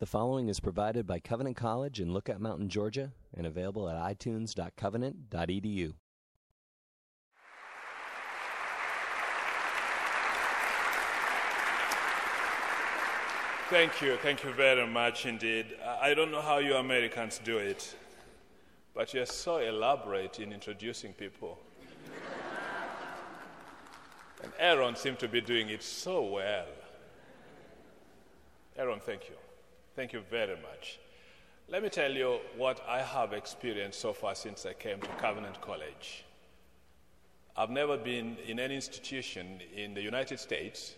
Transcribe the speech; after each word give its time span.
The 0.00 0.06
following 0.06 0.48
is 0.48 0.60
provided 0.60 1.06
by 1.06 1.20
Covenant 1.20 1.58
College 1.58 2.00
in 2.00 2.10
Lookout 2.10 2.40
Mountain, 2.40 2.70
Georgia, 2.70 3.12
and 3.36 3.46
available 3.46 3.86
at 3.86 3.96
itunes.covenant.edu. 4.18 5.92
Thank 13.68 14.00
you. 14.00 14.16
Thank 14.22 14.42
you 14.42 14.52
very 14.52 14.86
much 14.86 15.26
indeed. 15.26 15.66
I 16.00 16.14
don't 16.14 16.30
know 16.30 16.40
how 16.40 16.56
you 16.56 16.76
Americans 16.76 17.38
do 17.44 17.58
it, 17.58 17.94
but 18.94 19.12
you're 19.12 19.26
so 19.26 19.58
elaborate 19.58 20.40
in 20.40 20.50
introducing 20.50 21.12
people. 21.12 21.58
and 24.42 24.50
Aaron 24.58 24.96
seemed 24.96 25.18
to 25.18 25.28
be 25.28 25.42
doing 25.42 25.68
it 25.68 25.82
so 25.82 26.22
well. 26.22 26.68
Aaron, 28.78 29.00
thank 29.04 29.28
you. 29.28 29.34
Thank 29.96 30.12
you 30.12 30.22
very 30.30 30.56
much. 30.56 31.00
Let 31.68 31.82
me 31.82 31.88
tell 31.88 32.12
you 32.12 32.38
what 32.56 32.80
I 32.88 33.02
have 33.02 33.32
experienced 33.32 34.00
so 34.00 34.12
far 34.12 34.34
since 34.34 34.64
I 34.64 34.72
came 34.72 35.00
to 35.00 35.08
Covenant 35.18 35.60
College. 35.60 36.24
I've 37.56 37.70
never 37.70 37.96
been 37.96 38.36
in 38.46 38.60
any 38.60 38.76
institution 38.76 39.60
in 39.74 39.94
the 39.94 40.00
United 40.00 40.38
States 40.38 40.94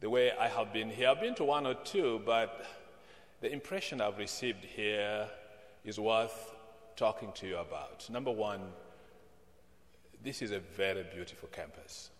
the 0.00 0.10
way 0.10 0.32
I 0.38 0.48
have 0.48 0.72
been 0.72 0.90
here. 0.90 1.08
I've 1.08 1.20
been 1.20 1.34
to 1.36 1.44
one 1.44 1.66
or 1.66 1.74
two, 1.74 2.20
but 2.26 2.66
the 3.40 3.50
impression 3.50 4.00
I've 4.00 4.18
received 4.18 4.64
here 4.64 5.26
is 5.84 5.98
worth 5.98 6.52
talking 6.96 7.32
to 7.32 7.46
you 7.46 7.56
about. 7.56 8.08
Number 8.10 8.30
one, 8.30 8.60
this 10.22 10.42
is 10.42 10.50
a 10.50 10.60
very 10.60 11.04
beautiful 11.14 11.48
campus. 11.50 12.10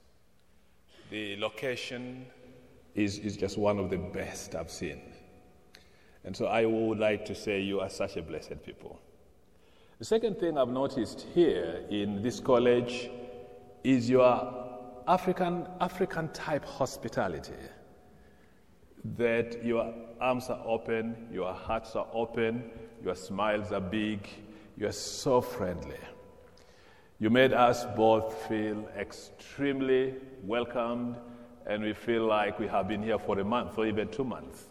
The 1.11 1.37
location 1.37 2.27
is, 2.95 3.19
is 3.19 3.37
just 3.37 3.59
one 3.59 3.79
of 3.79 3.91
the 3.91 3.99
best 3.99 4.55
I've 4.55 4.71
seen. 4.71 5.01
And 6.25 6.37
so 6.37 6.47
I 6.47 6.65
would 6.65 6.99
like 6.99 7.25
to 7.27 7.35
say 7.35 7.61
you 7.61 7.81
are 7.81 7.91
such 7.91 8.17
a 8.17 8.23
blessed 8.23 8.63
people. 8.65 8.99
The 9.99 10.05
second 10.05 10.39
thing 10.39 10.59
I've 10.59 10.69
noticed 10.69 11.27
here 11.35 11.85
in 11.91 12.23
this 12.23 12.41
college 12.41 13.11
is 13.85 14.09
your 14.09 14.65
African, 15.07 15.67
African 15.81 16.29
type 16.29 16.65
hospitality. 16.65 17.53
That 19.17 19.63
your 19.63 19.93
arms 20.21 20.49
are 20.49 20.63
open, 20.65 21.29
your 21.31 21.53
hearts 21.53 21.95
are 21.95 22.07
open, 22.13 22.71
your 23.05 23.15
smiles 23.15 23.71
are 23.71 23.81
big, 23.81 24.27
you 24.79 24.87
are 24.87 24.93
so 24.93 25.43
friendly. 25.43 26.01
You 27.21 27.29
made 27.31 27.53
us 27.53 27.85
both 27.97 28.35
feel 28.49 28.89
extremely 28.99 30.15
welcomed, 30.43 31.17
and 31.67 31.83
we 31.83 31.93
feel 31.93 32.27
like 32.27 32.59
we 32.59 32.67
have 32.67 32.89
been 32.89 33.03
here 33.03 33.19
for 33.19 33.39
a 33.39 33.45
month 33.45 33.79
or 33.79 33.87
even 33.87 34.09
two 34.09 34.25
months. 34.25 34.65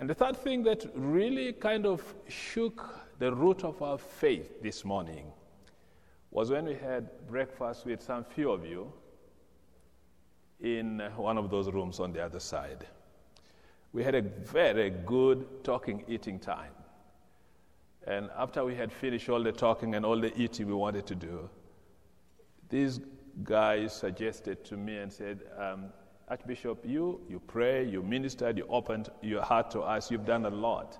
And 0.00 0.08
the 0.08 0.14
third 0.14 0.36
thing 0.36 0.62
that 0.64 0.86
really 0.94 1.52
kind 1.52 1.84
of 1.84 2.02
shook 2.28 2.84
the 3.18 3.32
root 3.32 3.64
of 3.64 3.82
our 3.82 3.98
faith 3.98 4.62
this 4.62 4.84
morning 4.84 5.32
was 6.30 6.50
when 6.50 6.66
we 6.66 6.74
had 6.74 7.08
breakfast 7.26 7.84
with 7.84 8.00
some 8.02 8.24
few 8.24 8.50
of 8.50 8.64
you 8.64 8.92
in 10.60 11.00
one 11.16 11.36
of 11.36 11.50
those 11.50 11.70
rooms 11.72 11.98
on 11.98 12.12
the 12.12 12.24
other 12.24 12.38
side. 12.38 12.86
We 13.92 14.04
had 14.04 14.14
a 14.14 14.22
very 14.22 14.90
good 14.90 15.64
talking, 15.64 16.04
eating 16.06 16.38
time. 16.38 16.72
And 18.06 18.30
after 18.36 18.64
we 18.64 18.74
had 18.74 18.92
finished 18.92 19.28
all 19.28 19.42
the 19.42 19.52
talking 19.52 19.94
and 19.94 20.04
all 20.04 20.18
the 20.20 20.36
eating 20.40 20.66
we 20.66 20.74
wanted 20.74 21.06
to 21.06 21.14
do, 21.14 21.48
these 22.68 23.00
guys 23.42 23.94
suggested 23.94 24.64
to 24.66 24.76
me 24.76 24.98
and 24.98 25.12
said, 25.12 25.42
um, 25.58 25.86
Archbishop, 26.30 26.84
you, 26.84 27.20
you 27.28 27.40
pray, 27.40 27.86
you 27.86 28.02
ministered, 28.02 28.58
you 28.58 28.66
opened 28.68 29.08
your 29.22 29.42
heart 29.42 29.70
to 29.70 29.80
us, 29.80 30.10
you've 30.10 30.26
done 30.26 30.44
a 30.44 30.50
lot. 30.50 30.98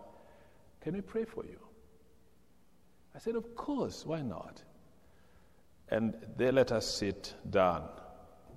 Can 0.81 0.95
we 0.95 1.01
pray 1.03 1.25
for 1.25 1.45
you? 1.45 1.59
I 3.15 3.19
said, 3.19 3.35
Of 3.35 3.55
course, 3.55 4.07
why 4.07 4.23
not? 4.23 4.63
And 5.91 6.15
they 6.37 6.51
let 6.51 6.73
us 6.73 6.87
sit 6.87 7.35
down. 7.51 7.89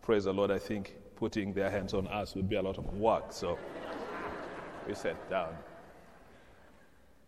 Praise 0.01 0.25
the 0.25 0.33
Lord, 0.33 0.51
I 0.51 0.59
think 0.59 0.95
putting 1.15 1.53
their 1.53 1.69
hands 1.69 1.93
on 1.93 2.07
us 2.07 2.35
would 2.35 2.49
be 2.49 2.55
a 2.55 2.61
lot 2.61 2.77
of 2.77 2.93
work. 2.97 3.31
So 3.31 3.57
we 4.87 4.95
sat 4.95 5.29
down. 5.29 5.55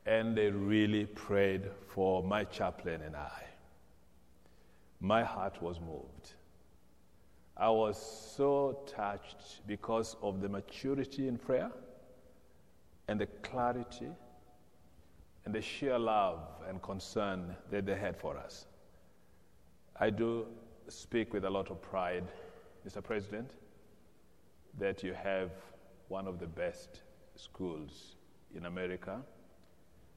And 0.06 0.36
they 0.38 0.50
really 0.50 1.06
prayed 1.06 1.70
for 1.88 2.24
my 2.24 2.44
chaplain 2.44 3.02
and 3.02 3.16
I. 3.16 3.44
My 5.00 5.24
heart 5.24 5.62
was 5.62 5.80
moved. 5.80 6.34
I 7.56 7.70
was 7.70 7.98
so 8.36 8.84
touched 8.88 9.66
because 9.68 10.16
of 10.22 10.42
the 10.42 10.50
maturity 10.50 11.28
in 11.28 11.38
prayer 11.38 11.72
and 13.08 13.20
the 13.20 13.28
clarity 13.28 14.10
and 15.46 15.54
the 15.54 15.62
sheer 15.62 16.00
love 16.00 16.40
and 16.68 16.82
concern 16.82 17.56
that 17.70 17.86
they 17.86 17.96
had 17.96 18.18
for 18.18 18.38
us. 18.38 18.66
I 20.00 20.10
do 20.10 20.48
speak 20.88 21.34
with 21.34 21.46
a 21.46 21.50
lot 21.50 21.70
of 21.70 21.82
pride, 21.82 22.26
Mr. 22.88 23.04
President, 23.04 23.52
that 24.80 25.04
you 25.04 25.14
have 25.14 25.52
one 26.08 26.28
of 26.28 26.40
the 26.40 26.48
best 26.48 27.02
schools 27.36 28.16
in 28.56 28.66
America, 28.66 29.22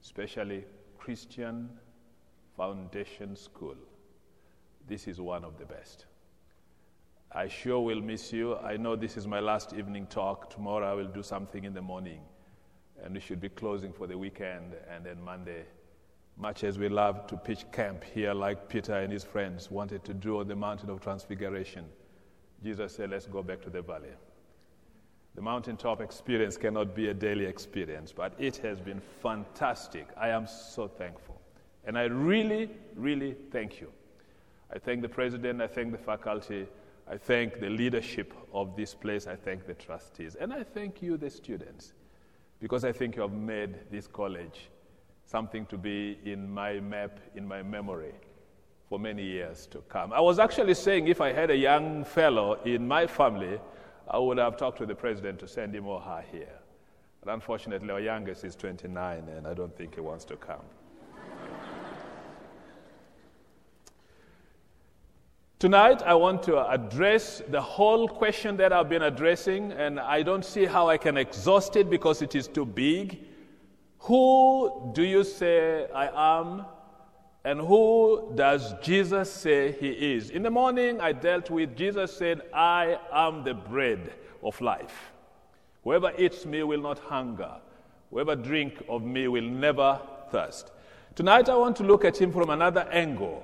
especially 0.02 0.64
Christian 0.96 1.68
Foundation 2.56 3.36
School. 3.36 3.76
This 4.88 5.06
is 5.06 5.20
one 5.20 5.44
of 5.44 5.58
the 5.58 5.66
best. 5.66 6.06
I 7.32 7.48
sure 7.48 7.80
will 7.80 8.00
miss 8.00 8.32
you. 8.32 8.56
I 8.56 8.76
know 8.76 8.96
this 8.96 9.16
is 9.16 9.26
my 9.26 9.40
last 9.40 9.72
evening 9.74 10.06
talk. 10.06 10.50
Tomorrow 10.50 10.90
I 10.90 10.94
will 10.94 11.08
do 11.08 11.22
something 11.22 11.64
in 11.64 11.74
the 11.74 11.82
morning. 11.82 12.20
And 13.02 13.14
we 13.14 13.20
should 13.20 13.40
be 13.40 13.48
closing 13.48 13.92
for 13.92 14.06
the 14.06 14.16
weekend. 14.16 14.74
And 14.90 15.04
then 15.04 15.22
Monday, 15.22 15.64
much 16.36 16.64
as 16.64 16.78
we 16.78 16.88
love 16.88 17.26
to 17.26 17.36
pitch 17.36 17.64
camp 17.72 18.04
here, 18.04 18.32
like 18.32 18.68
Peter 18.68 18.94
and 18.94 19.12
his 19.12 19.24
friends 19.24 19.70
wanted 19.70 20.04
to 20.04 20.14
do 20.14 20.40
on 20.40 20.48
the 20.48 20.56
mountain 20.56 20.88
of 20.88 21.00
transfiguration, 21.00 21.84
Jesus 22.62 22.94
said, 22.94 23.10
Let's 23.10 23.26
go 23.26 23.42
back 23.42 23.60
to 23.62 23.70
the 23.70 23.82
valley. 23.82 24.14
The 25.34 25.42
mountaintop 25.42 26.00
experience 26.00 26.56
cannot 26.56 26.94
be 26.94 27.08
a 27.08 27.14
daily 27.14 27.44
experience, 27.44 28.10
but 28.10 28.32
it 28.38 28.56
has 28.58 28.80
been 28.80 29.02
fantastic. 29.20 30.08
I 30.16 30.30
am 30.30 30.46
so 30.46 30.88
thankful. 30.88 31.38
And 31.84 31.98
I 31.98 32.04
really, 32.04 32.70
really 32.94 33.36
thank 33.52 33.78
you. 33.80 33.92
I 34.74 34.78
thank 34.78 35.02
the 35.02 35.08
president, 35.08 35.60
I 35.60 35.66
thank 35.66 35.92
the 35.92 35.98
faculty, 35.98 36.66
I 37.08 37.16
thank 37.16 37.60
the 37.60 37.70
leadership 37.70 38.34
of 38.52 38.76
this 38.76 38.94
place. 38.94 39.26
I 39.26 39.36
thank 39.36 39.66
the 39.66 39.74
trustees. 39.74 40.34
And 40.34 40.52
I 40.52 40.64
thank 40.64 41.02
you, 41.02 41.16
the 41.16 41.30
students, 41.30 41.92
because 42.58 42.84
I 42.84 42.92
think 42.92 43.16
you 43.16 43.22
have 43.22 43.32
made 43.32 43.90
this 43.90 44.06
college 44.06 44.70
something 45.24 45.66
to 45.66 45.78
be 45.78 46.18
in 46.24 46.50
my 46.50 46.80
map, 46.80 47.20
in 47.34 47.46
my 47.46 47.62
memory 47.62 48.14
for 48.88 48.98
many 48.98 49.24
years 49.24 49.66
to 49.66 49.78
come. 49.88 50.12
I 50.12 50.20
was 50.20 50.38
actually 50.38 50.74
saying 50.74 51.08
if 51.08 51.20
I 51.20 51.32
had 51.32 51.50
a 51.50 51.56
young 51.56 52.04
fellow 52.04 52.54
in 52.64 52.86
my 52.86 53.06
family, 53.06 53.58
I 54.08 54.18
would 54.18 54.38
have 54.38 54.56
talked 54.56 54.78
to 54.78 54.86
the 54.86 54.94
president 54.94 55.40
to 55.40 55.48
send 55.48 55.74
him 55.74 55.86
or 55.86 56.00
her 56.00 56.24
here. 56.30 56.58
But 57.22 57.34
unfortunately, 57.34 57.90
our 57.90 58.00
youngest 58.00 58.44
is 58.44 58.54
29, 58.54 59.28
and 59.28 59.46
I 59.46 59.54
don't 59.54 59.76
think 59.76 59.96
he 59.96 60.00
wants 60.00 60.24
to 60.26 60.36
come. 60.36 60.62
Tonight, 65.58 66.02
I 66.02 66.12
want 66.12 66.42
to 66.42 66.70
address 66.70 67.40
the 67.48 67.62
whole 67.62 68.06
question 68.08 68.58
that 68.58 68.74
I've 68.74 68.90
been 68.90 69.04
addressing, 69.04 69.72
and 69.72 69.98
I 69.98 70.22
don't 70.22 70.44
see 70.44 70.66
how 70.66 70.90
I 70.90 70.98
can 70.98 71.16
exhaust 71.16 71.76
it 71.76 71.88
because 71.88 72.20
it 72.20 72.34
is 72.34 72.46
too 72.46 72.66
big. 72.66 73.24
Who 74.00 74.92
do 74.94 75.02
you 75.02 75.24
say 75.24 75.86
I 75.94 76.40
am? 76.40 76.66
And 77.42 77.58
who 77.58 78.32
does 78.34 78.74
Jesus 78.82 79.32
say 79.32 79.72
he 79.72 79.88
is? 80.14 80.28
In 80.28 80.42
the 80.42 80.50
morning, 80.50 81.00
I 81.00 81.12
dealt 81.12 81.48
with 81.48 81.74
Jesus 81.74 82.14
said, 82.14 82.42
I 82.52 82.98
am 83.10 83.42
the 83.42 83.54
bread 83.54 84.12
of 84.42 84.60
life. 84.60 85.10
Whoever 85.84 86.12
eats 86.18 86.44
me 86.44 86.64
will 86.64 86.82
not 86.82 86.98
hunger. 86.98 87.52
Whoever 88.10 88.36
drink 88.36 88.84
of 88.90 89.04
me 89.04 89.26
will 89.26 89.48
never 89.48 89.98
thirst. 90.30 90.72
Tonight, 91.14 91.48
I 91.48 91.56
want 91.56 91.76
to 91.76 91.82
look 91.82 92.04
at 92.04 92.20
him 92.20 92.30
from 92.30 92.50
another 92.50 92.86
angle. 92.92 93.42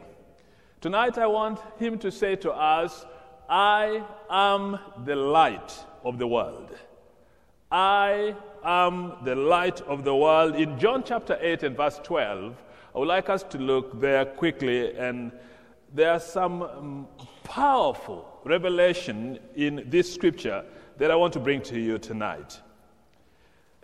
Tonight, 0.82 1.16
I 1.16 1.28
want 1.28 1.60
him 1.78 1.96
to 2.00 2.10
say 2.10 2.34
to 2.34 2.50
us, 2.50 3.06
I 3.48 4.04
am 4.28 4.80
the 5.04 5.14
light 5.14 5.72
of 6.04 6.18
the 6.18 6.26
world. 6.26 6.76
I 7.70 8.34
am 8.64 9.12
the 9.22 9.36
light 9.36 9.80
of 9.82 10.02
the 10.02 10.12
world. 10.12 10.56
In 10.56 10.80
John 10.80 11.04
chapter 11.04 11.38
8 11.40 11.62
and 11.62 11.76
verse 11.76 12.00
12, 12.02 12.56
I 12.96 12.98
would 12.98 13.06
like 13.06 13.28
us 13.30 13.44
to 13.44 13.58
look 13.58 14.00
there 14.00 14.24
quickly, 14.24 14.92
and 14.96 15.30
there 15.94 16.10
are 16.10 16.18
some 16.18 16.62
um, 16.62 17.08
powerful 17.44 18.40
revelation 18.42 19.38
in 19.54 19.84
this 19.86 20.12
scripture 20.12 20.64
that 20.98 21.12
I 21.12 21.14
want 21.14 21.32
to 21.34 21.38
bring 21.38 21.62
to 21.62 21.78
you 21.78 21.98
tonight. 21.98 22.60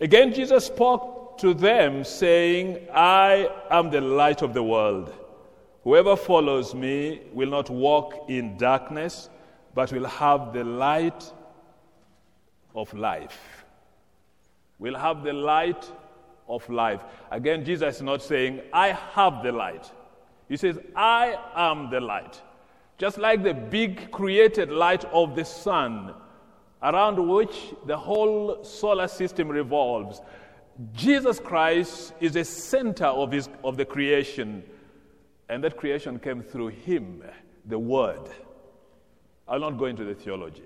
Again, 0.00 0.34
Jesus 0.34 0.66
spoke 0.66 1.38
to 1.38 1.54
them, 1.54 2.02
saying, 2.02 2.88
I 2.92 3.48
am 3.70 3.90
the 3.90 4.00
light 4.00 4.42
of 4.42 4.52
the 4.52 4.64
world. 4.64 5.14
Whoever 5.88 6.17
follows 6.17 6.75
me 6.75 7.23
will 7.32 7.49
not 7.49 7.70
walk 7.70 8.26
in 8.29 8.58
darkness, 8.58 9.31
but 9.75 9.90
will 9.90 10.05
have 10.05 10.52
the 10.52 10.62
light 10.62 11.32
of 12.75 12.93
life. 12.93 13.64
will 14.79 14.99
have 14.99 15.25
the 15.25 15.32
light 15.32 15.90
of 16.46 16.69
life. 16.69 17.00
Again, 17.31 17.64
Jesus 17.64 17.96
is 17.96 18.02
not 18.02 18.20
saying, 18.20 18.61
I 18.70 18.88
have 19.14 19.43
the 19.43 19.50
light. 19.50 19.90
He 20.46 20.58
says, 20.58 20.79
I 20.94 21.38
am 21.55 21.88
the 21.88 22.00
light. 22.00 22.43
Just 22.99 23.17
like 23.17 23.43
the 23.43 23.55
big 23.55 24.11
created 24.11 24.70
light 24.70 25.06
of 25.06 25.34
the 25.34 25.44
sun, 25.46 26.12
around 26.82 27.17
which 27.26 27.73
the 27.87 27.96
whole 27.96 28.62
solar 28.62 29.08
system 29.08 29.49
revolves, 29.49 30.20
Jesus 30.93 31.41
Christ 31.41 32.12
is 32.20 32.32
the 32.32 32.44
center 32.44 33.06
of, 33.06 33.32
his, 33.32 33.49
of 33.64 33.79
the 33.79 33.87
creation, 33.87 34.62
and 35.48 35.64
that 35.64 35.76
creation 35.76 36.18
came 36.18 36.42
through 36.42 36.68
him, 36.68 37.22
the 37.66 37.78
Word. 37.78 38.28
I'll 39.46 39.60
not 39.60 39.78
go 39.78 39.86
into 39.86 40.04
the 40.04 40.14
theology. 40.14 40.64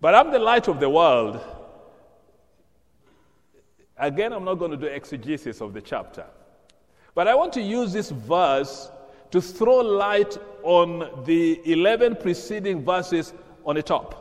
But 0.00 0.14
I'm 0.14 0.30
the 0.30 0.38
light 0.38 0.68
of 0.68 0.80
the 0.80 0.88
world. 0.88 1.40
Again, 3.96 4.32
I'm 4.32 4.44
not 4.44 4.54
going 4.54 4.70
to 4.70 4.76
do 4.76 4.86
exegesis 4.86 5.60
of 5.60 5.72
the 5.72 5.80
chapter. 5.80 6.24
But 7.14 7.28
I 7.28 7.34
want 7.34 7.52
to 7.54 7.60
use 7.60 7.92
this 7.92 8.10
verse 8.10 8.90
to 9.30 9.40
throw 9.40 9.76
light 9.76 10.36
on 10.62 11.24
the 11.24 11.60
11 11.64 12.16
preceding 12.16 12.84
verses 12.84 13.32
on 13.64 13.76
the 13.76 13.82
top. 13.82 14.20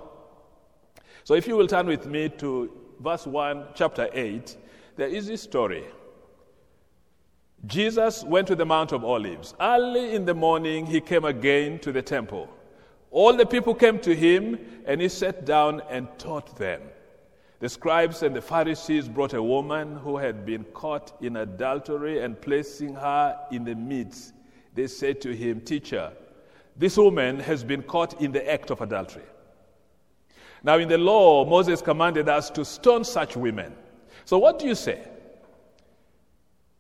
So 1.24 1.34
if 1.34 1.48
you 1.48 1.56
will 1.56 1.68
turn 1.68 1.88
with 1.88 2.06
me 2.06 2.30
to 2.30 2.72
verse 3.00 3.26
1, 3.26 3.68
chapter 3.76 4.10
8, 4.14 4.58
there 4.96 5.08
is 5.08 5.28
this 5.28 5.42
story. 5.42 5.86
Jesus 7.66 8.24
went 8.26 8.48
to 8.48 8.56
the 8.56 8.66
Mount 8.66 8.92
of 8.92 9.06
Olives. 9.06 9.54
Early 9.60 10.16
in 10.16 10.26
the 10.26 10.34
morning, 10.34 10.86
he 10.86 11.00
came 11.00 11.24
again 11.24 11.80
to 11.80 11.94
the 11.94 12.02
temple. 12.02 12.50
All 13.10 13.34
the 13.34 13.46
people 13.46 13.74
came 13.74 14.00
to 14.00 14.14
him, 14.14 14.60
and 14.86 15.00
he 15.00 15.08
sat 15.08 15.46
down 15.46 15.82
and 15.90 16.08
taught 16.18 16.58
them. 16.58 16.82
The 17.60 17.70
scribes 17.70 18.22
and 18.22 18.36
the 18.36 18.42
Pharisees 18.42 19.08
brought 19.08 19.34
a 19.34 19.42
woman 19.42 19.96
who 19.96 20.18
had 20.18 20.46
been 20.46 20.66
caught 20.74 21.16
in 21.22 21.38
adultery, 21.38 22.22
and 22.22 22.40
placing 22.42 22.96
her 22.96 23.40
in 23.50 23.64
the 23.64 23.76
midst, 23.76 24.34
they 24.74 24.88
said 24.88 25.22
to 25.22 25.34
him, 25.34 25.62
Teacher, 25.62 26.12
this 26.76 26.98
woman 26.98 27.40
has 27.40 27.64
been 27.64 27.84
caught 27.84 28.20
in 28.20 28.34
the 28.34 28.52
act 28.52 28.72
of 28.72 28.82
adultery. 28.82 29.24
Now, 30.64 30.80
in 30.80 30.90
the 30.90 30.98
law, 30.98 31.46
Moses 31.46 31.82
commanded 31.82 32.28
us 32.28 32.50
to 32.50 32.66
stone 32.66 33.06
such 33.06 33.38
women. 33.38 33.74
So, 34.26 34.38
what 34.38 34.60
do 34.60 34.68
you 34.68 34.76
say? 34.76 35.08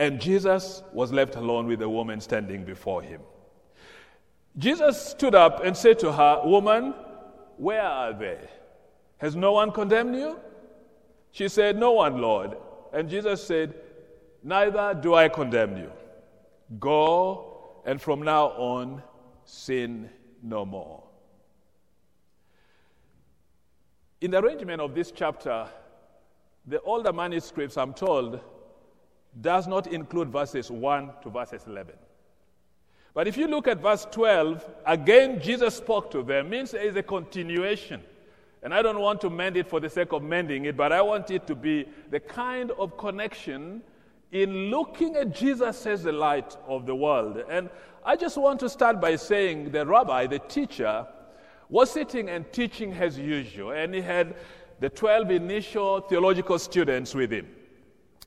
and 0.00 0.18
Jesus 0.18 0.82
was 0.94 1.12
left 1.12 1.36
alone 1.36 1.66
with 1.66 1.80
the 1.80 1.88
woman 1.88 2.22
standing 2.22 2.64
before 2.64 3.02
him. 3.02 3.20
Jesus 4.56 5.10
stood 5.10 5.34
up 5.34 5.62
and 5.62 5.76
said 5.76 5.98
to 5.98 6.10
her, 6.10 6.40
Woman, 6.42 6.94
where 7.58 7.82
are 7.82 8.14
they? 8.14 8.38
Has 9.18 9.36
no 9.36 9.52
one 9.52 9.70
condemned 9.70 10.16
you? 10.16 10.40
She 11.32 11.48
said, 11.48 11.76
No 11.76 11.92
one, 11.92 12.16
Lord. 12.16 12.56
And 12.94 13.10
Jesus 13.10 13.46
said, 13.46 13.74
Neither 14.42 14.98
do 14.98 15.14
I 15.14 15.28
condemn 15.28 15.76
you. 15.76 15.92
Go, 16.78 17.82
and 17.84 18.00
from 18.00 18.22
now 18.22 18.46
on, 18.52 19.02
sin 19.44 20.08
no 20.42 20.64
more. 20.64 21.02
In 24.22 24.30
the 24.30 24.38
arrangement 24.38 24.80
of 24.80 24.94
this 24.94 25.12
chapter, 25.12 25.68
the 26.66 26.80
older 26.80 27.12
manuscripts, 27.12 27.76
I'm 27.76 27.92
told, 27.92 28.40
does 29.40 29.66
not 29.66 29.86
include 29.86 30.30
verses 30.30 30.70
1 30.70 31.10
to 31.22 31.30
verses 31.30 31.64
11. 31.66 31.94
But 33.12 33.26
if 33.26 33.36
you 33.36 33.48
look 33.48 33.68
at 33.68 33.80
verse 33.80 34.06
12, 34.10 34.64
again 34.86 35.40
Jesus 35.40 35.76
spoke 35.76 36.10
to 36.12 36.22
them, 36.22 36.50
means 36.50 36.70
there 36.70 36.82
is 36.82 36.96
a 36.96 37.02
continuation. 37.02 38.02
And 38.62 38.74
I 38.74 38.82
don't 38.82 39.00
want 39.00 39.20
to 39.22 39.30
mend 39.30 39.56
it 39.56 39.68
for 39.68 39.80
the 39.80 39.88
sake 39.88 40.12
of 40.12 40.22
mending 40.22 40.66
it, 40.66 40.76
but 40.76 40.92
I 40.92 41.00
want 41.00 41.30
it 41.30 41.46
to 41.46 41.54
be 41.54 41.88
the 42.10 42.20
kind 42.20 42.70
of 42.72 42.96
connection 42.98 43.82
in 44.32 44.70
looking 44.70 45.16
at 45.16 45.34
Jesus 45.34 45.86
as 45.86 46.02
the 46.02 46.12
light 46.12 46.56
of 46.68 46.86
the 46.86 46.94
world. 46.94 47.42
And 47.48 47.70
I 48.04 48.16
just 48.16 48.36
want 48.36 48.60
to 48.60 48.68
start 48.68 49.00
by 49.00 49.16
saying 49.16 49.72
the 49.72 49.84
rabbi, 49.86 50.26
the 50.26 50.38
teacher, 50.38 51.06
was 51.68 51.90
sitting 51.90 52.28
and 52.28 52.50
teaching 52.52 52.92
as 52.92 53.18
usual, 53.18 53.70
and 53.70 53.94
he 53.94 54.00
had 54.00 54.34
the 54.80 54.88
12 54.88 55.30
initial 55.30 56.00
theological 56.00 56.58
students 56.58 57.14
with 57.14 57.30
him. 57.30 57.48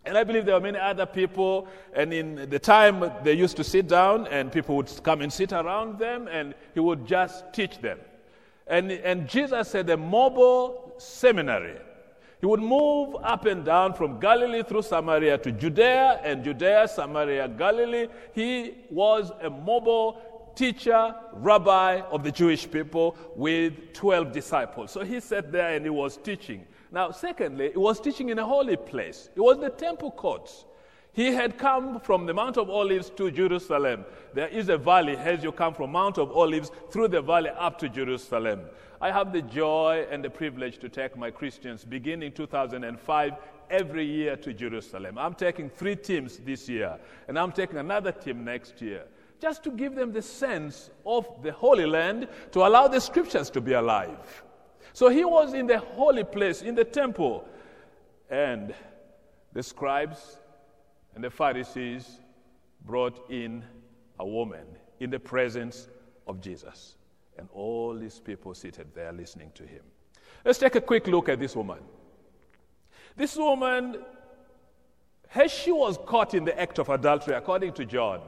And 0.06 0.18
I 0.18 0.24
believe 0.24 0.46
there 0.46 0.56
were 0.56 0.62
many 0.62 0.80
other 0.80 1.06
people, 1.06 1.68
and 1.94 2.14
in 2.14 2.50
the 2.50 2.60
time 2.60 3.10
they 3.24 3.34
used 3.34 3.56
to 3.58 3.64
sit 3.64 3.88
down, 3.88 4.28
and 4.28 4.52
people 4.52 4.76
would 4.76 4.92
come 5.04 5.22
and 5.22 5.32
sit 5.32 5.54
around 5.54 5.98
them, 5.98 6.28
and 6.28 6.54
he 6.74 6.82
would 6.82 7.06
just 7.06 7.46
teach 7.54 7.80
them. 7.80 8.00
And, 8.68 8.92
and 8.92 9.28
Jesus 9.28 9.70
said, 9.70 9.90
a 9.90 9.98
mobile 9.98 10.94
seminary. 10.98 11.78
He 12.42 12.46
would 12.46 12.60
move 12.60 13.16
up 13.24 13.46
and 13.46 13.64
down 13.64 13.94
from 13.94 14.20
Galilee 14.20 14.64
through 14.64 14.82
Samaria 14.82 15.38
to 15.38 15.52
Judea, 15.54 16.20
and 16.24 16.44
Judea, 16.44 16.90
Samaria, 16.90 17.48
Galilee. 17.48 18.08
He 18.34 18.74
was 18.90 19.32
a 19.42 19.50
mobile 19.50 20.33
teacher, 20.56 21.16
rabbi 21.34 22.02
of 22.12 22.24
the 22.24 22.32
Jewish 22.32 22.70
people 22.70 23.16
with 23.36 23.94
12 23.94 24.32
disciples. 24.32 24.92
So 24.92 25.04
he 25.04 25.20
sat 25.20 25.52
there 25.52 25.76
and 25.76 25.86
he 25.86 25.90
was 25.90 26.18
teaching. 26.18 26.66
Now, 26.92 27.12
secondly, 27.12 27.72
he 27.72 27.78
was 27.78 28.00
teaching 28.00 28.30
in 28.30 28.40
a 28.40 28.46
holy 28.46 28.78
place. 28.78 29.30
It 29.36 29.42
was 29.42 29.58
the 29.58 29.70
temple 29.70 30.12
courts. 30.12 30.66
He 31.12 31.28
had 31.28 31.60
come 31.60 32.00
from 32.00 32.26
the 32.26 32.34
Mount 32.34 32.58
of 32.58 32.70
Olives 32.72 33.12
to 33.12 33.30
Jerusalem. 33.30 34.04
There 34.34 34.48
is 34.48 34.70
a 34.70 34.78
valley 34.78 35.16
as 35.16 35.44
you 35.44 35.52
come 35.52 35.76
from 35.76 35.92
Mount 35.92 36.18
of 36.18 36.32
Olives 36.32 36.72
through 36.90 37.10
the 37.10 37.22
valley 37.22 37.52
up 37.52 37.78
to 37.80 37.90
Jerusalem. 37.90 38.62
I 39.00 39.12
have 39.12 39.32
the 39.32 39.44
joy 39.44 40.08
and 40.10 40.24
the 40.24 40.30
privilege 40.30 40.80
to 40.80 40.90
take 40.90 41.16
my 41.16 41.30
Christians 41.30 41.84
beginning 41.84 42.32
2005 42.32 43.34
every 43.70 44.06
year 44.06 44.36
to 44.38 44.54
Jerusalem. 44.54 45.18
I'm 45.20 45.36
taking 45.36 45.70
three 45.70 45.96
teams 45.96 46.38
this 46.38 46.68
year, 46.68 46.98
and 47.28 47.38
I'm 47.38 47.52
taking 47.52 47.77
another 47.77 48.12
team 48.12 48.44
next 48.44 48.82
year 48.82 49.04
just 49.44 49.62
to 49.62 49.72
give 49.72 49.94
them 49.94 50.14
the 50.14 50.22
sense 50.22 50.90
of 51.06 51.28
the 51.44 51.52
Holy 51.52 51.86
Land 51.86 52.30
to 52.54 52.60
allow 52.66 52.88
the 52.88 53.02
scriptures 53.02 53.50
to 53.50 53.60
be 53.60 53.74
alive. 53.74 54.42
So 54.94 55.10
he 55.10 55.26
was 55.26 55.54
in 55.54 55.68
the 55.68 55.80
holy 55.80 56.24
place, 56.24 56.62
in 56.62 56.76
the 56.76 56.86
temple, 56.86 57.46
and 58.30 58.74
the 59.52 59.62
scribes 59.62 60.38
and 61.14 61.22
the 61.22 61.30
Pharisees 61.30 62.22
brought 62.86 63.30
in 63.30 63.66
a 64.18 64.26
woman 64.26 64.66
in 65.02 65.10
the 65.10 65.20
presence 65.20 65.90
of 66.26 66.40
Jesus. 66.40 66.96
And 67.38 67.50
all 67.54 67.96
these 67.96 68.22
people 68.22 68.54
seated 68.54 68.96
there 68.96 69.12
listening 69.12 69.52
to 69.56 69.64
him. 69.64 69.82
Let's 70.46 70.58
take 70.58 70.76
a 70.76 70.82
quick 70.82 71.06
look 71.08 71.28
at 71.28 71.38
this 71.38 71.54
woman. 71.54 71.80
This 73.18 73.36
woman, 73.36 73.98
as 75.36 75.52
she 75.52 75.74
was 75.74 76.00
caught 76.06 76.34
in 76.34 76.46
the 76.46 76.58
act 76.58 76.80
of 76.80 76.88
adultery, 76.88 77.36
according 77.36 77.74
to 77.74 77.84
John, 77.84 78.22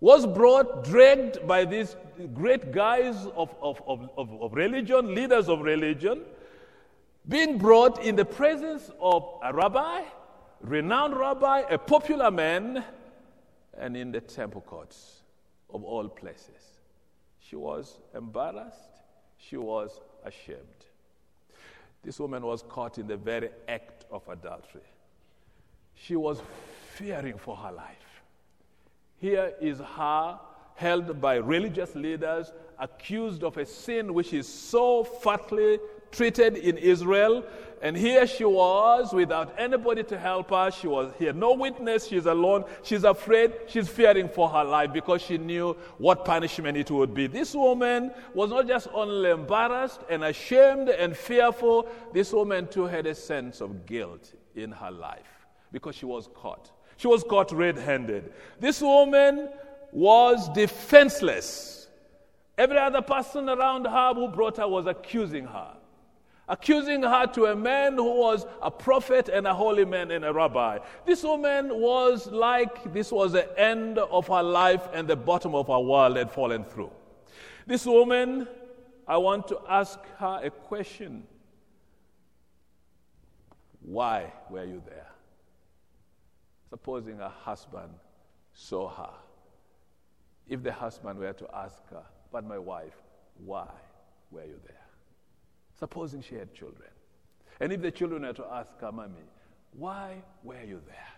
was 0.00 0.26
brought, 0.26 0.84
dragged 0.84 1.46
by 1.46 1.64
these 1.64 1.96
great 2.34 2.72
guys 2.72 3.26
of, 3.36 3.54
of, 3.60 3.80
of, 3.86 4.08
of, 4.16 4.52
religion, 4.52 5.14
leaders 5.14 5.48
of 5.48 5.60
religion, 5.60 6.22
being 7.28 7.58
brought 7.58 8.02
in 8.04 8.14
the 8.14 8.24
presence 8.24 8.90
of 9.00 9.26
a 9.42 9.52
rabbi, 9.52 10.02
renowned 10.60 11.16
rabbi, 11.16 11.62
a 11.70 11.78
popular 11.78 12.30
man, 12.30 12.84
and 13.78 13.96
in 13.96 14.12
the 14.12 14.20
temple 14.20 14.60
courts 14.60 15.22
of 15.70 15.82
all 15.82 16.08
places. 16.08 16.78
She 17.40 17.56
was 17.56 17.98
embarrassed, 18.14 19.02
she 19.38 19.56
was 19.56 20.00
ashamed. 20.24 20.60
This 22.02 22.20
woman 22.20 22.44
was 22.44 22.62
caught 22.62 22.98
in 22.98 23.06
the 23.06 23.16
very 23.16 23.50
act 23.68 24.04
of 24.10 24.22
adultery. 24.28 24.82
She 25.94 26.16
was 26.16 26.40
fearing 26.94 27.38
for 27.38 27.56
her 27.56 27.72
life. 27.72 28.05
Here 29.18 29.52
is 29.60 29.78
her 29.78 30.38
held 30.74 31.20
by 31.20 31.36
religious 31.36 31.94
leaders, 31.94 32.52
accused 32.78 33.42
of 33.42 33.56
a 33.56 33.64
sin 33.64 34.12
which 34.12 34.32
is 34.34 34.46
so 34.46 35.04
fatally 35.04 35.78
treated 36.12 36.56
in 36.56 36.76
Israel. 36.76 37.44
And 37.80 37.96
here 37.96 38.26
she 38.26 38.44
was 38.44 39.12
without 39.12 39.54
anybody 39.58 40.02
to 40.04 40.18
help 40.18 40.50
her. 40.50 40.70
She 40.70 40.86
was 40.86 41.12
here, 41.18 41.32
no 41.32 41.54
witness. 41.54 42.06
She's 42.06 42.26
alone. 42.26 42.64
She's 42.82 43.04
afraid. 43.04 43.52
She's 43.68 43.88
fearing 43.88 44.28
for 44.28 44.48
her 44.50 44.64
life 44.64 44.92
because 44.92 45.22
she 45.22 45.38
knew 45.38 45.76
what 45.98 46.24
punishment 46.24 46.76
it 46.76 46.90
would 46.90 47.14
be. 47.14 47.26
This 47.26 47.54
woman 47.54 48.12
was 48.34 48.50
not 48.50 48.66
just 48.66 48.88
only 48.92 49.30
embarrassed 49.30 50.00
and 50.10 50.24
ashamed 50.24 50.88
and 50.90 51.16
fearful, 51.16 51.88
this 52.12 52.32
woman 52.32 52.66
too 52.68 52.84
had 52.84 53.06
a 53.06 53.14
sense 53.14 53.60
of 53.60 53.86
guilt 53.86 54.34
in 54.54 54.72
her 54.72 54.90
life. 54.90 55.46
because 55.72 55.94
she 55.94 56.06
was 56.06 56.28
caught. 56.34 56.70
She 56.96 57.08
was 57.08 57.22
caught 57.22 57.52
red 57.52 57.76
handed. 57.76 58.32
This 58.58 58.80
woman 58.80 59.48
was 59.92 60.48
defenseless. 60.50 61.88
Every 62.58 62.78
other 62.78 63.02
person 63.02 63.48
around 63.48 63.86
her 63.86 64.14
who 64.14 64.28
brought 64.28 64.56
her 64.56 64.68
was 64.68 64.86
accusing 64.86 65.46
her. 65.46 65.72
Accusing 66.48 67.02
her 67.02 67.26
to 67.26 67.46
a 67.46 67.56
man 67.56 67.94
who 67.94 68.20
was 68.20 68.46
a 68.62 68.70
prophet 68.70 69.28
and 69.28 69.46
a 69.46 69.54
holy 69.54 69.84
man 69.84 70.10
and 70.12 70.24
a 70.24 70.32
rabbi. 70.32 70.78
This 71.04 71.22
woman 71.24 71.80
was 71.80 72.28
like 72.28 72.92
this 72.92 73.10
was 73.10 73.32
the 73.32 73.58
end 73.58 73.98
of 73.98 74.28
her 74.28 74.42
life 74.42 74.88
and 74.94 75.08
the 75.08 75.16
bottom 75.16 75.54
of 75.54 75.66
her 75.66 75.80
world 75.80 76.16
had 76.16 76.30
fallen 76.30 76.64
through. 76.64 76.92
This 77.66 77.84
woman, 77.84 78.46
I 79.08 79.16
want 79.16 79.48
to 79.48 79.58
ask 79.68 79.98
her 80.18 80.40
a 80.42 80.50
question. 80.50 81.24
Why 83.82 84.32
were 84.48 84.64
you 84.64 84.82
there? 84.86 85.05
Supposing 86.68 87.18
her 87.18 87.32
husband 87.42 87.92
saw 88.52 88.88
her. 88.88 89.14
If 90.48 90.62
the 90.62 90.72
husband 90.72 91.18
were 91.18 91.32
to 91.32 91.46
ask 91.54 91.88
her, 91.90 92.04
But 92.32 92.44
my 92.44 92.58
wife, 92.58 92.96
why 93.44 93.68
were 94.30 94.44
you 94.44 94.60
there? 94.66 94.76
Supposing 95.78 96.22
she 96.22 96.34
had 96.34 96.54
children. 96.54 96.90
And 97.60 97.72
if 97.72 97.80
the 97.80 97.90
children 97.90 98.22
were 98.22 98.32
to 98.32 98.44
ask 98.46 98.78
her, 98.80 98.92
Mommy, 98.92 99.14
why 99.72 100.22
were 100.42 100.62
you 100.62 100.80
there? 100.86 101.12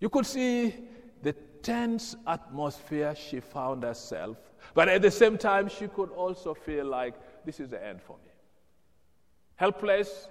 You 0.00 0.08
could 0.08 0.26
see 0.26 0.74
the 1.22 1.32
tense 1.62 2.14
atmosphere 2.26 3.14
she 3.16 3.40
found 3.40 3.82
herself, 3.82 4.36
but 4.74 4.88
at 4.88 5.02
the 5.02 5.10
same 5.10 5.36
time, 5.38 5.68
she 5.68 5.88
could 5.88 6.10
also 6.10 6.54
feel 6.54 6.86
like 6.86 7.14
this 7.44 7.58
is 7.60 7.68
the 7.68 7.84
end 7.84 8.00
for 8.02 8.16
me. 8.24 8.30
Helpless, 9.56 10.28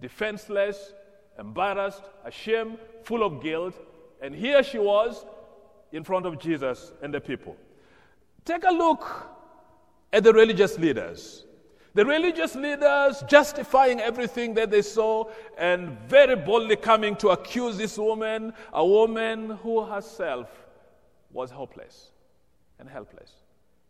defenseless, 0.00 0.94
embarrassed, 1.38 2.02
ashamed, 2.24 2.78
full 3.04 3.22
of 3.22 3.42
guilt, 3.42 3.74
and 4.20 4.34
here 4.34 4.62
she 4.62 4.78
was 4.78 5.24
in 5.92 6.04
front 6.04 6.26
of 6.26 6.38
Jesus 6.38 6.92
and 7.02 7.12
the 7.12 7.20
people. 7.20 7.56
Take 8.44 8.64
a 8.64 8.72
look 8.72 9.26
at 10.12 10.24
the 10.24 10.32
religious 10.32 10.78
leaders. 10.78 11.44
The 11.94 12.06
religious 12.06 12.54
leaders 12.54 13.22
justifying 13.28 14.00
everything 14.00 14.54
that 14.54 14.70
they 14.70 14.80
saw 14.82 15.24
and 15.58 15.98
very 16.08 16.36
boldly 16.36 16.76
coming 16.76 17.16
to 17.16 17.28
accuse 17.28 17.76
this 17.76 17.98
woman, 17.98 18.54
a 18.72 18.84
woman 18.84 19.50
who 19.62 19.84
herself 19.84 20.48
was 21.32 21.50
hopeless 21.50 22.12
and 22.78 22.88
helpless. 22.88 23.32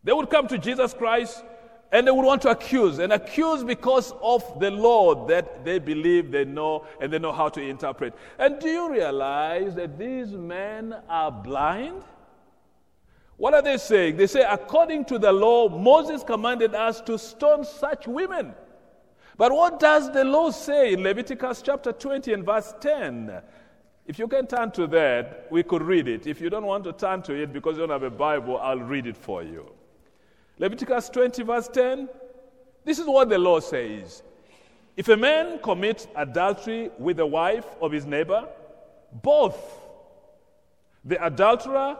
They 0.02 0.12
would 0.12 0.30
come 0.30 0.48
to 0.48 0.58
Jesus 0.58 0.92
Christ 0.92 1.44
and 1.92 2.06
they 2.06 2.10
would 2.10 2.24
want 2.24 2.40
to 2.42 2.48
accuse, 2.48 2.98
and 2.98 3.12
accuse 3.12 3.62
because 3.62 4.14
of 4.22 4.58
the 4.58 4.70
law 4.70 5.26
that 5.26 5.62
they 5.62 5.78
believe 5.78 6.32
they 6.32 6.44
know 6.44 6.86
and 7.00 7.12
they 7.12 7.18
know 7.18 7.32
how 7.32 7.50
to 7.50 7.60
interpret. 7.60 8.14
And 8.38 8.58
do 8.58 8.68
you 8.68 8.90
realize 8.90 9.74
that 9.74 9.98
these 9.98 10.32
men 10.32 10.96
are 11.08 11.30
blind? 11.30 12.02
What 13.36 13.52
are 13.52 13.62
they 13.62 13.76
saying? 13.76 14.16
They 14.16 14.26
say, 14.26 14.42
according 14.48 15.04
to 15.06 15.18
the 15.18 15.32
law, 15.32 15.68
Moses 15.68 16.22
commanded 16.22 16.74
us 16.74 17.02
to 17.02 17.18
stone 17.18 17.64
such 17.64 18.06
women. 18.06 18.54
But 19.36 19.52
what 19.52 19.78
does 19.78 20.10
the 20.12 20.24
law 20.24 20.50
say 20.50 20.94
in 20.94 21.02
Leviticus 21.02 21.60
chapter 21.60 21.92
20 21.92 22.32
and 22.32 22.44
verse 22.44 22.72
10? 22.80 23.42
If 24.06 24.18
you 24.18 24.28
can 24.28 24.46
turn 24.46 24.70
to 24.72 24.86
that, 24.88 25.46
we 25.50 25.62
could 25.62 25.82
read 25.82 26.08
it. 26.08 26.26
If 26.26 26.40
you 26.40 26.48
don't 26.48 26.66
want 26.66 26.84
to 26.84 26.92
turn 26.92 27.22
to 27.22 27.34
it 27.34 27.52
because 27.52 27.76
you 27.76 27.80
don't 27.86 27.90
have 27.90 28.02
a 28.02 28.10
Bible, 28.10 28.58
I'll 28.58 28.78
read 28.78 29.06
it 29.06 29.16
for 29.16 29.42
you. 29.42 29.72
Leviticus 30.62 31.08
20, 31.08 31.42
verse 31.42 31.66
10. 31.66 32.08
This 32.84 33.00
is 33.00 33.06
what 33.06 33.28
the 33.28 33.36
law 33.36 33.58
says. 33.58 34.22
If 34.96 35.08
a 35.08 35.16
man 35.16 35.58
commits 35.58 36.06
adultery 36.14 36.88
with 37.00 37.16
the 37.16 37.26
wife 37.26 37.66
of 37.80 37.90
his 37.90 38.06
neighbor, 38.06 38.48
both 39.24 39.58
the 41.04 41.24
adulterer 41.26 41.96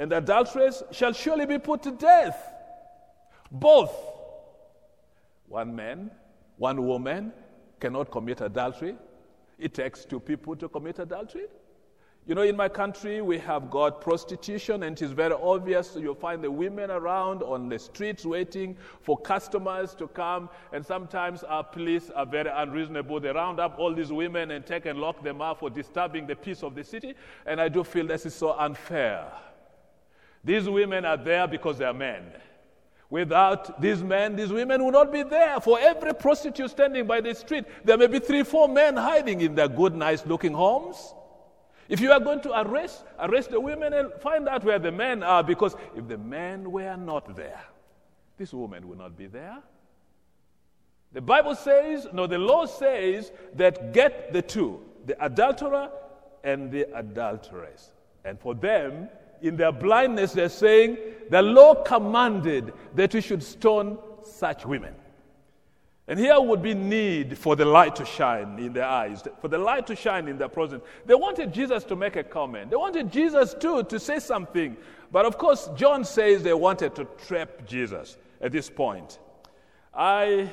and 0.00 0.10
the 0.10 0.16
adulteress 0.16 0.82
shall 0.92 1.12
surely 1.12 1.44
be 1.44 1.58
put 1.58 1.82
to 1.82 1.90
death. 1.90 2.42
Both. 3.50 3.94
One 5.48 5.76
man, 5.76 6.10
one 6.56 6.86
woman 6.86 7.34
cannot 7.80 8.10
commit 8.10 8.40
adultery. 8.40 8.96
It 9.58 9.74
takes 9.74 10.06
two 10.06 10.20
people 10.20 10.56
to 10.56 10.70
commit 10.70 11.00
adultery. 11.00 11.48
You 12.28 12.34
know, 12.34 12.42
in 12.42 12.56
my 12.56 12.68
country, 12.68 13.22
we 13.22 13.38
have 13.38 13.70
got 13.70 14.00
prostitution, 14.00 14.82
and 14.82 14.98
it 14.98 15.02
is 15.04 15.12
very 15.12 15.34
obvious. 15.40 15.96
You'll 15.96 16.16
find 16.16 16.42
the 16.42 16.50
women 16.50 16.90
around 16.90 17.40
on 17.44 17.68
the 17.68 17.78
streets 17.78 18.24
waiting 18.24 18.76
for 19.00 19.16
customers 19.16 19.94
to 19.94 20.08
come, 20.08 20.50
and 20.72 20.84
sometimes 20.84 21.44
our 21.44 21.62
police 21.62 22.10
are 22.10 22.26
very 22.26 22.50
unreasonable. 22.52 23.20
They 23.20 23.30
round 23.30 23.60
up 23.60 23.78
all 23.78 23.94
these 23.94 24.10
women 24.10 24.50
and 24.50 24.66
take 24.66 24.86
and 24.86 24.98
lock 24.98 25.22
them 25.22 25.40
up 25.40 25.60
for 25.60 25.70
disturbing 25.70 26.26
the 26.26 26.34
peace 26.34 26.64
of 26.64 26.74
the 26.74 26.82
city, 26.82 27.14
and 27.46 27.60
I 27.60 27.68
do 27.68 27.84
feel 27.84 28.08
this 28.08 28.26
is 28.26 28.34
so 28.34 28.58
unfair. 28.58 29.30
These 30.42 30.68
women 30.68 31.04
are 31.04 31.16
there 31.16 31.46
because 31.46 31.78
they 31.78 31.84
are 31.84 31.94
men. 31.94 32.24
Without 33.08 33.80
these 33.80 34.02
men, 34.02 34.34
these 34.34 34.52
women 34.52 34.84
would 34.84 34.94
not 34.94 35.12
be 35.12 35.22
there. 35.22 35.60
For 35.60 35.78
every 35.78 36.12
prostitute 36.12 36.70
standing 36.70 37.06
by 37.06 37.20
the 37.20 37.36
street, 37.36 37.66
there 37.84 37.96
may 37.96 38.08
be 38.08 38.18
three, 38.18 38.42
four 38.42 38.68
men 38.68 38.96
hiding 38.96 39.42
in 39.42 39.54
their 39.54 39.68
good, 39.68 39.94
nice 39.94 40.26
looking 40.26 40.54
homes. 40.54 41.14
If 41.88 42.00
you 42.00 42.10
are 42.10 42.20
going 42.20 42.40
to 42.42 42.60
arrest, 42.60 43.04
arrest 43.18 43.50
the 43.50 43.60
women 43.60 43.92
and 43.92 44.12
find 44.20 44.48
out 44.48 44.64
where 44.64 44.78
the 44.78 44.92
men 44.92 45.22
are, 45.22 45.42
because 45.42 45.74
if 45.94 46.08
the 46.08 46.18
men 46.18 46.70
were 46.70 46.96
not 46.96 47.36
there, 47.36 47.62
this 48.36 48.52
woman 48.52 48.88
will 48.88 48.96
not 48.96 49.16
be 49.16 49.26
there. 49.26 49.58
The 51.12 51.20
Bible 51.20 51.54
says, 51.54 52.08
no, 52.12 52.26
the 52.26 52.38
law 52.38 52.66
says 52.66 53.30
that 53.54 53.92
get 53.92 54.32
the 54.32 54.42
two, 54.42 54.80
the 55.06 55.24
adulterer 55.24 55.90
and 56.44 56.70
the 56.70 56.86
adulteress. 56.94 57.92
And 58.24 58.38
for 58.40 58.54
them, 58.54 59.08
in 59.40 59.56
their 59.56 59.72
blindness, 59.72 60.32
they're 60.32 60.48
saying, 60.48 60.98
the 61.30 61.42
law 61.42 61.74
commanded 61.84 62.72
that 62.94 63.14
we 63.14 63.20
should 63.20 63.42
stone 63.42 63.98
such 64.24 64.66
women. 64.66 64.94
And 66.08 66.20
here 66.20 66.40
would 66.40 66.62
be 66.62 66.72
need 66.72 67.36
for 67.36 67.56
the 67.56 67.64
light 67.64 67.96
to 67.96 68.04
shine 68.04 68.58
in 68.60 68.72
their 68.72 68.84
eyes, 68.86 69.24
for 69.40 69.48
the 69.48 69.58
light 69.58 69.88
to 69.88 69.96
shine 69.96 70.28
in 70.28 70.38
their 70.38 70.48
presence. 70.48 70.84
They 71.04 71.14
wanted 71.14 71.52
Jesus 71.52 71.82
to 71.84 71.96
make 71.96 72.14
a 72.14 72.22
comment. 72.22 72.70
They 72.70 72.76
wanted 72.76 73.10
Jesus 73.10 73.54
too 73.54 73.82
to 73.82 73.98
say 73.98 74.20
something. 74.20 74.76
But 75.10 75.26
of 75.26 75.36
course, 75.36 75.68
John 75.74 76.04
says 76.04 76.44
they 76.44 76.54
wanted 76.54 76.94
to 76.94 77.06
trap 77.26 77.66
Jesus 77.66 78.18
at 78.40 78.52
this 78.52 78.70
point. 78.70 79.18
I 79.92 80.48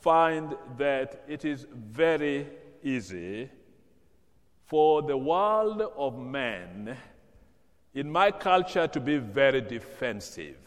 find 0.00 0.54
that 0.76 1.24
it 1.28 1.46
is 1.46 1.66
very 1.72 2.46
easy 2.82 3.48
for 4.66 5.00
the 5.00 5.16
world 5.16 5.80
of 5.96 6.18
men 6.18 6.94
in 7.94 8.10
my 8.10 8.30
culture 8.30 8.86
to 8.86 9.00
be 9.00 9.16
very 9.16 9.62
defensive. 9.62 10.58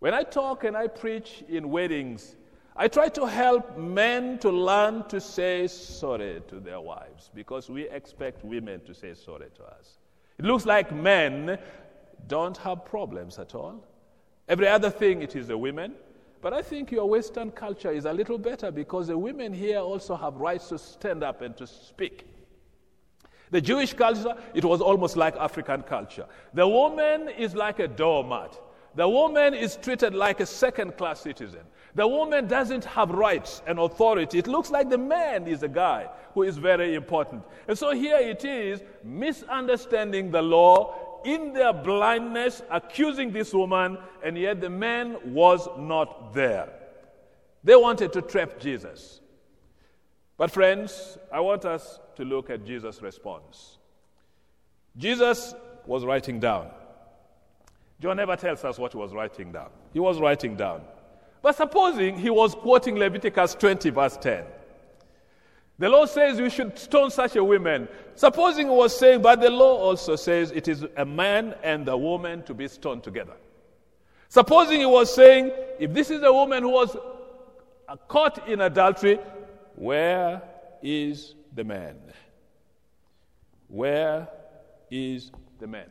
When 0.00 0.12
I 0.12 0.24
talk 0.24 0.64
and 0.64 0.76
I 0.76 0.88
preach 0.88 1.44
in 1.48 1.70
weddings, 1.70 2.34
I 2.74 2.88
try 2.88 3.08
to 3.10 3.26
help 3.26 3.76
men 3.76 4.38
to 4.38 4.50
learn 4.50 5.04
to 5.08 5.20
say 5.20 5.66
sorry 5.66 6.42
to 6.48 6.58
their 6.58 6.80
wives 6.80 7.30
because 7.34 7.68
we 7.68 7.88
expect 7.90 8.44
women 8.44 8.80
to 8.86 8.94
say 8.94 9.12
sorry 9.14 9.48
to 9.56 9.64
us. 9.64 9.98
It 10.38 10.46
looks 10.46 10.64
like 10.64 10.90
men 10.92 11.58
don't 12.28 12.56
have 12.58 12.84
problems 12.84 13.38
at 13.38 13.54
all. 13.54 13.84
Every 14.48 14.68
other 14.68 14.90
thing, 14.90 15.22
it 15.22 15.36
is 15.36 15.48
the 15.48 15.58
women. 15.58 15.94
But 16.40 16.52
I 16.52 16.62
think 16.62 16.90
your 16.90 17.08
Western 17.08 17.50
culture 17.50 17.92
is 17.92 18.04
a 18.04 18.12
little 18.12 18.38
better 18.38 18.70
because 18.70 19.06
the 19.06 19.18
women 19.18 19.52
here 19.52 19.78
also 19.78 20.16
have 20.16 20.36
rights 20.36 20.68
to 20.70 20.78
stand 20.78 21.22
up 21.22 21.42
and 21.42 21.56
to 21.58 21.66
speak. 21.66 22.26
The 23.50 23.60
Jewish 23.60 23.92
culture, 23.92 24.34
it 24.54 24.64
was 24.64 24.80
almost 24.80 25.16
like 25.16 25.36
African 25.36 25.82
culture. 25.82 26.26
The 26.54 26.66
woman 26.66 27.28
is 27.28 27.54
like 27.54 27.78
a 27.80 27.86
doormat. 27.86 28.58
The 28.94 29.08
woman 29.08 29.54
is 29.54 29.76
treated 29.76 30.14
like 30.14 30.40
a 30.40 30.46
second 30.46 30.96
class 30.96 31.20
citizen. 31.20 31.60
The 31.94 32.06
woman 32.06 32.46
doesn't 32.46 32.84
have 32.84 33.10
rights 33.10 33.62
and 33.66 33.78
authority. 33.78 34.38
It 34.38 34.46
looks 34.46 34.70
like 34.70 34.90
the 34.90 34.98
man 34.98 35.46
is 35.46 35.60
the 35.60 35.68
guy 35.68 36.08
who 36.34 36.42
is 36.42 36.58
very 36.58 36.94
important. 36.94 37.42
And 37.68 37.76
so 37.76 37.92
here 37.92 38.16
it 38.18 38.44
is 38.44 38.82
misunderstanding 39.04 40.30
the 40.30 40.42
law 40.42 41.20
in 41.24 41.52
their 41.52 41.72
blindness, 41.72 42.62
accusing 42.70 43.30
this 43.30 43.54
woman, 43.54 43.98
and 44.24 44.36
yet 44.36 44.60
the 44.60 44.70
man 44.70 45.16
was 45.32 45.68
not 45.78 46.34
there. 46.34 46.68
They 47.64 47.76
wanted 47.76 48.12
to 48.14 48.22
trap 48.22 48.58
Jesus. 48.58 49.20
But, 50.36 50.50
friends, 50.50 51.18
I 51.32 51.40
want 51.40 51.64
us 51.64 52.00
to 52.16 52.24
look 52.24 52.50
at 52.50 52.64
Jesus' 52.64 53.00
response. 53.00 53.78
Jesus 54.96 55.54
was 55.86 56.04
writing 56.04 56.40
down. 56.40 56.70
John 58.02 58.16
never 58.16 58.34
tells 58.34 58.64
us 58.64 58.80
what 58.80 58.90
he 58.90 58.98
was 58.98 59.14
writing 59.14 59.52
down. 59.52 59.68
He 59.92 60.00
was 60.00 60.18
writing 60.18 60.56
down. 60.56 60.82
But 61.40 61.54
supposing 61.54 62.18
he 62.18 62.30
was 62.30 62.52
quoting 62.52 62.96
Leviticus 62.96 63.54
20, 63.54 63.90
verse 63.90 64.16
10. 64.16 64.42
The 65.78 65.88
law 65.88 66.06
says 66.06 66.36
you 66.36 66.50
should 66.50 66.76
stone 66.76 67.12
such 67.12 67.36
a 67.36 67.44
woman. 67.44 67.86
Supposing 68.16 68.66
he 68.66 68.72
was 68.72 68.98
saying, 68.98 69.22
but 69.22 69.40
the 69.40 69.50
law 69.50 69.76
also 69.76 70.16
says 70.16 70.50
it 70.50 70.66
is 70.66 70.84
a 70.96 71.04
man 71.04 71.54
and 71.62 71.88
a 71.88 71.96
woman 71.96 72.42
to 72.42 72.54
be 72.54 72.66
stoned 72.66 73.04
together. 73.04 73.34
Supposing 74.28 74.80
he 74.80 74.86
was 74.86 75.14
saying, 75.14 75.52
if 75.78 75.92
this 75.92 76.10
is 76.10 76.24
a 76.24 76.32
woman 76.32 76.64
who 76.64 76.70
was 76.70 76.96
caught 78.08 78.48
in 78.48 78.62
adultery, 78.62 79.20
where 79.76 80.42
is 80.82 81.36
the 81.54 81.62
man? 81.62 82.00
Where 83.68 84.26
is 84.90 85.30
the 85.60 85.68
man? 85.68 85.86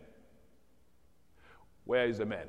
Where 1.92 2.06
is 2.06 2.20
the 2.20 2.26
man? 2.26 2.48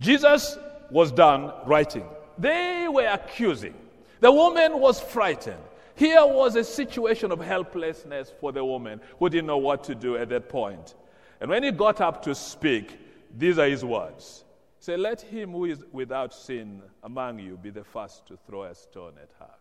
Jesus 0.00 0.56
was 0.88 1.10
done 1.10 1.52
writing. 1.66 2.06
They 2.38 2.86
were 2.88 3.08
accusing. 3.08 3.74
The 4.20 4.30
woman 4.30 4.78
was 4.78 5.00
frightened. 5.00 5.58
Here 5.96 6.24
was 6.24 6.54
a 6.54 6.62
situation 6.62 7.32
of 7.32 7.40
helplessness 7.40 8.32
for 8.38 8.52
the 8.52 8.64
woman 8.64 9.00
who 9.18 9.28
didn't 9.28 9.48
know 9.48 9.58
what 9.58 9.82
to 9.84 9.96
do 9.96 10.16
at 10.16 10.28
that 10.28 10.48
point. 10.48 10.94
And 11.40 11.50
when 11.50 11.64
he 11.64 11.72
got 11.72 12.00
up 12.00 12.22
to 12.22 12.36
speak, 12.36 12.96
these 13.36 13.58
are 13.58 13.68
his 13.68 13.84
words. 13.84 14.44
Say, 14.78 14.96
let 14.96 15.20
him 15.20 15.50
who 15.50 15.64
is 15.64 15.82
without 15.90 16.32
sin 16.32 16.82
among 17.02 17.40
you 17.40 17.56
be 17.56 17.70
the 17.70 17.82
first 17.82 18.28
to 18.28 18.38
throw 18.46 18.62
a 18.62 18.76
stone 18.76 19.14
at 19.20 19.30
her. 19.40 19.54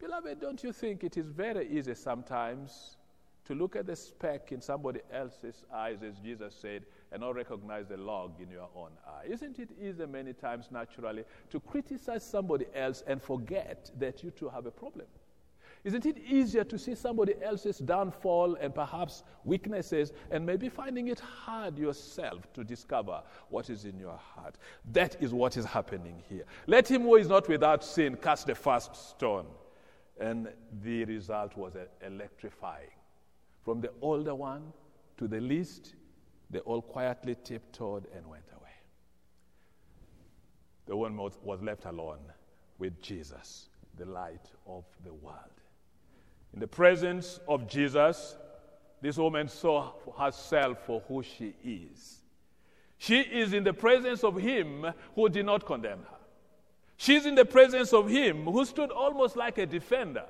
Beloved, 0.00 0.40
don't 0.40 0.64
you 0.64 0.72
think 0.72 1.04
it 1.04 1.16
is 1.16 1.28
very 1.28 1.68
easy 1.68 1.94
sometimes 1.94 2.96
to 3.44 3.54
look 3.54 3.76
at 3.76 3.86
the 3.86 3.94
speck 3.94 4.50
in 4.50 4.60
somebody 4.60 5.00
else's 5.12 5.64
eyes, 5.72 5.98
as 6.02 6.18
Jesus 6.18 6.52
said, 6.60 6.82
and 7.12 7.20
not 7.22 7.34
recognize 7.34 7.86
the 7.86 7.96
log 7.96 8.40
in 8.40 8.50
your 8.50 8.68
own 8.74 8.90
eye? 9.06 9.26
Isn't 9.28 9.58
it 9.58 9.70
easy 9.80 10.06
many 10.06 10.32
times, 10.32 10.68
naturally, 10.70 11.24
to 11.50 11.60
criticize 11.60 12.24
somebody 12.24 12.66
else 12.74 13.02
and 13.06 13.22
forget 13.22 13.90
that 13.98 14.22
you 14.22 14.30
too 14.30 14.48
have 14.48 14.66
a 14.66 14.70
problem? 14.70 15.06
Isn't 15.82 16.04
it 16.04 16.18
easier 16.18 16.62
to 16.64 16.78
see 16.78 16.94
somebody 16.94 17.34
else's 17.42 17.78
downfall 17.78 18.56
and 18.56 18.74
perhaps 18.74 19.24
weaknesses 19.44 20.12
and 20.30 20.44
maybe 20.44 20.68
finding 20.68 21.08
it 21.08 21.20
hard 21.20 21.78
yourself 21.78 22.52
to 22.52 22.62
discover 22.62 23.22
what 23.48 23.70
is 23.70 23.86
in 23.86 23.98
your 23.98 24.18
heart? 24.18 24.56
That 24.92 25.16
is 25.22 25.32
what 25.32 25.56
is 25.56 25.64
happening 25.64 26.22
here. 26.28 26.44
Let 26.66 26.90
him 26.90 27.02
who 27.02 27.16
is 27.16 27.28
not 27.28 27.48
without 27.48 27.82
sin 27.82 28.16
cast 28.16 28.46
the 28.46 28.54
first 28.54 28.94
stone. 28.94 29.46
And 30.20 30.48
the 30.82 31.06
result 31.06 31.56
was 31.56 31.72
electrifying. 32.06 32.90
From 33.64 33.80
the 33.80 33.90
older 34.02 34.34
one 34.34 34.74
to 35.16 35.26
the 35.26 35.40
least, 35.40 35.94
they 36.50 36.58
all 36.60 36.82
quietly 36.82 37.36
tiptoed 37.44 38.06
and 38.16 38.26
went 38.26 38.44
away. 38.56 38.70
The 40.86 40.96
one 40.96 41.16
was 41.16 41.62
left 41.62 41.84
alone 41.84 42.18
with 42.78 43.00
Jesus, 43.00 43.68
the 43.96 44.06
light 44.06 44.50
of 44.66 44.84
the 45.04 45.14
world. 45.14 45.36
In 46.52 46.60
the 46.60 46.66
presence 46.66 47.38
of 47.46 47.68
Jesus, 47.68 48.36
this 49.00 49.16
woman 49.16 49.48
saw 49.48 49.92
herself 50.18 50.84
for 50.84 51.02
who 51.06 51.22
she 51.22 51.54
is. 51.64 52.18
She 52.98 53.20
is 53.20 53.52
in 53.54 53.64
the 53.64 53.72
presence 53.72 54.24
of 54.24 54.36
him 54.36 54.86
who 55.14 55.28
did 55.28 55.46
not 55.46 55.64
condemn 55.64 56.00
her. 56.00 56.16
She's 56.96 57.24
in 57.24 57.34
the 57.34 57.46
presence 57.46 57.94
of 57.94 58.08
him 58.10 58.44
who 58.44 58.64
stood 58.66 58.90
almost 58.90 59.36
like 59.36 59.56
a 59.56 59.64
defender. 59.64 60.24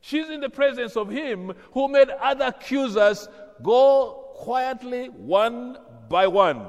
She's 0.00 0.28
in 0.28 0.40
the 0.40 0.50
presence 0.50 0.96
of 0.96 1.08
him 1.08 1.52
who 1.72 1.86
made 1.86 2.08
other 2.08 2.46
accusers 2.46 3.28
go 3.62 4.19
quietly 4.40 5.08
one 5.08 5.76
by 6.08 6.26
one. 6.26 6.66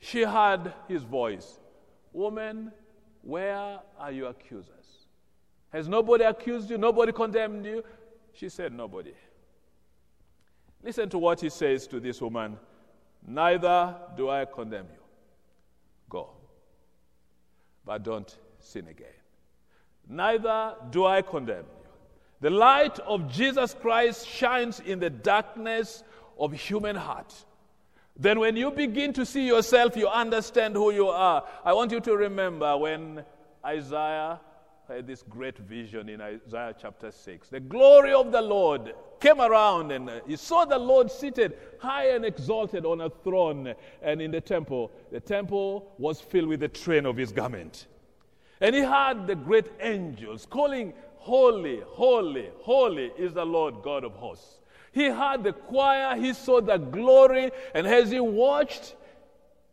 She 0.00 0.22
heard 0.22 0.72
his 0.88 1.02
voice 1.04 1.60
Woman, 2.12 2.72
where 3.22 3.80
are 3.98 4.12
your 4.12 4.30
accusers? 4.30 5.06
Has 5.72 5.88
nobody 5.88 6.24
accused 6.24 6.70
you? 6.70 6.78
Nobody 6.78 7.12
condemned 7.12 7.64
you? 7.66 7.84
She 8.32 8.48
said, 8.48 8.72
Nobody. 8.72 9.14
Listen 10.82 11.08
to 11.08 11.18
what 11.18 11.40
he 11.40 11.50
says 11.50 11.86
to 11.86 12.00
this 12.00 12.20
woman 12.20 12.58
Neither 13.26 13.94
do 14.16 14.28
I 14.28 14.44
condemn 14.44 14.86
you. 14.92 15.02
Go. 16.10 16.30
But 17.84 18.02
don't 18.02 18.36
sin 18.58 18.88
again. 18.88 19.20
Neither 20.08 20.74
do 20.90 21.06
I 21.06 21.22
condemn 21.22 21.64
you. 21.64 21.84
The 22.40 22.50
light 22.50 22.98
of 23.00 23.32
Jesus 23.32 23.74
Christ 23.80 24.28
shines 24.28 24.80
in 24.80 25.00
the 25.00 25.08
darkness 25.10 26.04
of 26.38 26.52
human 26.52 26.96
heart. 26.96 27.32
Then, 28.16 28.38
when 28.38 28.56
you 28.56 28.70
begin 28.70 29.12
to 29.14 29.26
see 29.26 29.46
yourself, 29.46 29.96
you 29.96 30.08
understand 30.08 30.76
who 30.76 30.92
you 30.92 31.08
are. 31.08 31.44
I 31.64 31.72
want 31.72 31.90
you 31.90 32.00
to 32.00 32.16
remember 32.16 32.76
when 32.76 33.24
Isaiah 33.64 34.38
had 34.88 35.06
this 35.06 35.22
great 35.22 35.58
vision 35.58 36.08
in 36.08 36.20
Isaiah 36.20 36.74
chapter 36.78 37.10
6. 37.10 37.48
The 37.48 37.60
glory 37.60 38.12
of 38.12 38.30
the 38.30 38.42
Lord 38.42 38.94
came 39.18 39.40
around 39.40 39.90
and 39.92 40.10
he 40.26 40.36
saw 40.36 40.64
the 40.64 40.78
Lord 40.78 41.10
seated 41.10 41.56
high 41.80 42.10
and 42.10 42.24
exalted 42.24 42.84
on 42.84 43.00
a 43.00 43.08
throne 43.08 43.74
and 44.02 44.20
in 44.20 44.30
the 44.30 44.40
temple. 44.40 44.92
The 45.10 45.20
temple 45.20 45.92
was 45.98 46.20
filled 46.20 46.48
with 46.48 46.60
the 46.60 46.68
train 46.68 47.06
of 47.06 47.16
his 47.16 47.32
garment. 47.32 47.86
And 48.60 48.74
he 48.74 48.82
heard 48.82 49.26
the 49.26 49.34
great 49.34 49.66
angels 49.80 50.46
calling, 50.46 50.92
Holy, 51.16 51.80
holy, 51.86 52.50
holy 52.60 53.10
is 53.16 53.32
the 53.32 53.46
Lord 53.46 53.76
God 53.82 54.04
of 54.04 54.12
hosts. 54.12 54.60
He 54.94 55.08
heard 55.08 55.42
the 55.42 55.52
choir, 55.52 56.16
he 56.16 56.32
saw 56.32 56.60
the 56.60 56.76
glory, 56.76 57.50
and 57.74 57.84
as 57.84 58.12
he 58.12 58.20
watched, 58.20 58.94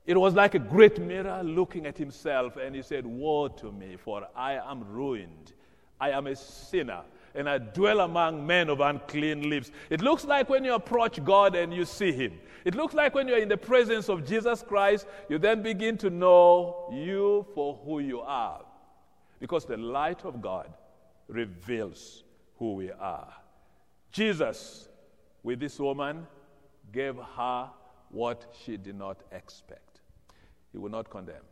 it 0.08 0.18
was 0.18 0.34
like 0.34 0.56
a 0.56 0.60
great 0.60 1.00
mirror 1.00 1.44
looking 1.44 1.86
at 1.86 1.96
himself, 1.96 2.58
and 2.58 2.76
he 2.76 2.82
said, 2.82 3.06
Woe 3.06 3.48
to 3.48 3.72
me, 3.72 3.98
for 4.04 4.28
I 4.36 4.54
am 4.54 4.84
ruined. 4.84 5.54
I 6.00 6.10
am 6.10 6.26
a 6.26 6.36
sinner, 6.36 7.02
and 7.36 7.48
I 7.48 7.60
dwell 7.60 8.00
among 8.00 8.48
men 8.48 8.68
of 8.68 8.80
unclean 8.80 9.48
lips. 9.48 9.70
It 9.92 10.02
looks 10.02 10.26
like 10.26 10.50
when 10.50 10.66
you 10.66 10.74
approach 10.74 11.24
God 11.24 11.54
and 11.54 11.72
you 11.72 11.86
see 11.86 12.12
him. 12.12 12.40
It 12.66 12.74
looks 12.74 12.96
like 12.96 13.14
when 13.14 13.28
you're 13.28 13.38
in 13.38 13.48
the 13.48 13.58
presence 13.58 14.10
of 14.10 14.26
Jesus 14.26 14.64
Christ, 14.64 15.06
you 15.30 15.38
then 15.38 15.62
begin 15.62 15.98
to 16.00 16.10
know 16.10 16.90
you 16.92 17.46
for 17.54 17.80
who 17.86 18.00
you 18.00 18.22
are. 18.22 18.62
Because 19.40 19.66
the 19.66 19.78
light 19.78 20.26
of 20.26 20.42
God 20.42 20.74
reveals 21.28 22.24
who 22.58 22.74
we 22.74 22.92
are. 22.92 23.32
Jesus, 24.12 24.90
with 25.44 25.60
this 25.60 25.80
woman, 25.80 26.28
gave 26.92 27.16
her 27.38 27.70
what 28.10 28.54
she 28.64 28.78
did 28.78 28.96
not 28.96 29.22
expect. 29.32 30.02
He 30.72 30.78
will 30.78 30.90
not 30.90 31.10
condemn. 31.10 31.44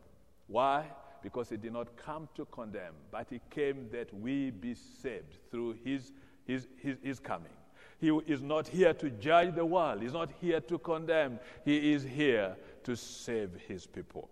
Why? 0.46 0.86
Because 1.22 1.48
he 1.48 1.56
did 1.56 1.72
not 1.72 1.96
come 1.96 2.28
to 2.34 2.44
condemn, 2.46 2.94
but 3.10 3.26
he 3.30 3.40
came 3.50 3.88
that 3.92 4.12
we 4.14 4.50
be 4.50 4.74
saved 4.74 5.38
through 5.50 5.76
his, 5.84 6.12
his, 6.46 6.66
his, 6.78 6.96
his 7.02 7.20
coming. 7.20 7.52
He 8.00 8.08
is 8.26 8.40
not 8.40 8.66
here 8.66 8.94
to 8.94 9.10
judge 9.10 9.54
the 9.54 9.64
world, 9.64 10.02
he's 10.02 10.14
not 10.14 10.30
here 10.40 10.60
to 10.60 10.78
condemn, 10.78 11.38
he 11.64 11.92
is 11.92 12.02
here 12.02 12.56
to 12.84 12.96
save 12.96 13.50
his 13.68 13.86
people. 13.86 14.30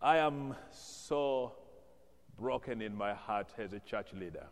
I 0.00 0.18
am 0.18 0.54
so 0.70 1.54
broken 2.38 2.82
in 2.82 2.94
my 2.94 3.14
heart 3.14 3.48
as 3.56 3.72
a 3.72 3.80
church 3.80 4.12
leader, 4.12 4.46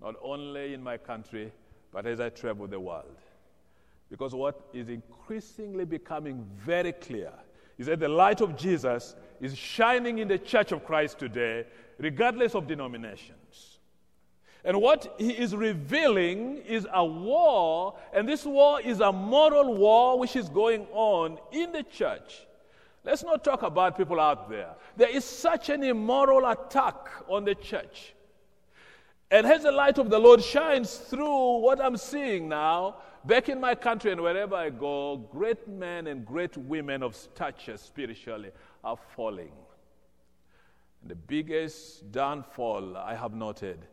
not 0.00 0.14
only 0.22 0.74
in 0.74 0.82
my 0.82 0.96
country, 0.96 1.52
but 1.92 2.06
as 2.06 2.20
I 2.20 2.28
travel 2.28 2.66
the 2.66 2.80
world. 2.80 3.18
Because 4.10 4.34
what 4.34 4.68
is 4.72 4.88
increasingly 4.88 5.84
becoming 5.84 6.46
very 6.56 6.92
clear 6.92 7.32
is 7.78 7.86
that 7.86 8.00
the 8.00 8.08
light 8.08 8.40
of 8.40 8.56
Jesus 8.56 9.16
is 9.40 9.56
shining 9.56 10.18
in 10.18 10.28
the 10.28 10.38
church 10.38 10.72
of 10.72 10.84
Christ 10.84 11.18
today, 11.18 11.66
regardless 11.98 12.54
of 12.54 12.66
denominations. 12.66 13.78
And 14.64 14.80
what 14.80 15.14
he 15.18 15.30
is 15.30 15.54
revealing 15.54 16.56
is 16.58 16.86
a 16.92 17.04
war, 17.04 17.98
and 18.14 18.26
this 18.26 18.46
war 18.46 18.80
is 18.80 19.00
a 19.00 19.12
moral 19.12 19.74
war 19.74 20.18
which 20.18 20.36
is 20.36 20.48
going 20.48 20.86
on 20.92 21.38
in 21.52 21.72
the 21.72 21.82
church. 21.82 22.46
Let's 23.04 23.22
not 23.22 23.44
talk 23.44 23.62
about 23.62 23.98
people 23.98 24.18
out 24.18 24.48
there. 24.48 24.70
There 24.96 25.10
is 25.10 25.24
such 25.24 25.68
an 25.68 25.82
immoral 25.82 26.48
attack 26.48 27.08
on 27.28 27.44
the 27.44 27.54
church. 27.54 28.13
And 29.34 29.48
as 29.48 29.64
the 29.64 29.72
light 29.72 29.98
of 29.98 30.10
the 30.10 30.18
Lord 30.20 30.40
shines 30.40 30.94
through 30.94 31.58
what 31.58 31.80
I'm 31.80 31.96
seeing 31.96 32.48
now, 32.48 32.98
back 33.24 33.48
in 33.48 33.60
my 33.60 33.74
country 33.74 34.12
and 34.12 34.20
wherever 34.20 34.54
I 34.54 34.70
go, 34.70 35.16
great 35.16 35.66
men 35.66 36.06
and 36.06 36.24
great 36.24 36.56
women 36.56 37.02
of 37.02 37.16
stature 37.16 37.76
spiritually 37.76 38.52
are 38.84 38.96
falling. 39.16 39.50
And 41.02 41.10
the 41.10 41.16
biggest 41.16 42.12
downfall 42.12 42.96
I 42.96 43.16
have 43.16 43.34
noted 43.34 43.84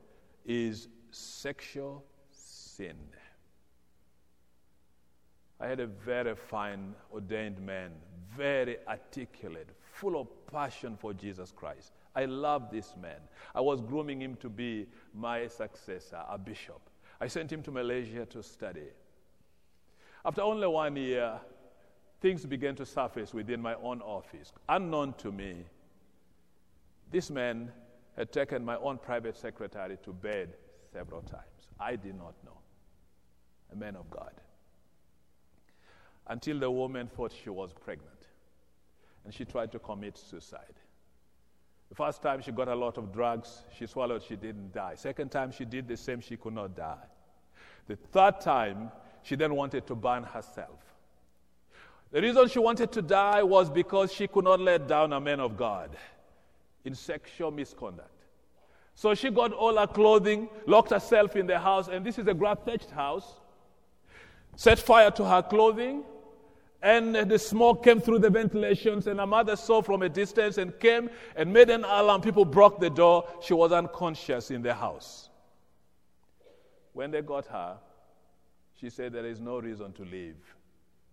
is 0.46 0.90
sexual 1.10 2.06
sin. 2.30 2.98
I 5.60 5.66
had 5.66 5.80
a 5.80 5.88
very 5.88 6.36
fine 6.36 6.94
ordained 7.12 7.60
man, 7.60 7.94
very 8.38 8.78
articulate, 8.88 9.70
full 9.92 10.22
of 10.22 10.28
passion 10.46 10.98
for 11.02 11.16
Jesus 11.16 11.52
Christ. 11.52 11.94
I 12.16 12.26
love 12.26 12.70
this 12.72 12.94
man. 13.02 13.20
I 13.56 13.62
was 13.62 13.82
grooming 13.82 14.22
him 14.22 14.36
to 14.38 14.50
be 14.50 14.88
my 15.14 15.48
successor, 15.48 16.22
a 16.30 16.38
bishop. 16.38 16.82
I 17.20 17.28
sent 17.28 17.52
him 17.52 17.62
to 17.64 17.72
Malaysia 17.72 18.26
to 18.26 18.44
study. 18.44 18.90
After 20.26 20.42
only 20.42 20.68
one 20.68 20.96
year, 20.96 21.40
things 22.20 22.46
began 22.46 22.76
to 22.76 22.86
surface 22.86 23.34
within 23.34 23.62
my 23.62 23.76
own 23.76 24.02
office. 24.02 24.52
Unknown 24.70 25.14
to 25.20 25.32
me, 25.32 25.66
this 27.12 27.30
man 27.30 27.72
had 28.16 28.32
taken 28.32 28.64
my 28.64 28.76
own 28.78 28.98
private 28.98 29.38
secretary 29.38 29.98
to 30.04 30.14
bed 30.14 30.54
several 30.92 31.22
times. 31.22 31.70
I 31.80 31.96
did 31.96 32.16
not 32.16 32.36
know. 32.46 32.58
A 33.72 33.76
man 33.76 33.96
of 33.96 34.10
God. 34.10 34.34
Until 36.28 36.60
the 36.60 36.70
woman 36.70 37.08
thought 37.08 37.32
she 37.32 37.50
was 37.50 37.74
pregnant 37.74 38.28
and 39.24 39.34
she 39.34 39.46
tried 39.46 39.72
to 39.72 39.80
commit 39.80 40.18
suicide. 40.18 40.76
The 41.92 41.96
first 41.96 42.22
time 42.22 42.42
she 42.42 42.54
got 42.54 42.70
a 42.70 42.74
lot 42.74 42.98
of 42.98 43.12
drugs, 43.12 43.64
she 43.78 43.86
swallowed, 43.86 44.24
she 44.24 44.38
didn't 44.38 44.72
die. 44.72 44.96
Second 44.96 45.30
time 45.30 45.52
she 45.52 45.66
did 45.66 45.90
the 45.90 45.98
same, 45.98 46.22
she 46.22 46.38
could 46.38 46.54
not 46.54 46.74
die. 46.74 47.04
The 47.86 47.98
third 47.98 48.40
time, 48.40 48.94
she 49.24 49.36
then 49.36 49.54
wanted 49.54 49.86
to 49.88 49.96
burn 49.96 50.24
herself. 50.24 50.80
The 52.14 52.22
reason 52.22 52.48
she 52.48 52.60
wanted 52.60 52.94
to 52.94 53.02
die 53.02 53.44
was 53.44 53.70
because 53.70 54.14
she 54.14 54.26
could 54.26 54.46
not 54.46 54.62
let 54.62 54.88
down 54.88 55.12
a 55.12 55.20
man 55.20 55.42
of 55.42 55.58
God 55.58 55.90
in 56.86 56.96
sexual 56.96 57.52
misconduct. 57.52 58.24
So 58.96 59.14
she 59.14 59.30
got 59.30 59.52
all 59.52 59.78
her 59.78 59.86
clothing, 59.86 60.48
locked 60.66 60.92
herself 60.92 61.36
in 61.36 61.46
the 61.46 61.60
house, 61.60 61.90
and 61.90 62.06
this 62.06 62.18
is 62.18 62.26
a 62.26 62.34
grab 62.34 62.64
thatched 62.64 62.92
house, 62.92 63.34
set 64.56 64.80
fire 64.80 65.12
to 65.12 65.26
her 65.26 65.42
clothing, 65.42 66.06
and 66.82 67.16
the 67.16 67.38
smoke 67.38 67.84
came 67.84 68.02
through 68.02 68.20
the 68.20 68.30
ventilations, 68.30 69.06
and 69.06 69.20
her 69.20 69.28
mother 69.28 69.56
saw 69.56 69.82
from 69.82 70.02
a 70.02 70.10
distance 70.10 70.58
and 70.58 70.78
came 70.80 71.10
and 71.36 71.54
made 71.54 71.70
an 71.70 71.84
alarm. 71.84 72.22
People 72.22 72.46
broke 72.46 72.80
the 72.80 72.90
door. 72.90 73.28
She 73.42 73.54
was 73.54 73.72
unconscious 73.72 74.50
in 74.50 74.64
the 74.64 74.74
house. 74.74 75.30
When 76.94 77.12
they 77.12 77.22
got 77.22 77.46
her, 77.48 77.78
she 78.76 78.90
said, 78.90 79.14
There 79.14 79.26
is 79.26 79.40
no 79.40 79.60
reason 79.60 79.94
to 79.94 80.04
leave 80.04 80.38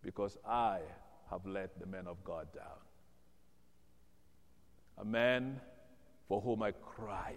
because 0.03 0.39
I 0.49 0.79
have 1.31 1.45
let 1.45 1.79
the 1.79 1.87
man 1.87 2.07
of 2.07 2.23
God 2.25 2.47
down. 2.55 2.65
A 4.97 5.05
man 5.05 5.61
for 6.29 6.41
whom 6.41 6.63
I 6.63 6.73
cried. 6.73 7.37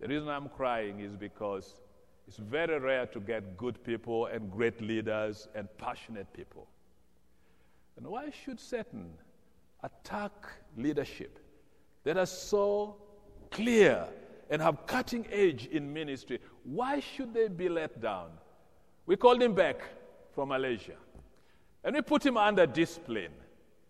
The 0.00 0.08
reason 0.08 0.28
I'm 0.28 0.48
crying 0.50 1.00
is 1.00 1.16
because 1.16 1.80
it's 2.28 2.36
very 2.36 2.78
rare 2.78 3.06
to 3.06 3.20
get 3.20 3.56
good 3.56 3.82
people 3.82 4.26
and 4.26 4.50
great 4.50 4.80
leaders 4.82 5.48
and 5.54 5.66
passionate 5.78 6.30
people. 6.34 6.68
And 7.98 8.06
why 8.06 8.30
should 8.44 8.60
Satan 8.60 9.10
attack 9.82 10.32
leadership 10.76 11.40
that 12.04 12.16
are 12.16 12.26
so 12.26 12.96
clear 13.50 14.06
and 14.48 14.62
have 14.62 14.86
cutting 14.86 15.26
edge 15.32 15.66
in 15.66 15.92
ministry? 15.92 16.38
Why 16.62 17.00
should 17.00 17.34
they 17.34 17.48
be 17.48 17.68
let 17.68 18.00
down? 18.00 18.30
We 19.04 19.16
called 19.16 19.42
him 19.42 19.52
back 19.52 19.80
from 20.32 20.50
Malaysia 20.50 20.94
and 21.82 21.96
we 21.96 22.00
put 22.02 22.24
him 22.24 22.36
under 22.36 22.66
discipline. 22.66 23.32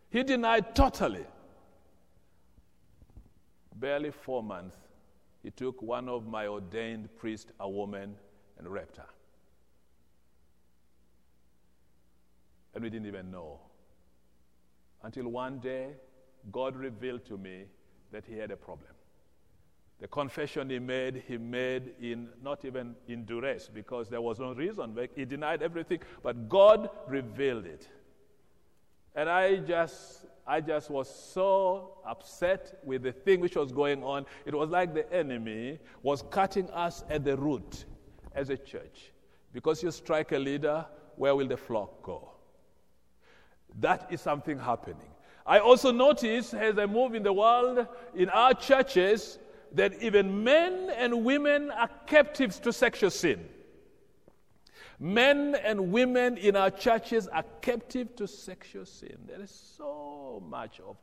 He 0.08 0.22
denied 0.22 0.74
totally. 0.74 1.26
Barely 3.74 4.10
four 4.10 4.42
months, 4.42 4.76
he 5.42 5.50
took 5.50 5.82
one 5.82 6.08
of 6.08 6.26
my 6.26 6.46
ordained 6.46 7.14
priests, 7.18 7.52
a 7.60 7.68
woman, 7.68 8.16
and 8.56 8.68
raped 8.68 8.96
her. 8.96 9.06
And 12.74 12.82
we 12.82 12.88
didn't 12.88 13.06
even 13.06 13.30
know. 13.30 13.60
Until 15.02 15.28
one 15.28 15.58
day, 15.58 15.90
God 16.50 16.76
revealed 16.76 17.24
to 17.26 17.38
me 17.38 17.64
that 18.12 18.24
he 18.24 18.36
had 18.36 18.50
a 18.50 18.56
problem. 18.56 18.90
The 20.00 20.08
confession 20.08 20.70
he 20.70 20.78
made, 20.78 21.24
he 21.26 21.38
made 21.38 21.94
in 22.00 22.28
not 22.42 22.64
even 22.64 22.94
in 23.08 23.24
duress 23.24 23.68
because 23.68 24.08
there 24.08 24.20
was 24.20 24.38
no 24.38 24.52
reason. 24.52 24.96
He 25.16 25.24
denied 25.24 25.62
everything, 25.62 26.00
but 26.22 26.48
God 26.48 26.88
revealed 27.08 27.66
it. 27.66 27.88
And 29.16 29.28
I 29.28 29.56
just, 29.56 30.26
I 30.46 30.60
just 30.60 30.88
was 30.90 31.12
so 31.12 31.98
upset 32.06 32.78
with 32.84 33.02
the 33.02 33.10
thing 33.10 33.40
which 33.40 33.56
was 33.56 33.72
going 33.72 34.04
on. 34.04 34.26
It 34.46 34.54
was 34.54 34.70
like 34.70 34.94
the 34.94 35.12
enemy 35.12 35.80
was 36.02 36.22
cutting 36.30 36.70
us 36.70 37.02
at 37.10 37.24
the 37.24 37.36
root 37.36 37.84
as 38.36 38.50
a 38.50 38.56
church. 38.56 39.12
Because 39.52 39.82
you 39.82 39.90
strike 39.90 40.30
a 40.30 40.38
leader, 40.38 40.86
where 41.16 41.34
will 41.34 41.48
the 41.48 41.56
flock 41.56 42.02
go? 42.02 42.37
That 43.80 44.08
is 44.10 44.20
something 44.20 44.58
happening. 44.58 45.08
I 45.46 45.60
also 45.60 45.90
notice 45.92 46.52
as 46.52 46.78
I 46.78 46.86
move 46.86 47.14
in 47.14 47.22
the 47.22 47.32
world, 47.32 47.86
in 48.14 48.28
our 48.28 48.54
churches, 48.54 49.38
that 49.72 50.02
even 50.02 50.44
men 50.44 50.90
and 50.96 51.24
women 51.24 51.70
are 51.70 51.88
captives 52.06 52.58
to 52.60 52.72
sexual 52.72 53.10
sin. 53.10 53.48
Men 55.00 55.54
and 55.54 55.92
women 55.92 56.36
in 56.36 56.56
our 56.56 56.70
churches 56.70 57.28
are 57.28 57.44
captive 57.60 58.16
to 58.16 58.26
sexual 58.26 58.84
sin. 58.84 59.16
There 59.26 59.40
is 59.40 59.50
so 59.50 60.42
much 60.48 60.80
of 60.80 60.96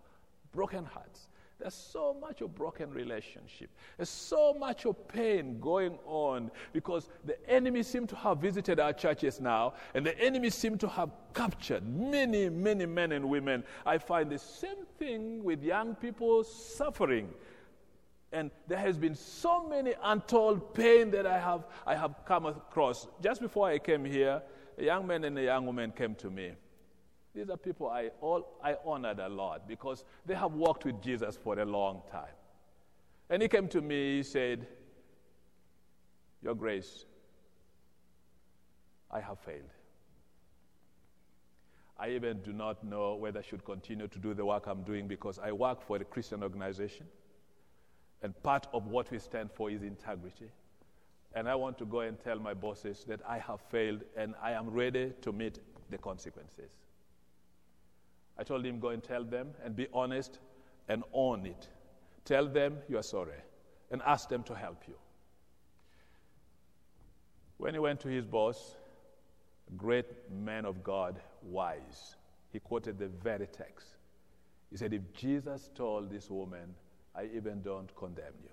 broken 0.52 0.86
hearts. 0.86 1.28
There's 1.60 1.74
so 1.74 2.14
much 2.14 2.42
of 2.42 2.54
broken 2.54 2.92
relationship. 2.92 3.70
There's 3.98 4.10
so 4.10 4.54
much 4.54 4.86
of 4.86 5.08
pain 5.08 5.60
going 5.60 5.98
on 6.06 6.52
because 6.74 7.10
the 7.24 7.38
enemy 7.50 7.82
seem 7.82 8.08
to 8.08 8.16
have 8.18 8.40
visited 8.40 8.80
our 8.80 8.92
churches 8.92 9.40
now, 9.40 9.74
and 9.94 10.06
the 10.06 10.20
enemy 10.20 10.50
seem 10.50 10.78
to 10.80 10.88
have 10.88 11.12
captured 11.34 11.88
many, 11.88 12.50
many 12.50 12.86
men 12.86 13.14
and 13.14 13.30
women. 13.30 13.64
I 13.86 13.98
find 13.98 14.30
the 14.30 14.40
same 14.40 14.86
thing 15.00 15.44
with 15.44 15.64
young 15.64 15.96
people 15.96 16.44
suffering. 16.44 17.30
And 18.34 18.52
there 18.68 18.80
has 18.80 18.98
been 18.98 19.16
so 19.16 19.66
many 19.66 19.94
untold 20.04 20.74
pain 20.74 21.10
that 21.12 21.26
I 21.26 21.40
have, 21.40 21.66
I 21.88 21.96
have 21.96 22.16
come 22.26 22.46
across. 22.46 23.08
Just 23.22 23.40
before 23.40 23.70
I 23.70 23.80
came 23.80 24.04
here, 24.04 24.42
a 24.78 24.84
young 24.84 25.08
man 25.08 25.24
and 25.24 25.40
a 25.40 25.44
young 25.44 25.66
woman 25.66 25.92
came 25.92 26.16
to 26.16 26.30
me. 26.30 26.52
These 27.36 27.50
are 27.50 27.58
people 27.58 27.90
I, 27.90 28.12
all, 28.22 28.48
I 28.64 28.78
honored 28.86 29.20
a 29.20 29.28
lot 29.28 29.68
because 29.68 30.06
they 30.26 30.36
have 30.36 30.54
walked 30.54 30.86
with 30.86 31.02
Jesus 31.02 31.36
for 31.36 31.60
a 31.60 31.66
long 31.66 32.02
time. 32.10 32.34
And 33.30 33.42
he 33.42 33.50
came 33.50 33.68
to 33.70 33.82
me, 33.82 34.18
he 34.18 34.24
said, 34.24 34.66
Your 36.42 36.56
grace, 36.56 37.04
I 39.12 39.20
have 39.20 39.40
failed. 39.40 39.70
I 41.98 42.10
even 42.12 42.42
do 42.42 42.54
not 42.54 42.84
know 42.84 43.16
whether 43.16 43.40
I 43.40 43.44
should 43.44 43.66
continue 43.66 44.08
to 44.08 44.20
do 44.20 44.34
the 44.34 44.46
work 44.46 44.68
I'm 44.68 44.84
doing 44.84 45.08
because 45.08 45.40
I 45.40 45.52
work 45.52 45.82
for 45.82 45.98
a 45.98 46.06
Christian 46.06 46.42
organization. 46.42 47.06
And 48.22 48.42
part 48.44 48.68
of 48.74 48.88
what 48.88 49.12
we 49.12 49.20
stand 49.20 49.52
for 49.52 49.70
is 49.70 49.84
integrity. 49.84 50.52
And 51.34 51.50
I 51.50 51.56
want 51.56 51.78
to 51.80 51.86
go 51.86 52.02
and 52.02 52.18
tell 52.20 52.40
my 52.40 52.54
bosses 52.54 53.06
that 53.08 53.20
I 53.28 53.40
have 53.40 53.60
failed 53.60 54.04
and 54.16 54.36
I 54.42 54.52
am 54.52 54.70
ready 54.70 55.14
to 55.22 55.34
meet 55.34 55.60
the 55.90 55.98
consequences. 55.98 56.72
I 58.38 58.44
told 58.44 58.66
him, 58.66 58.80
go 58.80 58.90
and 58.90 59.04
tell 59.04 59.24
them 59.24 59.52
and 59.64 59.76
be 59.76 59.88
honest 59.94 60.40
and 60.90 61.04
own 61.14 61.46
it. 61.46 61.70
Tell 62.26 62.48
them 62.48 62.78
you 62.90 62.98
are 62.98 63.04
sorry 63.04 63.40
and 63.92 64.02
ask 64.06 64.30
them 64.30 64.44
to 64.44 64.56
help 64.56 64.84
you. 64.88 64.96
When 67.58 67.74
he 67.74 67.80
went 67.80 68.00
to 68.02 68.10
his 68.10 68.26
boss, 68.26 68.76
a 69.70 69.76
great 69.76 70.08
man 70.32 70.66
of 70.66 70.84
God, 70.84 71.20
wise, 71.42 72.16
he 72.52 72.60
quoted 72.60 73.00
the 73.00 73.08
very 73.08 73.48
text. 73.48 73.96
He 74.70 74.78
said, 74.78 74.94
If 74.94 75.14
Jesus 75.14 75.70
told 75.74 76.12
this 76.12 76.30
woman, 76.30 76.76
I 77.16 77.30
even 77.34 77.62
don't 77.62 77.96
condemn 77.96 78.34
you, 78.44 78.50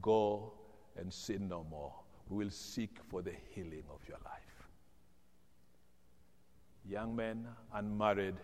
go 0.00 0.52
and 0.96 1.12
sin 1.12 1.48
no 1.48 1.66
more. 1.68 1.92
We 2.28 2.44
will 2.44 2.50
seek 2.50 2.98
for 3.08 3.22
the 3.22 3.32
healing 3.50 3.82
of 3.92 4.00
your 4.08 4.18
life. 4.24 4.68
Young 6.88 7.16
men, 7.16 7.46
unmarried, 7.74 8.36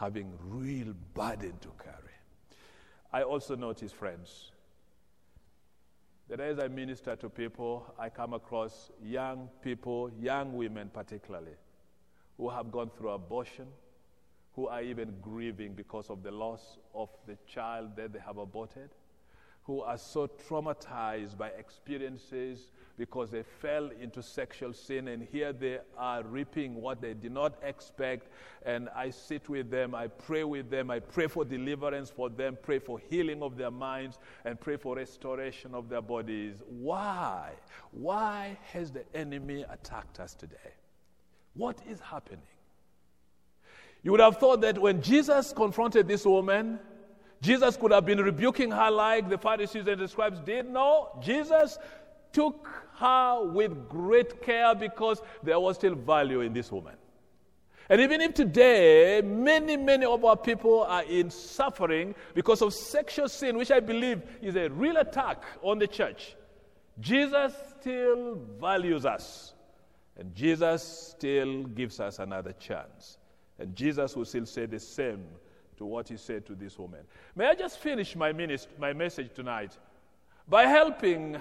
having 0.00 0.32
real 0.42 0.94
burden 1.12 1.52
to 1.60 1.68
carry. 1.84 2.14
I 3.12 3.22
also 3.22 3.54
notice, 3.54 3.92
friends, 3.92 4.50
that 6.30 6.40
as 6.40 6.58
I 6.58 6.68
minister 6.68 7.16
to 7.16 7.28
people, 7.28 7.94
I 7.98 8.08
come 8.08 8.32
across 8.32 8.90
young 9.04 9.50
people, 9.62 10.10
young 10.18 10.54
women 10.54 10.90
particularly, 10.90 11.52
who 12.38 12.48
have 12.48 12.72
gone 12.72 12.88
through 12.96 13.10
abortion, 13.10 13.66
who 14.56 14.68
are 14.68 14.80
even 14.80 15.14
grieving 15.20 15.74
because 15.74 16.08
of 16.08 16.22
the 16.22 16.30
loss 16.30 16.78
of 16.94 17.10
the 17.26 17.36
child 17.46 17.94
that 17.96 18.14
they 18.14 18.20
have 18.20 18.38
aborted, 18.38 18.88
who 19.64 19.82
are 19.82 19.98
so 19.98 20.26
traumatized 20.26 21.36
by 21.36 21.48
experiences 21.48 22.68
because 22.96 23.30
they 23.30 23.42
fell 23.42 23.90
into 24.00 24.22
sexual 24.22 24.72
sin 24.72 25.08
and 25.08 25.26
here 25.32 25.52
they 25.52 25.78
are 25.96 26.22
reaping 26.22 26.74
what 26.74 27.00
they 27.00 27.14
did 27.14 27.32
not 27.32 27.54
expect. 27.62 28.28
And 28.66 28.88
I 28.94 29.10
sit 29.10 29.48
with 29.48 29.70
them, 29.70 29.94
I 29.94 30.08
pray 30.08 30.44
with 30.44 30.70
them, 30.70 30.90
I 30.90 31.00
pray 31.00 31.26
for 31.26 31.44
deliverance 31.44 32.10
for 32.10 32.28
them, 32.28 32.58
pray 32.60 32.78
for 32.78 32.98
healing 32.98 33.42
of 33.42 33.56
their 33.56 33.70
minds, 33.70 34.18
and 34.44 34.60
pray 34.60 34.76
for 34.76 34.96
restoration 34.96 35.74
of 35.74 35.88
their 35.88 36.02
bodies. 36.02 36.62
Why? 36.68 37.52
Why 37.92 38.58
has 38.72 38.90
the 38.90 39.04
enemy 39.14 39.64
attacked 39.70 40.20
us 40.20 40.34
today? 40.34 40.74
What 41.54 41.78
is 41.88 42.00
happening? 42.00 42.42
You 44.02 44.12
would 44.12 44.20
have 44.20 44.38
thought 44.38 44.62
that 44.62 44.78
when 44.78 45.02
Jesus 45.02 45.52
confronted 45.52 46.08
this 46.08 46.24
woman, 46.24 46.78
Jesus 47.42 47.76
could 47.76 47.92
have 47.92 48.04
been 48.04 48.20
rebuking 48.20 48.70
her 48.70 48.90
like 48.90 49.28
the 49.28 49.38
Pharisees 49.38 49.86
and 49.86 50.00
the 50.00 50.08
scribes 50.08 50.40
did. 50.40 50.68
No, 50.68 51.08
Jesus 51.22 51.78
took 52.32 52.68
her 52.96 53.44
with 53.44 53.88
great 53.88 54.42
care 54.42 54.74
because 54.74 55.22
there 55.42 55.58
was 55.58 55.76
still 55.76 55.94
value 55.94 56.42
in 56.42 56.52
this 56.52 56.70
woman. 56.70 56.94
And 57.88 58.00
even 58.00 58.20
if 58.20 58.34
today 58.34 59.20
many, 59.24 59.76
many 59.76 60.04
of 60.04 60.24
our 60.24 60.36
people 60.36 60.84
are 60.84 61.02
in 61.02 61.28
suffering 61.30 62.14
because 62.34 62.62
of 62.62 62.72
sexual 62.72 63.28
sin, 63.28 63.56
which 63.56 63.72
I 63.72 63.80
believe 63.80 64.22
is 64.40 64.54
a 64.54 64.68
real 64.68 64.98
attack 64.98 65.42
on 65.62 65.78
the 65.78 65.88
church, 65.88 66.36
Jesus 67.00 67.52
still 67.80 68.38
values 68.60 69.04
us. 69.06 69.54
And 70.16 70.34
Jesus 70.34 71.14
still 71.16 71.64
gives 71.64 71.98
us 71.98 72.18
another 72.18 72.52
chance. 72.52 73.18
And 73.58 73.74
Jesus 73.74 74.14
will 74.14 74.26
still 74.26 74.46
say 74.46 74.66
the 74.66 74.78
same 74.78 75.24
to 75.80 75.86
what 75.86 76.10
he 76.10 76.18
said 76.18 76.44
to 76.44 76.54
this 76.54 76.78
woman. 76.78 77.00
May 77.34 77.46
I 77.46 77.54
just 77.54 77.78
finish 77.78 78.14
my, 78.14 78.34
minist- 78.34 78.66
my 78.78 78.92
message 78.92 79.30
tonight 79.34 79.78
by 80.46 80.66
helping 80.66 81.38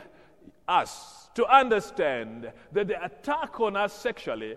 us 0.65 1.29
to 1.35 1.45
understand 1.45 2.49
that 2.71 2.87
the 2.87 3.03
attack 3.03 3.59
on 3.59 3.75
us 3.75 3.91
sexually 3.91 4.55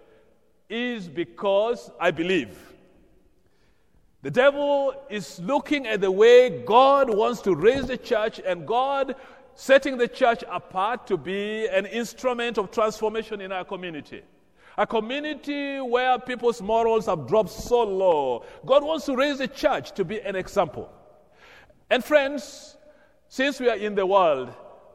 is 0.71 1.09
because 1.09 1.91
I 1.99 2.13
believe 2.13 2.57
the 4.23 4.31
devil 4.31 4.95
is 5.11 5.41
looking 5.41 5.89
at 5.89 6.01
the 6.01 6.13
way 6.13 6.63
God 6.63 7.13
wants 7.13 7.41
to 7.41 7.57
raise 7.57 7.87
the 7.87 7.99
church 7.99 8.41
and 8.47 8.65
God 8.65 9.17
setting 9.57 9.99
the 9.99 10.07
church 10.07 10.45
apart 10.49 11.09
to 11.09 11.17
be 11.17 11.67
an 11.67 11.87
instrument 11.87 12.57
of 12.57 12.71
transformation 12.71 13.41
in 13.41 13.51
our 13.51 13.65
community. 13.65 14.23
A 14.79 14.87
community 14.87 15.81
where 15.81 16.19
people's 16.19 16.63
morals 16.63 17.07
have 17.07 17.27
dropped 17.27 17.51
so 17.51 17.83
low. 17.83 18.45
God 18.65 18.83
wants 18.85 19.07
to 19.07 19.17
raise 19.17 19.39
the 19.39 19.49
church 19.49 19.93
to 19.93 20.05
be 20.05 20.21
an 20.21 20.35
example. 20.37 20.91
And 21.91 22.03
friends, 22.03 22.77
since 23.29 23.61
we 23.61 23.69
are 23.69 23.77
in 23.77 23.95
the 23.95 24.07
world, 24.07 24.53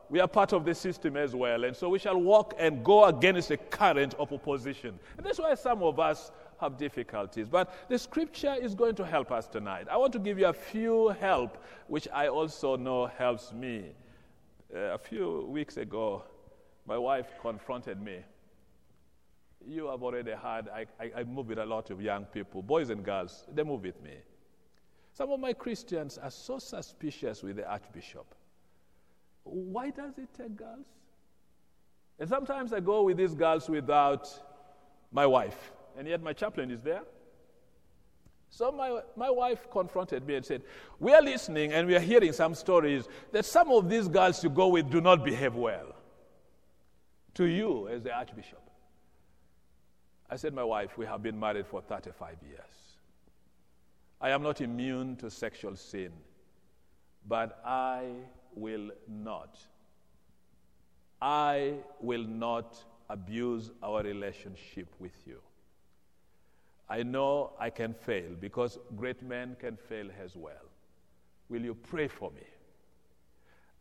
we 0.09 0.19
are 0.19 0.27
part 0.27 0.53
of 0.53 0.65
the 0.65 0.73
system 0.73 1.17
as 1.17 1.35
well. 1.35 1.63
And 1.63 1.75
so 1.75 1.89
we 1.89 1.99
shall 1.99 2.17
walk 2.17 2.53
and 2.57 2.83
go 2.83 3.05
against 3.05 3.49
the 3.49 3.57
current 3.57 4.13
of 4.15 4.31
opposition. 4.31 4.97
And 5.17 5.25
that's 5.25 5.39
why 5.39 5.53
some 5.55 5.83
of 5.83 5.99
us 5.99 6.31
have 6.59 6.77
difficulties. 6.77 7.47
But 7.47 7.71
the 7.89 7.99
scripture 7.99 8.55
is 8.59 8.73
going 8.73 8.95
to 8.95 9.05
help 9.05 9.31
us 9.31 9.47
tonight. 9.47 9.87
I 9.91 9.97
want 9.97 10.13
to 10.13 10.19
give 10.19 10.39
you 10.39 10.47
a 10.47 10.53
few 10.53 11.09
help, 11.09 11.63
which 11.87 12.07
I 12.13 12.27
also 12.29 12.75
know 12.75 13.07
helps 13.07 13.53
me. 13.53 13.91
Uh, 14.73 14.79
a 14.79 14.97
few 14.97 15.45
weeks 15.49 15.77
ago, 15.77 16.23
my 16.85 16.97
wife 16.97 17.27
confronted 17.41 18.01
me. 18.01 18.19
You 19.67 19.87
have 19.87 20.01
already 20.01 20.31
heard, 20.31 20.69
I, 20.69 20.85
I, 20.99 21.11
I 21.17 21.23
move 21.25 21.47
with 21.47 21.59
a 21.59 21.65
lot 21.65 21.89
of 21.89 22.01
young 22.01 22.23
people, 22.25 22.61
boys 22.61 22.89
and 22.89 23.03
girls, 23.03 23.45
they 23.53 23.63
move 23.63 23.83
with 23.83 24.01
me. 24.01 24.13
Some 25.13 25.31
of 25.31 25.39
my 25.39 25.51
Christians 25.51 26.17
are 26.17 26.31
so 26.31 26.57
suspicious 26.57 27.43
with 27.43 27.57
the 27.57 27.69
Archbishop. 27.69 28.33
Why 29.43 29.89
does 29.89 30.17
it 30.17 30.29
take 30.37 30.55
girls? 30.55 30.85
And 32.19 32.29
sometimes 32.29 32.71
I 32.71 32.79
go 32.79 33.03
with 33.03 33.17
these 33.17 33.33
girls 33.33 33.69
without 33.69 34.29
my 35.11 35.25
wife, 35.25 35.71
and 35.97 36.07
yet 36.07 36.21
my 36.21 36.33
chaplain 36.33 36.71
is 36.71 36.81
there. 36.81 37.01
So 38.49 38.71
my, 38.71 39.01
my 39.15 39.29
wife 39.29 39.67
confronted 39.69 40.25
me 40.25 40.35
and 40.35 40.45
said, 40.45 40.61
We 40.99 41.13
are 41.13 41.21
listening 41.21 41.73
and 41.73 41.87
we 41.87 41.95
are 41.95 41.99
hearing 41.99 42.31
some 42.31 42.55
stories 42.55 43.07
that 43.33 43.43
some 43.45 43.69
of 43.71 43.89
these 43.89 44.07
girls 44.07 44.41
you 44.43 44.49
go 44.49 44.69
with 44.69 44.89
do 44.89 45.01
not 45.01 45.25
behave 45.25 45.55
well 45.55 45.93
to 47.33 47.45
you 47.45 47.87
as 47.89 48.03
the 48.03 48.13
Archbishop. 48.13 48.66
I 50.29 50.35
said, 50.35 50.53
My 50.53 50.63
wife, 50.63 50.97
we 50.97 51.05
have 51.05 51.23
been 51.23 51.39
married 51.39 51.67
for 51.67 51.81
35 51.81 52.35
years. 52.47 52.61
I 54.19 54.31
am 54.31 54.41
not 54.41 54.61
immune 54.61 55.15
to 55.17 55.29
sexual 55.29 55.75
sin, 55.75 56.11
but 57.27 57.61
I 57.65 58.11
will 58.55 58.91
not. 59.07 59.57
I 61.21 61.75
will 61.99 62.23
not 62.23 62.83
abuse 63.09 63.71
our 63.81 64.03
relationship 64.03 64.87
with 64.99 65.13
you. 65.25 65.39
I 66.89 67.03
know 67.03 67.51
I 67.59 67.69
can 67.69 67.93
fail 67.93 68.31
because 68.39 68.79
great 68.95 69.21
men 69.21 69.55
can 69.59 69.77
fail 69.77 70.07
as 70.23 70.35
well. 70.35 70.53
Will 71.49 71.61
you 71.61 71.75
pray 71.75 72.07
for 72.07 72.31
me? 72.31 72.43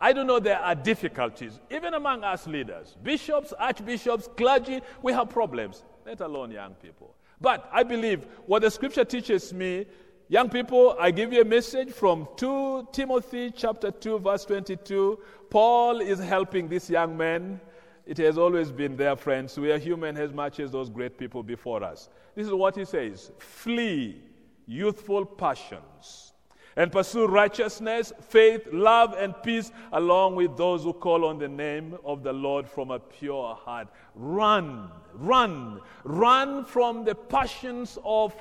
I 0.00 0.12
do 0.12 0.24
know 0.24 0.38
there 0.38 0.58
are 0.58 0.74
difficulties, 0.74 1.58
even 1.70 1.94
among 1.94 2.22
us 2.22 2.46
leaders, 2.46 2.96
bishops, 3.02 3.52
archbishops, 3.58 4.28
clergy, 4.36 4.80
we 5.02 5.12
have 5.12 5.30
problems, 5.30 5.84
let 6.06 6.20
alone 6.20 6.52
young 6.52 6.74
people. 6.74 7.14
But 7.40 7.68
I 7.72 7.82
believe 7.82 8.26
what 8.46 8.62
the 8.62 8.70
scripture 8.70 9.04
teaches 9.04 9.52
me 9.52 9.86
Young 10.28 10.50
people, 10.50 10.96
I 10.98 11.12
give 11.12 11.32
you 11.32 11.40
a 11.40 11.44
message 11.44 11.92
from 11.92 12.26
2 12.36 12.88
Timothy 12.90 13.52
chapter 13.52 13.92
2 13.92 14.18
verse 14.18 14.44
22. 14.44 15.20
Paul 15.50 16.00
is 16.00 16.18
helping 16.18 16.66
this 16.66 16.90
young 16.90 17.16
man. 17.16 17.60
It 18.06 18.18
has 18.18 18.36
always 18.36 18.72
been 18.72 18.96
there, 18.96 19.14
friends. 19.14 19.56
We 19.56 19.70
are 19.70 19.78
human 19.78 20.16
as 20.16 20.32
much 20.32 20.58
as 20.58 20.72
those 20.72 20.90
great 20.90 21.16
people 21.16 21.44
before 21.44 21.84
us. 21.84 22.08
This 22.34 22.48
is 22.48 22.52
what 22.52 22.74
he 22.74 22.84
says 22.84 23.30
Flee 23.38 24.20
youthful 24.66 25.24
passions 25.24 26.32
and 26.76 26.92
pursue 26.92 27.26
righteousness, 27.26 28.12
faith, 28.20 28.68
love, 28.70 29.14
and 29.14 29.34
peace 29.42 29.72
along 29.92 30.36
with 30.36 30.56
those 30.56 30.82
who 30.82 30.92
call 30.92 31.24
on 31.24 31.38
the 31.38 31.48
name 31.48 31.96
of 32.04 32.22
the 32.22 32.32
Lord 32.32 32.68
from 32.68 32.90
a 32.90 32.98
pure 32.98 33.54
heart. 33.54 33.88
Run, 34.14 34.90
run, 35.14 35.80
run 36.04 36.64
from 36.64 37.04
the 37.04 37.14
passions 37.14 37.98
of 38.04 38.34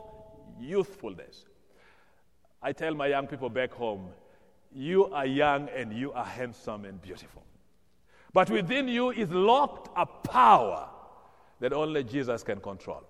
youthfulness. 0.60 1.45
I 2.62 2.74
tell 2.74 2.93
my 2.93 3.08
young 3.08 3.28
people 3.28 3.50
back 3.50 3.71
home, 3.71 4.10
you 4.74 5.06
are 5.06 5.26
young 5.26 5.69
and 5.69 5.93
you 5.93 6.12
are 6.12 6.26
handsome 6.26 6.84
and 6.84 7.02
beautiful. 7.02 7.43
But 8.34 8.50
within 8.50 8.89
you 8.89 9.12
is 9.12 9.30
locked 9.32 9.89
a 9.95 10.06
power 10.06 10.89
that 11.62 11.71
only 11.71 12.04
Jesus 12.04 12.43
can 12.43 12.60
control. 12.60 13.04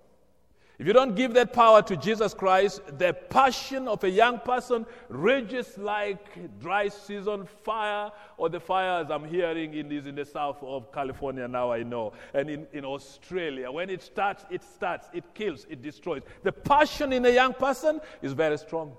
If 0.78 0.86
you 0.86 0.92
don't 0.92 1.14
give 1.14 1.32
that 1.34 1.54
power 1.54 1.80
to 1.80 1.96
Jesus 1.96 2.34
Christ, 2.34 2.82
the 2.98 3.14
passion 3.14 3.88
of 3.88 4.04
a 4.04 4.10
young 4.10 4.38
person 4.40 4.84
rages 5.08 5.78
like 5.78 6.60
dry 6.60 6.88
season 6.88 7.46
fire, 7.64 8.12
or 8.36 8.50
the 8.50 8.60
fires 8.60 9.06
I'm 9.10 9.24
hearing 9.24 9.72
in, 9.72 9.90
is 9.90 10.06
in 10.06 10.14
the 10.14 10.26
south 10.26 10.62
of 10.62 10.92
California 10.92 11.48
now, 11.48 11.72
I 11.72 11.82
know, 11.82 12.12
and 12.34 12.50
in, 12.50 12.66
in 12.74 12.84
Australia. 12.84 13.70
When 13.70 13.88
it 13.88 14.02
starts, 14.02 14.44
it 14.50 14.62
starts, 14.62 15.08
it 15.14 15.24
kills, 15.32 15.66
it 15.70 15.80
destroys. 15.80 16.22
The 16.42 16.52
passion 16.52 17.14
in 17.14 17.24
a 17.24 17.30
young 17.30 17.54
person 17.54 18.00
is 18.20 18.34
very 18.34 18.58
strong. 18.58 18.96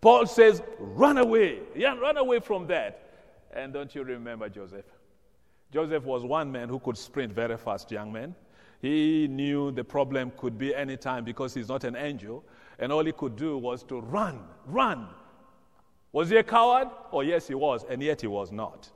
Paul 0.00 0.26
says, 0.26 0.62
run 0.78 1.18
away. 1.18 1.60
Yeah, 1.76 1.96
run 1.96 2.16
away 2.16 2.40
from 2.40 2.66
that. 2.66 3.00
And 3.54 3.72
don't 3.72 3.94
you 3.94 4.02
remember 4.02 4.48
Joseph? 4.48 4.84
Joseph 5.72 6.02
was 6.02 6.24
one 6.24 6.50
man 6.50 6.68
who 6.68 6.80
could 6.80 6.98
sprint 6.98 7.32
very 7.32 7.56
fast, 7.56 7.92
young 7.92 8.12
man. 8.12 8.34
He 8.84 9.28
knew 9.28 9.70
the 9.70 9.82
problem 9.82 10.30
could 10.36 10.58
be 10.58 10.74
any 10.74 10.98
time 10.98 11.24
because 11.24 11.54
he's 11.54 11.70
not 11.70 11.84
an 11.84 11.96
angel. 11.96 12.44
And 12.78 12.92
all 12.92 13.02
he 13.02 13.12
could 13.12 13.34
do 13.34 13.56
was 13.56 13.82
to 13.84 14.02
run, 14.02 14.40
run. 14.66 15.08
Was 16.12 16.28
he 16.28 16.36
a 16.36 16.42
coward? 16.42 16.88
Oh, 17.10 17.22
yes, 17.22 17.48
he 17.48 17.54
was. 17.54 17.86
And 17.88 18.02
yet 18.02 18.20
he 18.20 18.26
was 18.26 18.52
not 18.52 18.90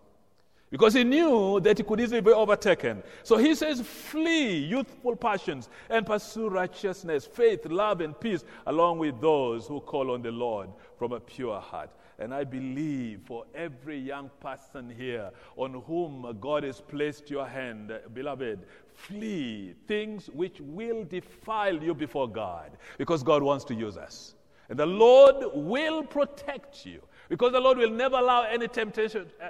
because 0.71 0.93
he 0.93 1.05
knew 1.05 1.59
that 1.61 1.79
he 1.79 1.85
could 1.85 2.01
easily 2.01 2.21
be 2.21 2.31
overtaken. 2.31 3.03
So 3.23 3.39
he 3.39 3.55
says, 3.55 3.81
Flee 3.81 4.59
youthful 4.59 5.17
passions 5.17 5.71
and 5.89 6.05
pursue 6.05 6.49
righteousness, 6.49 7.27
faith, 7.27 7.65
love, 7.65 8.03
and 8.03 8.19
peace, 8.21 8.45
along 8.67 8.99
with 8.99 9.19
those 9.23 9.67
who 9.67 9.81
call 9.81 10.11
on 10.11 10.21
the 10.21 10.31
Lord 10.31 10.69
from 10.99 11.13
a 11.13 11.21
pure 11.21 11.61
heart. 11.61 11.91
And 12.19 12.35
I 12.35 12.45
believe 12.45 13.21
for 13.25 13.45
every 13.55 13.99
young 13.99 14.31
person 14.41 14.91
here 14.91 15.31
on 15.57 15.83
whom 15.87 16.37
God 16.41 16.65
has 16.65 16.81
placed 16.81 17.31
your 17.31 17.47
hand, 17.47 17.93
beloved, 18.13 18.67
flee 18.99 19.75
things 19.87 20.29
which 20.31 20.61
will 20.61 21.05
defile 21.05 21.83
you 21.83 21.95
before 21.95 22.29
God 22.29 22.77
because 22.99 23.23
God 23.23 23.43
wants 23.43 23.65
to 23.67 23.75
use 23.75 23.97
us. 23.97 24.35
And 24.69 24.79
the 24.79 24.87
Lord 24.87 25.37
will 25.55 26.03
protect 26.03 26.85
you 26.85 27.01
because 27.29 27.53
the 27.53 27.61
Lord 27.61 27.79
will 27.79 27.91
never 27.91 28.17
allow 28.17 28.43
any 28.43 28.69
temptation 28.69 29.27
uh, 29.43 29.49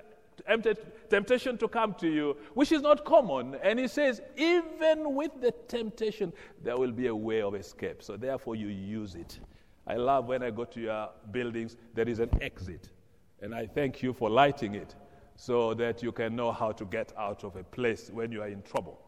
temptation 1.11 1.59
to 1.59 1.67
come 1.67 1.95
to 1.95 2.09
you, 2.09 2.37
which 2.55 2.71
is 2.71 2.81
not 2.81 3.05
common. 3.05 3.57
And 3.63 3.79
he 3.79 3.89
says, 3.89 4.23
even 4.37 5.15
with 5.15 5.33
the 5.41 5.51
temptation, 5.67 6.33
there 6.63 6.77
will 6.77 6.93
be 6.93 7.09
a 7.09 7.15
way 7.15 7.43
of 7.43 7.57
escape. 7.57 8.05
So 8.05 8.17
therefore, 8.17 8.55
you 8.55 8.69
use 8.69 9.17
it. 9.17 9.41
I 9.85 9.97
love 9.97 10.27
when 10.27 10.45
I 10.45 10.51
go 10.51 10.65
to 10.65 10.81
your 10.81 11.09
buildings, 11.33 11.77
there 11.95 12.09
is 12.09 12.21
an 12.21 12.31
exit. 12.41 12.91
And 13.41 13.53
I 13.53 13.67
thank 13.67 14.01
you 14.01 14.13
for 14.13 14.31
lighting 14.31 14.77
it 14.77 14.95
so 15.35 15.75
that 15.75 16.03
you 16.03 16.13
can 16.13 16.37
know 16.37 16.53
how 16.53 16.73
to 16.73 16.85
get 16.85 17.13
out 17.19 17.43
of 17.43 17.57
a 17.57 17.65
place 17.65 18.11
when 18.13 18.31
you 18.31 18.43
are 18.43 18.49
in 18.49 18.63
trouble. 18.63 19.01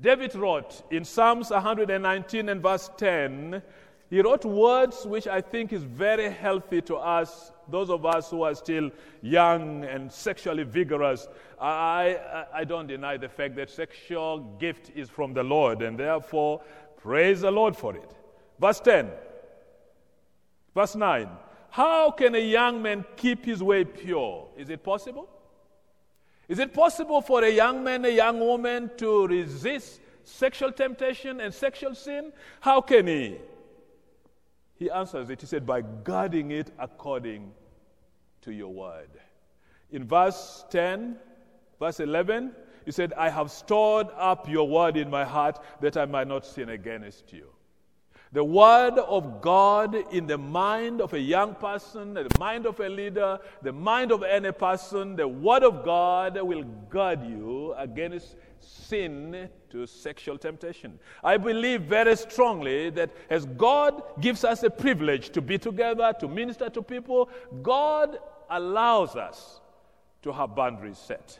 David 0.00 0.34
wrote 0.34 0.82
in 0.90 1.04
Psalms 1.04 1.50
119 1.50 2.48
and 2.48 2.62
verse 2.62 2.90
10, 2.96 3.62
he 4.10 4.20
wrote 4.20 4.44
words 4.44 5.06
which 5.06 5.26
I 5.26 5.40
think 5.40 5.72
is 5.72 5.82
very 5.82 6.30
healthy 6.30 6.82
to 6.82 6.96
us 6.96 7.52
those 7.68 7.90
of 7.90 8.04
us 8.04 8.30
who 8.30 8.42
are 8.42 8.54
still 8.54 8.90
young 9.22 9.84
and 9.84 10.10
sexually 10.10 10.64
vigorous, 10.64 11.28
I, 11.60 12.18
I, 12.32 12.46
I 12.60 12.64
don't 12.64 12.86
deny 12.86 13.16
the 13.16 13.28
fact 13.28 13.56
that 13.56 13.70
sexual 13.70 14.40
gift 14.58 14.90
is 14.94 15.08
from 15.08 15.32
the 15.34 15.42
Lord, 15.42 15.82
and 15.82 15.98
therefore 15.98 16.60
praise 16.96 17.40
the 17.40 17.50
Lord 17.50 17.76
for 17.76 17.96
it. 17.96 18.14
Verse 18.58 18.80
10, 18.80 19.10
verse 20.74 20.94
9. 20.94 21.28
How 21.70 22.10
can 22.10 22.34
a 22.34 22.38
young 22.38 22.82
man 22.82 23.04
keep 23.16 23.44
his 23.44 23.62
way 23.62 23.84
pure? 23.84 24.48
Is 24.56 24.70
it 24.70 24.84
possible? 24.84 25.28
Is 26.48 26.58
it 26.58 26.74
possible 26.74 27.20
for 27.20 27.42
a 27.42 27.50
young 27.50 27.82
man, 27.82 28.04
a 28.04 28.10
young 28.10 28.40
woman 28.40 28.90
to 28.98 29.26
resist 29.26 30.00
sexual 30.24 30.72
temptation 30.72 31.40
and 31.40 31.52
sexual 31.52 31.94
sin? 31.94 32.32
How 32.60 32.80
can 32.80 33.06
he? 33.06 33.38
He 34.76 34.90
answers 34.90 35.30
it. 35.30 35.40
He 35.40 35.46
said, 35.46 35.66
by 35.66 35.82
guarding 35.82 36.50
it 36.50 36.70
according 36.78 37.52
to 38.42 38.52
your 38.52 38.72
word. 38.72 39.08
In 39.90 40.04
verse 40.04 40.64
10, 40.70 41.16
verse 41.78 42.00
11, 42.00 42.52
he 42.84 42.92
said, 42.92 43.14
I 43.14 43.30
have 43.30 43.50
stored 43.50 44.08
up 44.16 44.48
your 44.48 44.68
word 44.68 44.96
in 44.96 45.08
my 45.08 45.24
heart 45.24 45.58
that 45.80 45.96
I 45.96 46.04
might 46.04 46.28
not 46.28 46.44
sin 46.44 46.68
against 46.68 47.32
you. 47.32 47.53
The 48.34 48.42
Word 48.42 48.98
of 48.98 49.40
God 49.40 49.94
in 50.12 50.26
the 50.26 50.36
mind 50.36 51.00
of 51.00 51.12
a 51.12 51.20
young 51.20 51.54
person, 51.54 52.14
the 52.14 52.28
mind 52.36 52.66
of 52.66 52.80
a 52.80 52.88
leader, 52.88 53.38
the 53.62 53.72
mind 53.72 54.10
of 54.10 54.24
any 54.24 54.50
person, 54.50 55.14
the 55.14 55.28
Word 55.28 55.62
of 55.62 55.84
God 55.84 56.36
will 56.42 56.64
guard 56.90 57.24
you 57.24 57.74
against 57.78 58.34
sin 58.58 59.48
to 59.70 59.86
sexual 59.86 60.36
temptation. 60.36 60.98
I 61.22 61.36
believe 61.36 61.82
very 61.82 62.16
strongly 62.16 62.90
that 62.90 63.10
as 63.30 63.46
God 63.46 64.02
gives 64.20 64.42
us 64.42 64.64
a 64.64 64.70
privilege 64.70 65.30
to 65.30 65.40
be 65.40 65.56
together, 65.56 66.12
to 66.18 66.26
minister 66.26 66.68
to 66.70 66.82
people, 66.82 67.30
God 67.62 68.18
allows 68.50 69.14
us 69.14 69.60
to 70.22 70.32
have 70.32 70.56
boundaries 70.56 70.98
set. 70.98 71.38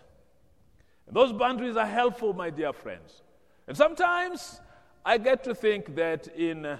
And 1.09 1.17
those 1.17 1.33
boundaries 1.33 1.77
are 1.77 1.87
helpful, 1.87 2.35
my 2.35 2.51
dear 2.51 2.73
friends. 2.73 3.23
And 3.67 3.77
sometimes 3.77 4.61
I 5.05 5.19
get 5.19 5.45
to 5.45 5.55
think 5.55 5.95
that 5.97 6.29
in 6.29 6.65
uh, 6.65 6.79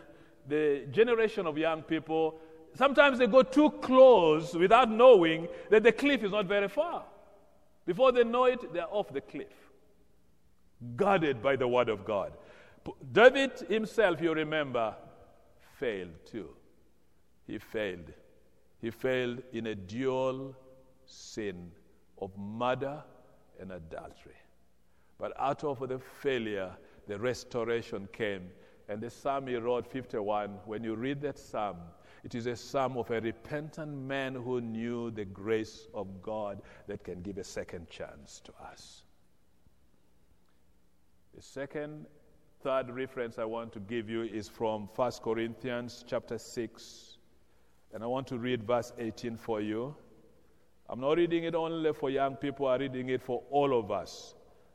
the 0.49 0.87
generation 0.91 1.47
of 1.47 1.59
young 1.59 1.83
people, 1.83 2.39
sometimes 2.75 3.19
they 3.19 3.27
go 3.27 3.43
too 3.43 3.71
close 3.71 4.55
without 4.55 4.91
knowing 4.91 5.49
that 5.71 5.83
the 5.83 5.93
cliff 5.93 6.25
is 6.25 6.33
not 6.33 6.47
very 6.47 6.69
far. 6.69 7.05
Before 7.87 8.13
they 8.13 8.25
know 8.25 8.45
it, 8.45 8.73
they're 8.73 8.89
off 8.91 9.13
the 9.13 9.21
cliff, 9.21 9.53
guarded 10.97 11.43
by 11.43 11.57
the 11.57 11.69
word 11.69 11.89
of 11.89 12.05
God. 12.05 12.33
David 13.13 13.53
himself, 13.69 14.21
you 14.21 14.33
remember, 14.33 14.95
failed 15.79 16.25
too. 16.25 16.49
He 17.47 17.59
failed. 17.59 18.13
He 18.81 18.91
failed 18.91 19.43
in 19.53 19.67
a 19.67 19.75
dual 19.75 20.55
sin 21.05 21.71
of 22.21 22.31
murder 22.39 23.03
and 23.61 23.73
adultery. 23.73 24.37
But 25.19 25.33
out 25.39 25.65
of 25.65 25.87
the 25.89 25.99
failure, 25.99 26.73
the 27.07 27.19
restoration 27.19 28.09
came. 28.13 28.51
And 28.89 29.01
the 29.01 29.11
psalm 29.11 29.47
he 29.47 29.57
wrote, 29.57 29.87
51, 29.87 30.59
when 30.67 30.85
you 30.85 30.95
read 30.95 31.21
that 31.23 31.39
psalm, 31.39 31.77
it 32.23 32.35
is 32.35 32.47
a 32.47 32.57
psalm 32.57 32.97
of 32.97 33.11
a 33.11 33.21
repentant 33.21 33.93
man 33.93 34.35
who 34.35 34.61
knew 34.61 35.11
the 35.11 35.25
grace 35.25 35.89
of 35.95 36.23
God 36.23 36.63
that 36.87 37.05
can 37.05 37.23
give 37.23 37.39
a 37.39 37.45
second 37.45 37.89
chance 37.89 38.41
to 38.45 38.53
us. 38.71 39.05
The 41.35 41.43
second, 41.43 42.07
third 42.63 42.91
reference 42.91 43.39
I 43.39 43.45
want 43.45 43.73
to 43.73 43.81
give 43.81 44.09
you 44.09 44.23
is 44.23 44.49
from 44.49 44.89
1 44.95 45.13
Corinthians 45.23 46.05
chapter 46.07 46.39
6. 46.39 47.19
And 47.93 48.03
I 48.03 48.07
want 48.07 48.27
to 48.29 48.39
read 48.39 48.65
verse 48.65 48.93
18 48.99 49.37
for 49.37 49.61
you. 49.61 49.95
I'm 50.89 51.01
not 51.01 51.17
reading 51.17 51.45
it 51.45 51.55
only 51.55 51.93
for 51.93 52.11
young 52.11 52.37
people, 52.37 52.69
I'm 52.69 52.81
reading 52.81 53.09
it 53.09 53.23
for 53.23 53.43
all 53.51 53.79
of 53.79 53.91
us. 53.91 54.35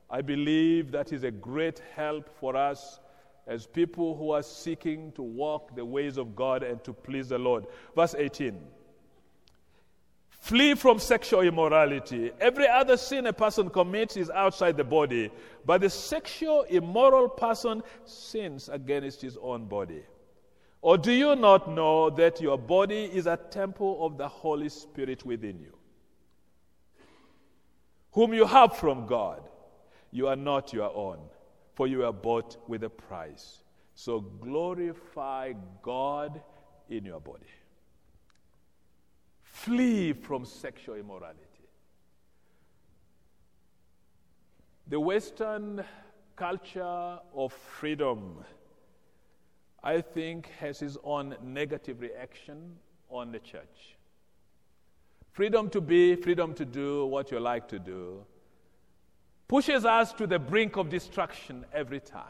I 0.10 0.22
believe 0.22 0.91
that 0.91 1.13
is 1.13 1.24
a 1.24 1.32
great 1.32 1.82
help 1.95 2.30
for 2.39 2.56
us 2.56 3.00
as 3.45 3.65
people 3.65 4.15
who 4.15 4.32
are 4.32 4.43
seeking 4.43 5.12
to 5.13 5.22
walk 5.22 5.76
the 5.76 5.86
ways 5.86 6.17
of 6.17 6.36
God 6.36 6.63
and 6.63 6.84
to 6.84 6.93
please 6.93 7.30
the 7.30 7.38
Lord. 7.38 7.65
Verse 7.95 8.15
18 8.17 8.60
Flee 10.39 10.74
from 10.74 11.00
sexual 11.00 11.41
immorality. 11.41 12.32
Every 12.39 12.67
other 12.67 12.95
sin 12.95 13.28
a 13.28 13.34
person 13.34 13.69
commits 13.69 14.15
is 14.15 14.30
outside 14.30 14.78
the 14.78 14.84
body, 14.84 15.32
but 15.65 15.82
the 15.82 15.89
sexual 15.89 16.63
immoral 16.63 17.28
person 17.28 17.84
sins 18.06 18.69
against 18.69 19.22
his 19.22 19.38
own 19.41 19.65
body. 19.65 20.04
Or 20.82 20.98
do 20.98 21.12
you 21.12 21.36
not 21.36 21.69
know 21.69 22.10
that 22.12 22.39
your 22.39 22.58
body 22.58 23.04
is 23.04 23.28
a 23.28 23.36
temple 23.36 24.06
of 24.06 24.17
the 24.17 24.30
Holy 24.30 24.69
Spirit 24.69 25.26
within 25.26 25.60
you, 25.60 25.76
whom 28.12 28.34
you 28.34 28.45
have 28.45 28.78
from 28.78 29.06
God? 29.06 29.48
You 30.12 30.28
are 30.28 30.36
not 30.36 30.74
your 30.74 30.95
own, 30.95 31.19
for 31.76 31.88
you 31.88 32.06
are 32.06 32.13
bought 32.13 32.58
with 32.67 32.84
a 32.84 32.89
price. 32.89 33.63
So 33.93 34.22
glorify 34.22 35.54
God 35.82 36.41
in 36.89 37.06
your 37.06 37.19
body. 37.19 37.45
Flee 39.43 40.13
from 40.13 40.45
sexual 40.45 40.95
immorality. 40.95 41.43
The 44.88 45.00
Western 45.00 45.84
culture 46.36 47.19
of 47.36 47.54
freedom, 47.54 48.43
I 49.84 50.02
think, 50.02 50.50
has 50.60 50.82
its 50.82 50.98
own 51.04 51.36
negative 51.43 52.02
reaction 52.02 52.78
on 53.10 53.32
the 53.32 53.39
church. 53.39 53.98
Freedom 55.32 55.69
to 55.69 55.82
be, 55.82 56.15
freedom 56.15 56.54
to 56.56 56.65
do 56.65 57.06
what 57.06 57.32
you 57.32 57.39
like 57.39 57.67
to 57.67 57.78
do, 57.80 58.26
pushes 59.49 59.83
us 59.83 60.13
to 60.13 60.25
the 60.25 60.39
brink 60.39 60.77
of 60.77 60.89
destruction 60.89 61.65
every 61.73 61.99
time. 61.99 62.23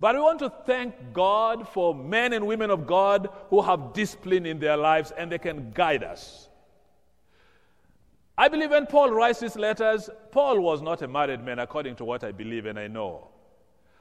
But 0.00 0.16
we 0.16 0.20
want 0.20 0.40
to 0.40 0.50
thank 0.66 0.94
God 1.12 1.68
for 1.68 1.94
men 1.94 2.32
and 2.32 2.46
women 2.46 2.70
of 2.70 2.86
God 2.86 3.28
who 3.48 3.62
have 3.62 3.92
discipline 3.92 4.44
in 4.44 4.58
their 4.58 4.76
lives 4.76 5.12
and 5.16 5.30
they 5.30 5.38
can 5.38 5.70
guide 5.72 6.02
us. 6.02 6.48
I 8.36 8.48
believe 8.48 8.70
when 8.70 8.86
Paul 8.86 9.10
writes 9.10 9.40
these 9.40 9.56
letters, 9.56 10.08
Paul 10.32 10.60
was 10.60 10.82
not 10.82 11.02
a 11.02 11.08
married 11.08 11.44
man, 11.44 11.58
according 11.58 11.96
to 11.96 12.04
what 12.04 12.24
I 12.24 12.32
believe 12.32 12.66
and 12.66 12.78
I 12.78 12.88
know. 12.88 13.28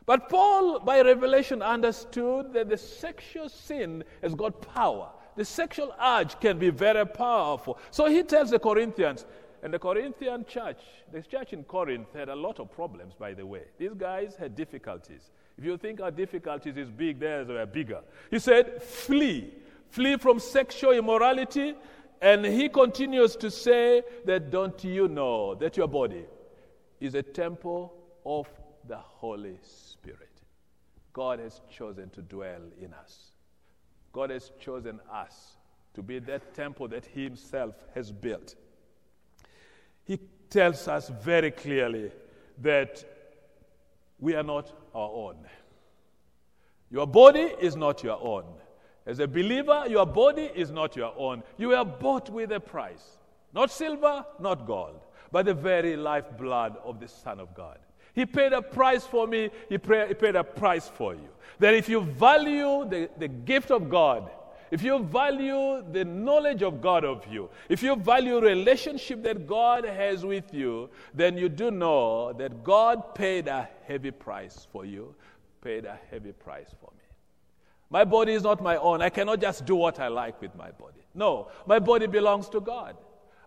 But 0.05 0.29
Paul, 0.29 0.79
by 0.79 1.01
revelation, 1.01 1.61
understood 1.61 2.53
that 2.53 2.69
the 2.69 2.77
sexual 2.77 3.49
sin 3.49 4.03
has 4.23 4.33
got 4.33 4.61
power. 4.73 5.11
The 5.35 5.45
sexual 5.45 5.93
urge 6.01 6.39
can 6.39 6.57
be 6.57 6.69
very 6.69 7.05
powerful. 7.05 7.77
So 7.91 8.05
he 8.05 8.23
tells 8.23 8.49
the 8.49 8.59
Corinthians, 8.59 9.25
and 9.61 9.73
the 9.73 9.79
Corinthian 9.79 10.45
church, 10.45 10.79
the 11.11 11.21
church 11.21 11.53
in 11.53 11.63
Corinth 11.63 12.07
had 12.13 12.29
a 12.29 12.35
lot 12.35 12.59
of 12.59 12.71
problems, 12.71 13.13
by 13.13 13.33
the 13.33 13.45
way. 13.45 13.63
These 13.77 13.93
guys 13.97 14.35
had 14.35 14.55
difficulties. 14.55 15.31
If 15.57 15.65
you 15.65 15.77
think 15.77 15.99
our 15.99 16.11
difficulties 16.11 16.77
is 16.77 16.89
big, 16.89 17.19
theirs 17.19 17.47
were 17.49 17.65
bigger. 17.65 18.01
He 18.31 18.39
said, 18.39 18.81
flee. 18.81 19.53
Flee 19.89 20.17
from 20.17 20.39
sexual 20.39 20.93
immorality. 20.93 21.75
And 22.21 22.45
he 22.45 22.69
continues 22.69 23.35
to 23.37 23.51
say 23.51 24.03
that 24.25 24.51
don't 24.51 24.81
you 24.83 25.07
know 25.07 25.55
that 25.55 25.75
your 25.75 25.87
body 25.87 26.25
is 26.99 27.15
a 27.15 27.23
temple 27.23 27.93
of 28.25 28.47
the 28.87 28.97
Holy 28.97 29.57
Spirit? 29.63 30.29
God 31.11 31.39
has 31.39 31.59
chosen 31.69 32.09
to 32.11 32.21
dwell 32.21 32.61
in 32.81 32.93
us. 32.93 33.31
God 34.13 34.29
has 34.29 34.51
chosen 34.59 34.99
us 35.11 35.57
to 35.93 36.01
be 36.01 36.19
that 36.19 36.53
temple 36.53 36.87
that 36.89 37.05
He 37.05 37.23
Himself 37.23 37.75
has 37.93 38.11
built 38.11 38.55
he 40.09 40.19
tells 40.49 40.87
us 40.87 41.07
very 41.21 41.51
clearly 41.51 42.11
that 42.63 43.05
we 44.17 44.33
are 44.33 44.41
not 44.41 44.73
our 44.95 45.11
own. 45.11 45.35
Your 46.89 47.05
body 47.05 47.47
is 47.61 47.75
not 47.75 48.03
your 48.03 48.19
own. 48.19 48.45
As 49.05 49.19
a 49.19 49.27
believer, 49.27 49.83
your 49.87 50.07
body 50.07 50.49
is 50.55 50.71
not 50.71 50.95
your 50.95 51.13
own. 51.15 51.43
You 51.59 51.75
are 51.75 51.85
bought 51.85 52.31
with 52.31 52.51
a 52.51 52.59
price. 52.59 53.19
Not 53.53 53.69
silver, 53.69 54.25
not 54.39 54.65
gold, 54.65 54.99
but 55.31 55.45
the 55.45 55.53
very 55.53 55.95
lifeblood 55.95 56.77
of 56.83 56.99
the 56.99 57.07
Son 57.07 57.39
of 57.39 57.53
God. 57.53 57.77
He 58.15 58.25
paid 58.25 58.51
a 58.51 58.63
price 58.63 59.05
for 59.05 59.27
me, 59.27 59.51
He 59.69 59.77
paid 59.77 60.35
a 60.35 60.43
price 60.43 60.87
for 60.87 61.13
you. 61.13 61.29
That 61.59 61.75
if 61.75 61.87
you 61.87 62.01
value 62.01 62.89
the, 62.89 63.11
the 63.19 63.27
gift 63.27 63.69
of 63.69 63.91
God, 63.91 64.31
if 64.71 64.83
you 64.83 64.99
value 64.99 65.83
the 65.91 66.05
knowledge 66.05 66.61
of 66.61 66.81
God 66.81 67.03
of 67.03 67.25
you, 67.27 67.49
if 67.69 67.81
you 67.81 67.95
value 67.95 68.39
relationship 68.39 69.23
that 69.23 69.47
God 69.47 69.83
has 69.83 70.23
with 70.25 70.53
you, 70.53 70.89
then 71.13 71.37
you 71.37 71.49
do 71.49 71.71
know 71.71 72.33
that 72.33 72.63
God 72.63 73.15
paid 73.15 73.47
a 73.47 73.67
heavy 73.87 74.11
price 74.11 74.67
for 74.71 74.85
you, 74.85 75.15
paid 75.61 75.85
a 75.85 75.97
heavy 76.09 76.31
price 76.31 76.69
for 76.79 76.91
me. 76.91 77.03
My 77.89 78.05
body 78.05 78.33
is 78.33 78.43
not 78.43 78.61
my 78.61 78.77
own. 78.77 79.01
I 79.01 79.09
cannot 79.09 79.41
just 79.41 79.65
do 79.65 79.75
what 79.75 79.99
I 79.99 80.07
like 80.07 80.39
with 80.41 80.55
my 80.55 80.71
body. 80.71 81.01
No, 81.15 81.47
my 81.65 81.79
body 81.79 82.05
belongs 82.05 82.47
to 82.49 82.61
God. 82.61 82.95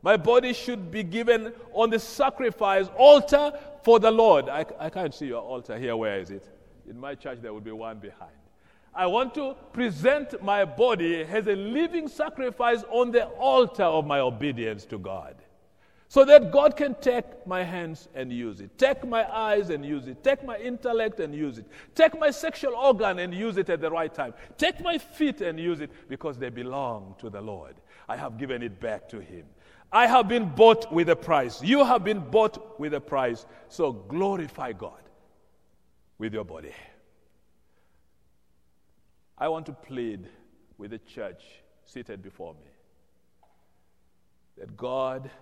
My 0.03 0.17
body 0.17 0.53
should 0.53 0.91
be 0.91 1.05
given 1.05 1.53
on 1.73 1.91
the 1.91 1.99
sacrifice 2.01 2.89
altar 2.97 3.53
for 3.85 4.01
the 4.01 4.11
Lord. 4.11 4.49
I, 4.49 4.67
I 4.81 4.91
can't 4.91 5.15
see 5.15 5.27
your 5.27 5.43
altar 5.43 5.79
here. 5.79 5.97
Where 5.97 6.19
is 6.19 6.31
it? 6.31 6.49
In 6.91 6.99
my 6.99 7.15
church, 7.15 7.39
there 7.41 7.55
would 7.55 7.63
be 7.63 7.71
one 7.71 7.99
behind. 7.99 8.33
I 8.94 9.07
want 9.07 9.35
to 9.35 9.57
present 9.72 10.42
my 10.42 10.64
body 10.64 11.22
as 11.22 11.46
a 11.46 11.57
living 11.57 12.09
sacrifice 12.09 12.84
on 12.90 13.11
the 13.11 13.24
altar 13.26 13.84
of 13.84 14.07
my 14.07 14.20
obedience 14.20 14.84
to 14.86 14.99
God. 14.99 15.36
So 16.09 16.26
that 16.26 16.53
God 16.53 16.76
can 16.76 16.95
take 16.97 17.24
my 17.47 17.62
hands 17.62 18.11
and 18.14 18.30
use 18.30 18.61
it, 18.61 18.76
take 18.76 19.03
my 19.09 19.24
eyes 19.34 19.70
and 19.70 19.82
use 19.82 20.09
it, 20.09 20.22
take 20.22 20.45
my 20.45 20.59
intellect 20.59 21.20
and 21.20 21.34
use 21.34 21.57
it, 21.57 21.64
take 21.95 22.18
my 22.20 22.30
sexual 22.30 22.74
organ 22.74 23.18
and 23.18 23.32
use 23.32 23.57
it 23.57 23.70
at 23.70 23.80
the 23.80 23.90
right 23.90 24.12
time, 24.12 24.34
take 24.59 24.82
my 24.82 24.99
feet 24.99 25.40
and 25.40 25.59
use 25.59 25.80
it 25.80 25.90
because 26.11 26.36
they 26.36 26.51
belong 26.51 27.14
to 27.18 27.30
the 27.30 27.40
Lord. 27.40 27.76
I 28.11 28.18
have 28.18 28.36
given 28.36 28.62
it 28.62 28.78
back 28.78 29.09
to 29.09 29.20
Him. 29.20 29.47
I 29.90 30.07
have 30.07 30.28
been 30.28 30.51
bought 30.51 30.93
with 30.93 31.09
a 31.09 31.16
price. 31.16 31.62
You 31.62 31.82
have 31.82 32.05
been 32.05 32.20
bought 32.20 32.78
with 32.78 32.93
a 32.93 33.01
price. 33.01 33.47
So 33.68 33.93
glorify 33.93 34.72
God 34.72 35.01
with 36.18 36.34
your 36.34 36.45
body. 36.45 36.74
I 39.43 39.49
want 39.49 39.66
to 39.66 39.72
plead 39.72 40.28
with 40.78 40.93
the 40.93 41.01
church 41.01 41.43
seated 41.84 42.22
before 42.22 42.55
me 42.55 42.70
that 44.57 44.76
God 44.76 45.32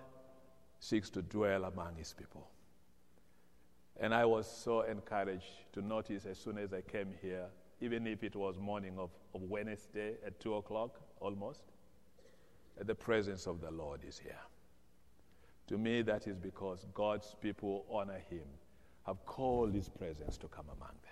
seeks 0.79 1.11
to 1.11 1.21
dwell 1.21 1.65
among 1.65 1.97
his 1.97 2.11
people. 2.11 2.47
And 3.99 4.11
I 4.11 4.25
was 4.25 4.51
so 4.51 4.81
encouraged 4.81 5.51
to 5.73 5.83
notice 5.83 6.25
as 6.25 6.39
soon 6.39 6.57
as 6.57 6.73
I 6.73 6.81
came 6.81 7.09
here 7.21 7.45
even 7.79 8.07
if 8.07 8.23
it 8.23 8.35
was 8.35 8.57
morning 8.57 8.97
of, 8.97 9.11
of 9.35 9.43
Wednesday 9.43 10.15
at 10.25 10.39
2 10.39 10.55
o'clock 10.55 10.99
almost, 11.19 11.65
that 12.79 12.87
the 12.87 12.95
presence 12.95 13.45
of 13.45 13.61
the 13.61 13.69
Lord 13.69 13.99
is 14.03 14.17
here. 14.17 14.41
To 15.67 15.77
me, 15.77 16.01
that 16.01 16.25
is 16.25 16.39
because 16.39 16.87
God's 16.95 17.35
people 17.39 17.85
honor 17.87 18.23
Him, 18.31 18.47
have 19.05 19.23
called 19.27 19.75
His 19.75 19.89
presence 19.89 20.37
to 20.39 20.47
come 20.47 20.65
among 20.75 20.95
them. 21.03 21.10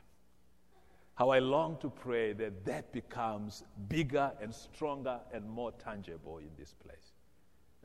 How 1.20 1.32
I 1.32 1.40
long 1.40 1.76
to 1.82 1.90
pray 1.90 2.32
that 2.32 2.64
that 2.64 2.94
becomes 2.94 3.66
bigger 3.90 4.32
and 4.42 4.56
stronger 4.56 5.20
and 5.34 5.50
more 5.50 5.74
tangible 5.74 6.38
in 6.38 6.48
this 6.58 6.74
place. 6.74 7.12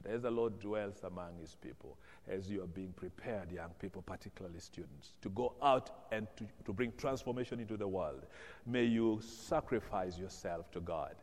As 0.05 0.23
the 0.23 0.31
Lord 0.31 0.61
dwells 0.61 1.03
among 1.03 1.39
his 1.41 1.57
people, 1.57 1.99
as 2.29 2.49
you 2.49 2.63
are 2.63 2.69
being 2.69 2.93
prepared, 2.93 3.51
young 3.51 3.71
people, 3.81 4.03
particularly 4.03 4.61
students, 4.61 5.15
to 5.21 5.31
go 5.31 5.55
out 5.61 6.05
and 6.13 6.29
to, 6.37 6.47
to 6.65 6.73
bring 6.73 6.93
transformation 6.97 7.59
into 7.59 7.77
the 7.77 7.89
world, 7.89 8.25
may 8.67 8.85
you 8.85 9.21
sacrifice 9.21 10.17
yourself 10.17 10.71
to 10.71 10.79
God. 10.79 11.17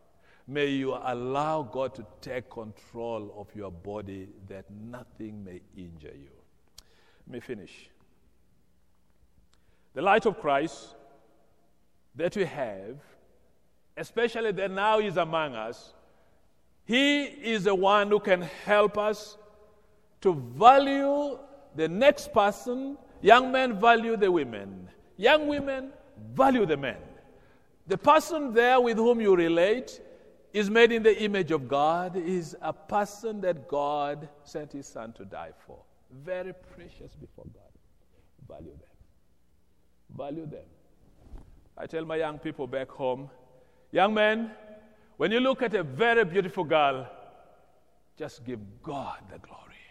May 0.50 0.68
you 0.68 0.94
allow 1.04 1.62
God 1.62 1.96
to 1.96 2.06
take 2.20 2.50
control 2.50 3.34
of 3.38 3.48
your 3.56 3.72
body 3.72 4.28
that 4.50 4.66
nothing 4.70 5.46
may 5.46 5.62
injure 5.78 6.14
you. 6.14 6.32
Let 7.26 7.36
me 7.36 7.40
finish. 7.40 7.90
The 9.94 10.02
light 10.02 10.26
of 10.26 10.42
Christ 10.42 10.96
that 12.16 12.36
we 12.36 12.46
have, 12.46 12.98
especially 13.98 14.52
that 14.52 14.72
now 14.72 15.00
is 15.00 15.18
among 15.18 15.56
us, 15.56 15.94
he 16.86 17.24
is 17.24 17.64
the 17.66 17.76
one 17.76 18.10
who 18.10 18.20
can 18.20 18.42
help 18.66 18.98
us 18.98 19.38
to 20.22 20.34
value 20.34 21.38
the 21.76 21.88
next 21.88 22.34
person. 22.34 22.98
Young 23.22 23.52
men 23.52 23.80
value 23.80 24.18
the 24.18 24.32
women, 24.32 24.90
young 25.16 25.48
women 25.48 25.92
value 26.34 26.66
the 26.66 26.78
men. 26.78 26.98
The 27.88 27.98
person 27.98 28.54
there 28.54 28.80
with 28.80 28.98
whom 28.98 29.22
you 29.22 29.36
relate 29.36 30.02
is 30.54 30.70
made 30.70 30.92
in 30.92 31.04
the 31.04 31.24
image 31.24 31.52
of 31.52 31.68
God, 31.68 32.16
is 32.16 32.56
a 32.62 32.74
person 32.74 33.42
that 33.42 33.68
God 33.68 34.28
sent 34.44 34.74
his 34.74 34.86
son 34.86 35.14
to 35.14 35.26
die 35.26 35.52
for. 35.66 35.80
Very 36.12 36.54
precious 36.76 37.16
before 37.16 37.46
God. 37.54 37.72
Value 38.48 38.72
them. 38.72 38.90
Value 40.18 40.46
them. 40.46 40.66
I 41.82 41.88
tell 41.88 42.06
my 42.06 42.18
young 42.18 42.38
people 42.38 42.68
back 42.68 42.92
home, 42.92 43.28
young 43.92 44.14
men, 44.14 44.52
when 45.18 45.32
you 45.32 45.40
look 45.40 45.64
at 45.64 45.74
a 45.74 45.82
very 45.82 46.24
beautiful 46.24 46.64
girl, 46.64 47.10
just 48.16 48.46
give 48.46 48.60
God 48.84 49.18
the 49.32 49.40
glory. 49.40 49.88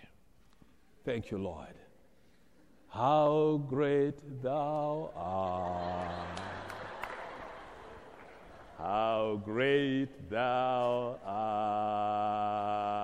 Thank 1.05 1.33
you, 1.33 1.39
Lord. 1.39 1.75
How 2.91 3.61
great 3.69 4.21
thou 4.41 5.11
art. 5.17 6.41
How 8.79 9.43
great 9.45 10.31
thou 10.31 11.19
art. 11.27 13.00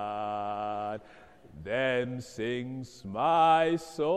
Then 1.67 2.21
sings 2.21 3.03
my 3.03 3.75
soul, 3.75 4.13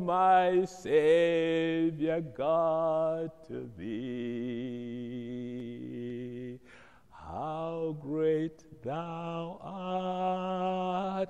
my 0.00 0.64
Savior 0.64 2.20
God, 2.20 3.30
to 3.46 3.70
thee. 3.78 4.98
How 7.08 7.96
great 8.00 8.64
thou 8.82 9.60
art, 9.62 11.28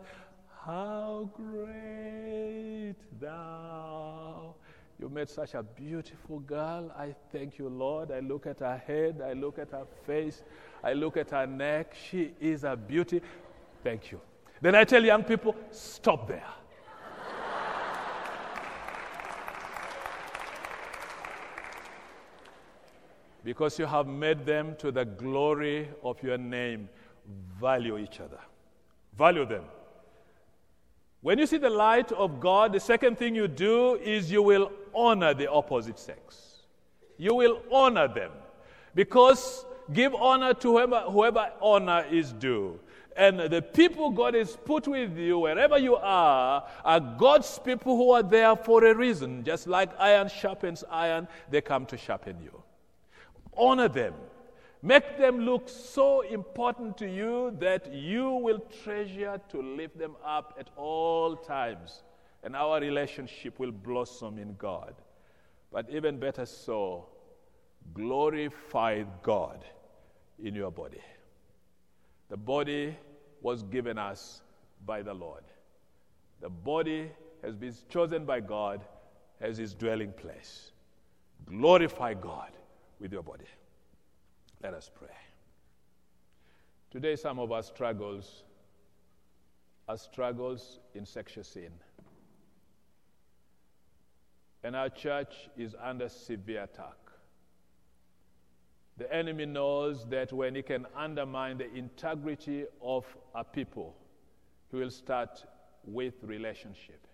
how 0.64 1.28
great 1.34 2.96
thou. 3.20 4.54
You 4.98 5.10
made 5.10 5.28
such 5.28 5.52
a 5.52 5.62
beautiful 5.62 6.38
girl. 6.40 6.90
I 6.96 7.14
thank 7.30 7.58
you, 7.58 7.68
Lord. 7.68 8.10
I 8.10 8.20
look 8.20 8.46
at 8.46 8.60
her 8.60 8.78
head, 8.78 9.20
I 9.22 9.34
look 9.34 9.58
at 9.58 9.72
her 9.72 9.84
face, 10.06 10.42
I 10.82 10.94
look 10.94 11.18
at 11.18 11.28
her 11.32 11.46
neck. 11.46 11.94
She 12.08 12.32
is 12.40 12.64
a 12.64 12.74
beauty. 12.74 13.20
Thank 13.84 14.10
you. 14.10 14.20
Then 14.62 14.74
I 14.74 14.84
tell 14.84 15.04
young 15.04 15.22
people, 15.22 15.54
stop 15.70 16.26
there. 16.26 16.42
because 23.44 23.78
you 23.78 23.84
have 23.84 24.06
made 24.06 24.46
them 24.46 24.74
to 24.78 24.90
the 24.90 25.04
glory 25.04 25.90
of 26.02 26.20
your 26.22 26.38
name, 26.38 26.88
value 27.60 27.98
each 27.98 28.18
other. 28.20 28.40
Value 29.18 29.44
them. 29.44 29.64
When 31.20 31.38
you 31.38 31.46
see 31.46 31.58
the 31.58 31.68
light 31.68 32.10
of 32.12 32.40
God, 32.40 32.72
the 32.72 32.80
second 32.80 33.18
thing 33.18 33.34
you 33.34 33.46
do 33.46 33.96
is 33.96 34.32
you 34.32 34.42
will 34.42 34.72
honor 34.94 35.34
the 35.34 35.50
opposite 35.50 35.98
sex. 35.98 36.62
You 37.18 37.34
will 37.34 37.60
honor 37.70 38.08
them. 38.08 38.30
Because 38.94 39.66
give 39.92 40.14
honor 40.14 40.54
to 40.54 40.72
whoever, 40.72 41.00
whoever 41.00 41.52
honor 41.60 42.06
is 42.10 42.32
due. 42.32 42.80
And 43.16 43.38
the 43.38 43.62
people 43.62 44.10
God 44.10 44.34
has 44.34 44.56
put 44.56 44.88
with 44.88 45.16
you, 45.16 45.38
wherever 45.38 45.78
you 45.78 45.96
are, 45.96 46.66
are 46.84 47.00
God's 47.00 47.58
people 47.60 47.96
who 47.96 48.10
are 48.10 48.22
there 48.22 48.56
for 48.56 48.84
a 48.84 48.94
reason. 48.94 49.44
Just 49.44 49.66
like 49.68 49.90
iron 49.98 50.28
sharpens 50.28 50.82
iron, 50.90 51.28
they 51.48 51.60
come 51.60 51.86
to 51.86 51.96
sharpen 51.96 52.36
you. 52.42 52.62
Honor 53.56 53.88
them. 53.88 54.14
Make 54.82 55.16
them 55.16 55.40
look 55.40 55.68
so 55.68 56.20
important 56.22 56.98
to 56.98 57.08
you 57.08 57.56
that 57.60 57.92
you 57.92 58.32
will 58.32 58.58
treasure 58.82 59.40
to 59.48 59.62
lift 59.62 59.96
them 59.96 60.16
up 60.24 60.56
at 60.58 60.68
all 60.76 61.36
times. 61.36 62.02
And 62.42 62.54
our 62.54 62.80
relationship 62.80 63.58
will 63.58 63.72
blossom 63.72 64.38
in 64.38 64.56
God. 64.56 64.94
But 65.72 65.88
even 65.88 66.18
better 66.18 66.44
so, 66.44 67.06
glorify 67.94 69.04
God 69.22 69.64
in 70.42 70.54
your 70.54 70.70
body. 70.70 71.00
The 72.28 72.36
body 72.36 72.96
was 73.42 73.62
given 73.62 73.98
us 73.98 74.42
by 74.84 75.02
the 75.02 75.14
Lord. 75.14 75.44
The 76.40 76.48
body 76.48 77.10
has 77.42 77.56
been 77.56 77.74
chosen 77.88 78.24
by 78.24 78.40
God 78.40 78.84
as 79.40 79.58
his 79.58 79.74
dwelling 79.74 80.12
place. 80.12 80.72
Glorify 81.46 82.14
God 82.14 82.50
with 82.98 83.12
your 83.12 83.22
body. 83.22 83.44
Let 84.62 84.74
us 84.74 84.90
pray. 84.94 85.08
Today, 86.90 87.16
some 87.16 87.38
of 87.38 87.52
our 87.52 87.62
struggles 87.62 88.44
are 89.88 89.98
struggles 89.98 90.80
in 90.94 91.04
sexual 91.04 91.44
sin. 91.44 91.70
And 94.62 94.74
our 94.74 94.88
church 94.88 95.34
is 95.56 95.74
under 95.82 96.08
severe 96.08 96.62
attack. 96.62 97.03
The 98.96 99.12
enemy 99.12 99.46
knows 99.46 100.06
that 100.10 100.32
when 100.32 100.54
he 100.54 100.62
can 100.62 100.86
undermine 100.96 101.58
the 101.58 101.72
integrity 101.74 102.64
of 102.80 103.04
a 103.34 103.42
people, 103.42 103.96
he 104.70 104.76
will 104.76 104.90
start 104.90 105.44
with 105.84 106.14
relationship. 106.22 107.06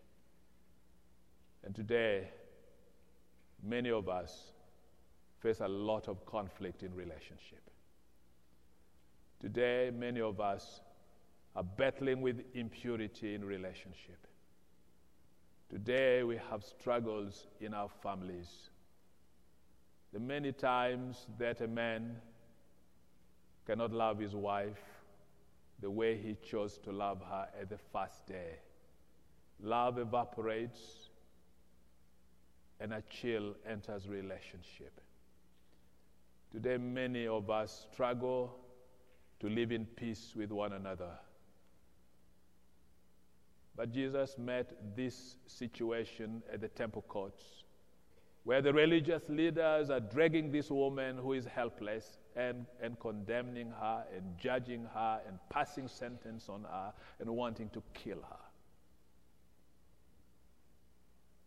And 1.64 1.74
today, 1.74 2.28
many 3.62 3.91
of 3.91 4.09
us 4.09 4.53
face 5.41 5.61
a 5.61 5.68
lot 5.68 6.09
of 6.09 6.24
conflict 6.26 6.83
in 6.83 6.95
relationship. 6.95 7.62
Today, 9.41 9.91
many 9.95 10.20
of 10.20 10.39
us 10.41 10.81
are 11.57 11.64
battling 11.64 12.20
with 12.20 12.43
impurity 12.55 13.35
in 13.35 13.45
relationship. 13.45 14.26
Today, 15.70 16.22
we 16.24 16.39
have 16.51 16.62
struggles 16.62 17.47
in 17.61 17.72
our 17.72 17.89
families 18.03 18.70
the 20.13 20.19
many 20.19 20.53
times 20.53 21.27
that 21.39 21.61
a 21.61 21.69
man 21.69 22.17
cannot 23.67 23.93
love 23.93 24.19
his 24.19 24.35
wife 24.35 24.83
the 25.81 25.91
way 25.91 26.17
he 26.17 26.37
chose 26.49 26.79
to 26.79 26.93
love 26.93 27.23
her 27.31 27.47
at 27.59 27.71
the 27.71 27.79
first 27.93 28.27
day. 28.27 28.59
Love 29.63 29.99
evaporates 29.99 31.11
and 32.81 32.93
a 32.93 33.03
chill 33.09 33.55
enters 33.69 34.09
relationship. 34.09 35.01
Today, 36.51 36.79
many 36.79 37.27
of 37.27 37.49
us 37.49 37.87
struggle 37.93 38.57
to 39.39 39.49
live 39.49 39.71
in 39.71 39.87
peace 39.87 40.33
with 40.35 40.51
one 40.51 40.73
another. 40.73 41.13
But 43.77 43.93
Jesus 43.93 44.37
met 44.37 44.97
this 44.97 45.37
situation 45.47 46.43
at 46.53 46.61
the 46.61 46.69
temple 46.69 47.03
courts 47.09 47.45
where 48.45 48.62
the 48.62 48.72
religious 48.72 49.22
leaders 49.28 49.91
are 49.91 50.01
dragging 50.01 50.51
this 50.51 50.70
woman 50.70 51.18
who 51.18 51.34
is 51.34 51.45
helpless 51.45 52.18
and, 52.36 52.64
and 52.82 52.99
condemning 52.99 53.70
her 53.70 54.05
and 54.16 54.24
judging 54.38 54.84
her 54.95 55.20
and 55.26 55.38
passing 55.51 55.86
sentence 55.86 56.49
on 56.49 56.62
her 56.62 56.93
and 57.18 57.28
wanting 57.28 57.68
to 57.70 57.82
kill 57.93 58.18
her. 58.18 58.36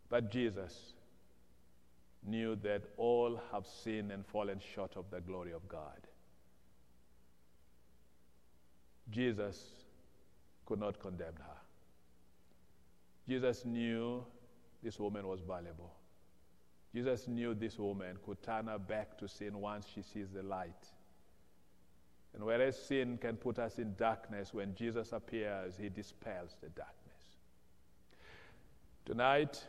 But 0.08 0.30
Jesus 0.30 0.92
knew 2.24 2.56
that 2.56 2.82
all 2.96 3.40
have 3.52 3.66
sinned 3.66 4.12
and 4.12 4.24
fallen 4.24 4.60
short 4.74 4.96
of 4.96 5.10
the 5.10 5.20
glory 5.20 5.52
of 5.52 5.66
God. 5.68 6.06
Jesus 9.10 9.70
could 10.64 10.78
not 10.78 11.00
condemn 11.00 11.34
her. 11.38 11.58
Jesus 13.28 13.64
knew 13.64 14.24
this 14.82 14.98
woman 14.98 15.26
was 15.26 15.40
valuable. 15.40 15.92
Jesus 16.94 17.26
knew 17.26 17.54
this 17.54 17.78
woman 17.78 18.16
could 18.24 18.40
turn 18.42 18.68
her 18.68 18.78
back 18.78 19.18
to 19.18 19.26
sin 19.26 19.60
once 19.60 19.86
she 19.92 20.02
sees 20.02 20.30
the 20.30 20.44
light. 20.44 20.92
And 22.32 22.44
whereas 22.44 22.76
sin 22.76 23.18
can 23.18 23.36
put 23.36 23.58
us 23.58 23.78
in 23.78 23.94
darkness, 23.96 24.54
when 24.54 24.74
Jesus 24.74 25.12
appears, 25.12 25.76
he 25.76 25.88
dispels 25.88 26.56
the 26.62 26.68
darkness. 26.68 26.94
Tonight, 29.04 29.62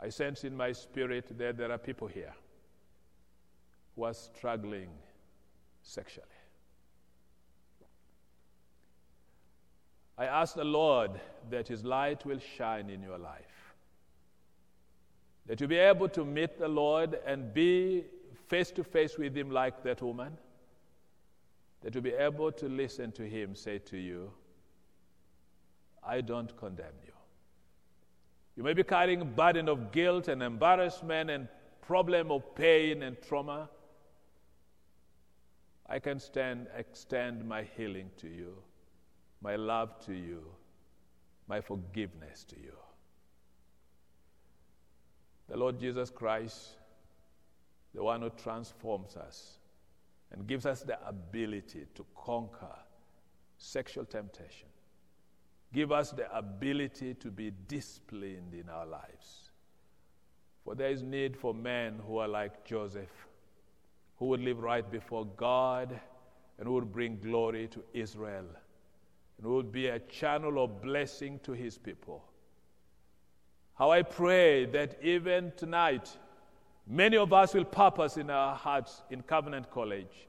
I 0.00 0.08
sense 0.08 0.44
in 0.44 0.56
my 0.56 0.72
spirit 0.72 1.36
that 1.36 1.58
there 1.58 1.70
are 1.70 1.78
people 1.78 2.08
here 2.08 2.34
who 3.94 4.04
are 4.04 4.14
struggling 4.14 4.88
sexually. 5.82 6.26
I 10.16 10.24
ask 10.26 10.54
the 10.54 10.64
Lord 10.64 11.12
that 11.50 11.68
His 11.68 11.84
light 11.84 12.26
will 12.26 12.40
shine 12.56 12.90
in 12.90 13.02
your 13.02 13.18
life. 13.18 13.57
That 15.48 15.60
you 15.60 15.66
be 15.66 15.78
able 15.78 16.08
to 16.10 16.24
meet 16.24 16.58
the 16.58 16.68
Lord 16.68 17.18
and 17.26 17.52
be 17.52 18.04
face 18.46 18.70
to 18.72 18.84
face 18.84 19.18
with 19.18 19.36
Him 19.36 19.50
like 19.50 19.82
that 19.82 20.00
woman. 20.00 20.38
That 21.80 21.94
you 21.96 22.00
be 22.00 22.12
able 22.12 22.52
to 22.52 22.68
listen 22.68 23.10
to 23.12 23.28
Him 23.28 23.56
say 23.56 23.78
to 23.78 23.96
you, 23.96 24.30
I 26.06 26.20
don't 26.20 26.56
condemn 26.56 26.94
you. 27.04 27.12
You 28.56 28.62
may 28.62 28.74
be 28.74 28.84
carrying 28.84 29.20
a 29.20 29.24
burden 29.24 29.68
of 29.68 29.90
guilt 29.90 30.28
and 30.28 30.42
embarrassment 30.42 31.30
and 31.30 31.48
problem 31.80 32.30
of 32.30 32.54
pain 32.54 33.02
and 33.02 33.16
trauma. 33.20 33.68
I 35.88 35.98
can 35.98 36.20
stand, 36.20 36.68
extend 36.76 37.44
my 37.48 37.66
healing 37.76 38.10
to 38.18 38.28
you 38.28 38.54
my 39.40 39.56
love 39.56 39.98
to 40.06 40.12
you, 40.12 40.42
my 41.46 41.60
forgiveness 41.60 42.44
to 42.44 42.56
you. 42.56 42.72
The 45.48 45.56
Lord 45.56 45.78
Jesus 45.78 46.10
Christ, 46.10 46.76
the 47.94 48.02
one 48.02 48.22
who 48.22 48.30
transforms 48.30 49.16
us 49.16 49.58
and 50.30 50.46
gives 50.46 50.66
us 50.66 50.82
the 50.82 50.98
ability 51.08 51.86
to 51.94 52.04
conquer 52.14 52.76
sexual 53.56 54.04
temptation, 54.04 54.68
give 55.72 55.90
us 55.90 56.10
the 56.10 56.34
ability 56.36 57.14
to 57.14 57.30
be 57.30 57.50
disciplined 57.66 58.54
in 58.54 58.68
our 58.68 58.86
lives. 58.86 59.50
For 60.64 60.74
there 60.74 60.90
is 60.90 61.02
need 61.02 61.36
for 61.36 61.54
men 61.54 61.98
who 62.06 62.18
are 62.18 62.28
like 62.28 62.64
Joseph, 62.64 63.26
who 64.18 64.26
would 64.26 64.40
live 64.40 64.60
right 64.60 64.88
before 64.90 65.24
God 65.24 65.98
and 66.58 66.66
who 66.66 66.74
would 66.74 66.92
bring 66.92 67.18
glory 67.18 67.68
to 67.68 67.82
Israel 67.94 68.44
and 69.38 69.46
who 69.46 69.54
would 69.54 69.72
be 69.72 69.86
a 69.86 70.00
channel 70.00 70.62
of 70.62 70.82
blessing 70.82 71.40
to 71.44 71.52
his 71.52 71.78
people. 71.78 72.27
How 73.78 73.92
I 73.92 74.02
pray 74.02 74.64
that 74.64 75.00
even 75.04 75.52
tonight, 75.56 76.10
many 76.84 77.16
of 77.16 77.32
us 77.32 77.54
will 77.54 77.64
purpose 77.64 78.16
in 78.16 78.28
our 78.28 78.56
hearts 78.56 79.02
in 79.08 79.22
Covenant 79.22 79.70
College 79.70 80.26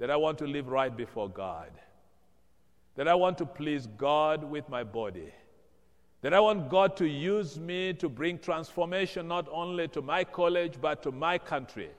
that 0.00 0.10
I 0.10 0.16
want 0.16 0.36
to 0.38 0.48
live 0.48 0.66
right 0.66 0.94
before 0.94 1.28
God, 1.28 1.70
that 2.96 3.06
I 3.06 3.14
want 3.14 3.38
to 3.38 3.46
please 3.46 3.86
God 3.96 4.42
with 4.42 4.68
my 4.68 4.82
body, 4.82 5.32
that 6.22 6.34
I 6.34 6.40
want 6.40 6.68
God 6.68 6.96
to 6.96 7.06
use 7.06 7.56
me 7.56 7.92
to 7.94 8.08
bring 8.08 8.36
transformation 8.40 9.28
not 9.28 9.46
only 9.52 9.86
to 9.88 10.02
my 10.02 10.24
college, 10.24 10.74
but 10.80 11.04
to 11.04 11.12
my 11.12 11.38
country 11.38 11.90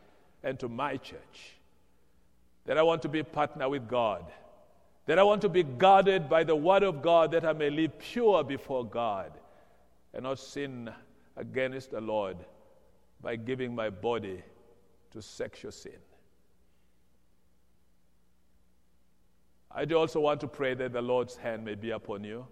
and 0.43 0.59
to 0.59 0.67
my 0.67 0.97
church, 0.97 1.55
that 2.65 2.77
I 2.77 2.83
want 2.83 3.01
to 3.03 3.07
be 3.07 3.19
a 3.19 3.23
partner 3.23 3.69
with 3.69 3.87
God 3.87 4.25
that 5.05 5.19
I 5.19 5.23
want 5.23 5.41
to 5.41 5.49
be 5.49 5.63
guarded 5.63 6.29
by 6.29 6.45
the 6.45 6.55
word 6.55 6.81
of 6.81 7.01
God 7.01 7.31
that 7.31 7.43
I 7.43 7.51
may 7.51 7.69
live 7.69 7.99
pure 7.99 8.41
before 8.41 8.85
God 8.85 9.33
and 10.13 10.23
not 10.23 10.39
sin 10.39 10.89
against 11.37 11.91
the 11.91 12.01
Lord 12.01 12.37
by 13.21 13.35
giving 13.35 13.73
my 13.73 13.89
body 13.89 14.43
to 15.11 15.21
sexual 15.21 15.71
sin. 15.71 15.99
I 19.71 19.85
do 19.85 19.97
also 19.97 20.19
want 20.19 20.39
to 20.41 20.47
pray 20.47 20.75
that 20.75 20.93
the 20.93 21.01
Lord's 21.01 21.35
hand 21.35 21.65
may 21.65 21.75
be 21.75 21.91
upon 21.91 22.23
you. 22.23 22.45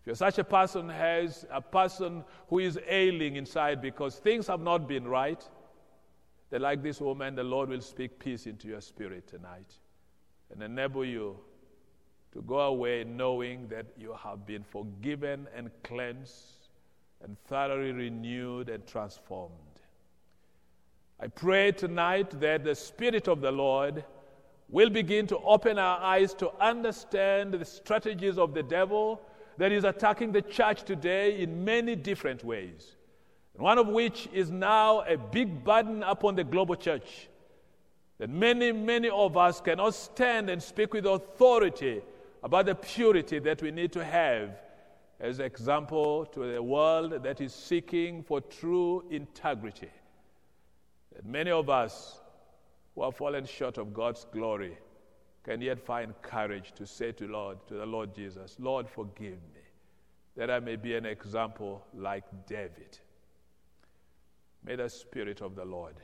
If 0.00 0.06
you're 0.06 0.16
such 0.16 0.38
a 0.38 0.44
person 0.44 0.88
has 0.88 1.44
a 1.50 1.60
person 1.60 2.24
who 2.48 2.60
is 2.60 2.78
ailing 2.88 3.36
inside 3.36 3.82
because 3.82 4.16
things 4.16 4.46
have 4.46 4.60
not 4.60 4.88
been 4.88 5.06
right, 5.06 5.46
then 6.50 6.62
like 6.62 6.82
this 6.82 7.00
woman, 7.00 7.34
the 7.34 7.44
Lord 7.44 7.68
will 7.68 7.82
speak 7.82 8.18
peace 8.18 8.46
into 8.46 8.68
your 8.68 8.80
spirit 8.80 9.26
tonight 9.26 9.74
and 10.50 10.62
enable 10.62 11.04
you 11.04 11.38
to 12.32 12.40
go 12.42 12.60
away 12.60 13.04
knowing 13.04 13.68
that 13.68 13.86
you 13.98 14.14
have 14.22 14.46
been 14.46 14.62
forgiven 14.62 15.46
and 15.54 15.70
cleansed 15.82 16.57
and 17.22 17.36
thoroughly 17.46 17.92
renewed 17.92 18.68
and 18.68 18.86
transformed. 18.86 19.52
I 21.20 21.26
pray 21.26 21.72
tonight 21.72 22.38
that 22.40 22.62
the 22.62 22.74
Spirit 22.74 23.26
of 23.26 23.40
the 23.40 23.50
Lord 23.50 24.04
will 24.68 24.90
begin 24.90 25.26
to 25.26 25.38
open 25.38 25.78
our 25.78 25.98
eyes 25.98 26.34
to 26.34 26.50
understand 26.60 27.54
the 27.54 27.64
strategies 27.64 28.38
of 28.38 28.54
the 28.54 28.62
devil 28.62 29.20
that 29.56 29.72
is 29.72 29.84
attacking 29.84 30.30
the 30.30 30.42
church 30.42 30.84
today 30.84 31.40
in 31.40 31.64
many 31.64 31.96
different 31.96 32.44
ways. 32.44 32.96
One 33.54 33.78
of 33.78 33.88
which 33.88 34.28
is 34.32 34.50
now 34.50 35.00
a 35.00 35.16
big 35.16 35.64
burden 35.64 36.04
upon 36.04 36.36
the 36.36 36.44
global 36.44 36.76
church. 36.76 37.28
That 38.18 38.30
many, 38.30 38.70
many 38.70 39.10
of 39.10 39.36
us 39.36 39.60
cannot 39.60 39.94
stand 39.94 40.48
and 40.50 40.62
speak 40.62 40.92
with 40.92 41.06
authority 41.06 42.02
about 42.44 42.66
the 42.66 42.76
purity 42.76 43.40
that 43.40 43.60
we 43.60 43.72
need 43.72 43.90
to 43.92 44.04
have 44.04 44.50
as 45.20 45.40
example 45.40 46.26
to 46.26 46.52
the 46.52 46.62
world 46.62 47.22
that 47.22 47.40
is 47.40 47.52
seeking 47.52 48.22
for 48.22 48.40
true 48.40 49.04
integrity. 49.10 49.90
That 51.14 51.24
many 51.24 51.50
of 51.50 51.68
us 51.68 52.20
who 52.94 53.04
have 53.04 53.16
fallen 53.16 53.44
short 53.44 53.78
of 53.78 53.92
God's 53.92 54.26
glory 54.32 54.78
can 55.42 55.60
yet 55.60 55.80
find 55.80 56.14
courage 56.22 56.72
to 56.76 56.86
say 56.86 57.10
to 57.12 57.26
Lord, 57.26 57.58
to 57.68 57.74
the 57.74 57.86
Lord 57.86 58.14
Jesus, 58.14 58.56
Lord, 58.60 58.88
forgive 58.88 59.40
me, 59.54 59.62
that 60.36 60.50
I 60.50 60.60
may 60.60 60.76
be 60.76 60.94
an 60.94 61.06
example 61.06 61.84
like 61.94 62.24
David. 62.46 62.98
May 64.64 64.76
the 64.76 64.88
Spirit 64.88 65.40
of 65.40 65.56
the 65.56 65.64
Lord, 65.64 65.94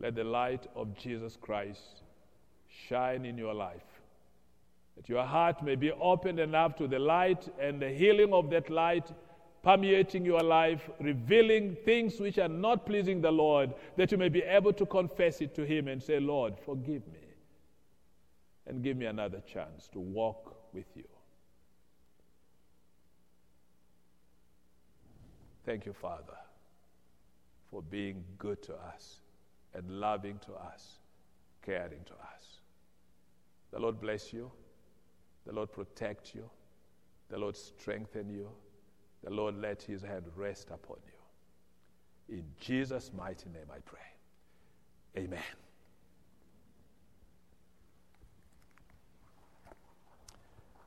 let 0.00 0.14
the 0.16 0.24
light 0.24 0.66
of 0.74 0.96
Jesus 0.96 1.36
Christ 1.40 2.02
shine 2.88 3.24
in 3.24 3.38
your 3.38 3.54
life 3.54 3.93
that 4.96 5.08
your 5.08 5.24
heart 5.24 5.62
may 5.62 5.74
be 5.74 5.90
opened 5.92 6.38
enough 6.38 6.76
to 6.76 6.86
the 6.86 6.98
light 6.98 7.48
and 7.60 7.80
the 7.80 7.90
healing 7.90 8.32
of 8.32 8.50
that 8.50 8.70
light 8.70 9.10
permeating 9.64 10.26
your 10.26 10.42
life, 10.42 10.90
revealing 11.00 11.74
things 11.84 12.20
which 12.20 12.38
are 12.38 12.48
not 12.48 12.84
pleasing 12.84 13.22
the 13.22 13.30
Lord, 13.30 13.72
that 13.96 14.12
you 14.12 14.18
may 14.18 14.28
be 14.28 14.42
able 14.42 14.74
to 14.74 14.84
confess 14.84 15.40
it 15.40 15.54
to 15.54 15.64
Him 15.64 15.88
and 15.88 16.00
say, 16.02 16.20
Lord, 16.20 16.54
forgive 16.64 17.06
me, 17.08 17.26
and 18.66 18.82
give 18.82 18.96
me 18.96 19.06
another 19.06 19.40
chance 19.40 19.88
to 19.94 20.00
walk 20.00 20.54
with 20.74 20.84
you. 20.94 21.04
Thank 25.64 25.86
you, 25.86 25.94
Father, 25.94 26.36
for 27.70 27.80
being 27.80 28.22
good 28.36 28.62
to 28.64 28.74
us 28.74 29.20
and 29.72 29.98
loving 29.98 30.38
to 30.44 30.52
us, 30.52 30.98
caring 31.64 32.04
to 32.04 32.12
us. 32.12 32.58
The 33.72 33.78
Lord 33.78 33.98
bless 33.98 34.30
you. 34.30 34.52
The 35.46 35.52
Lord 35.52 35.72
protect 35.72 36.34
you. 36.34 36.48
The 37.28 37.38
Lord 37.38 37.56
strengthen 37.56 38.30
you. 38.30 38.48
The 39.22 39.30
Lord 39.30 39.56
let 39.56 39.82
his 39.82 40.02
hand 40.02 40.24
rest 40.36 40.68
upon 40.70 40.96
you. 41.06 42.36
In 42.36 42.44
Jesus' 42.60 43.10
mighty 43.16 43.48
name 43.50 43.66
I 43.70 43.78
pray. 43.84 44.00
Amen. 45.16 45.40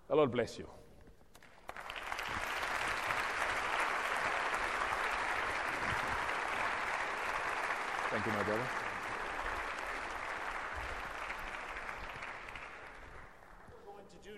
The 0.08 0.16
Lord 0.16 0.32
bless 0.32 0.58
you. 0.58 0.68
Thank 8.10 8.26
you, 8.26 8.32
my 8.32 8.43
brother. 8.43 8.68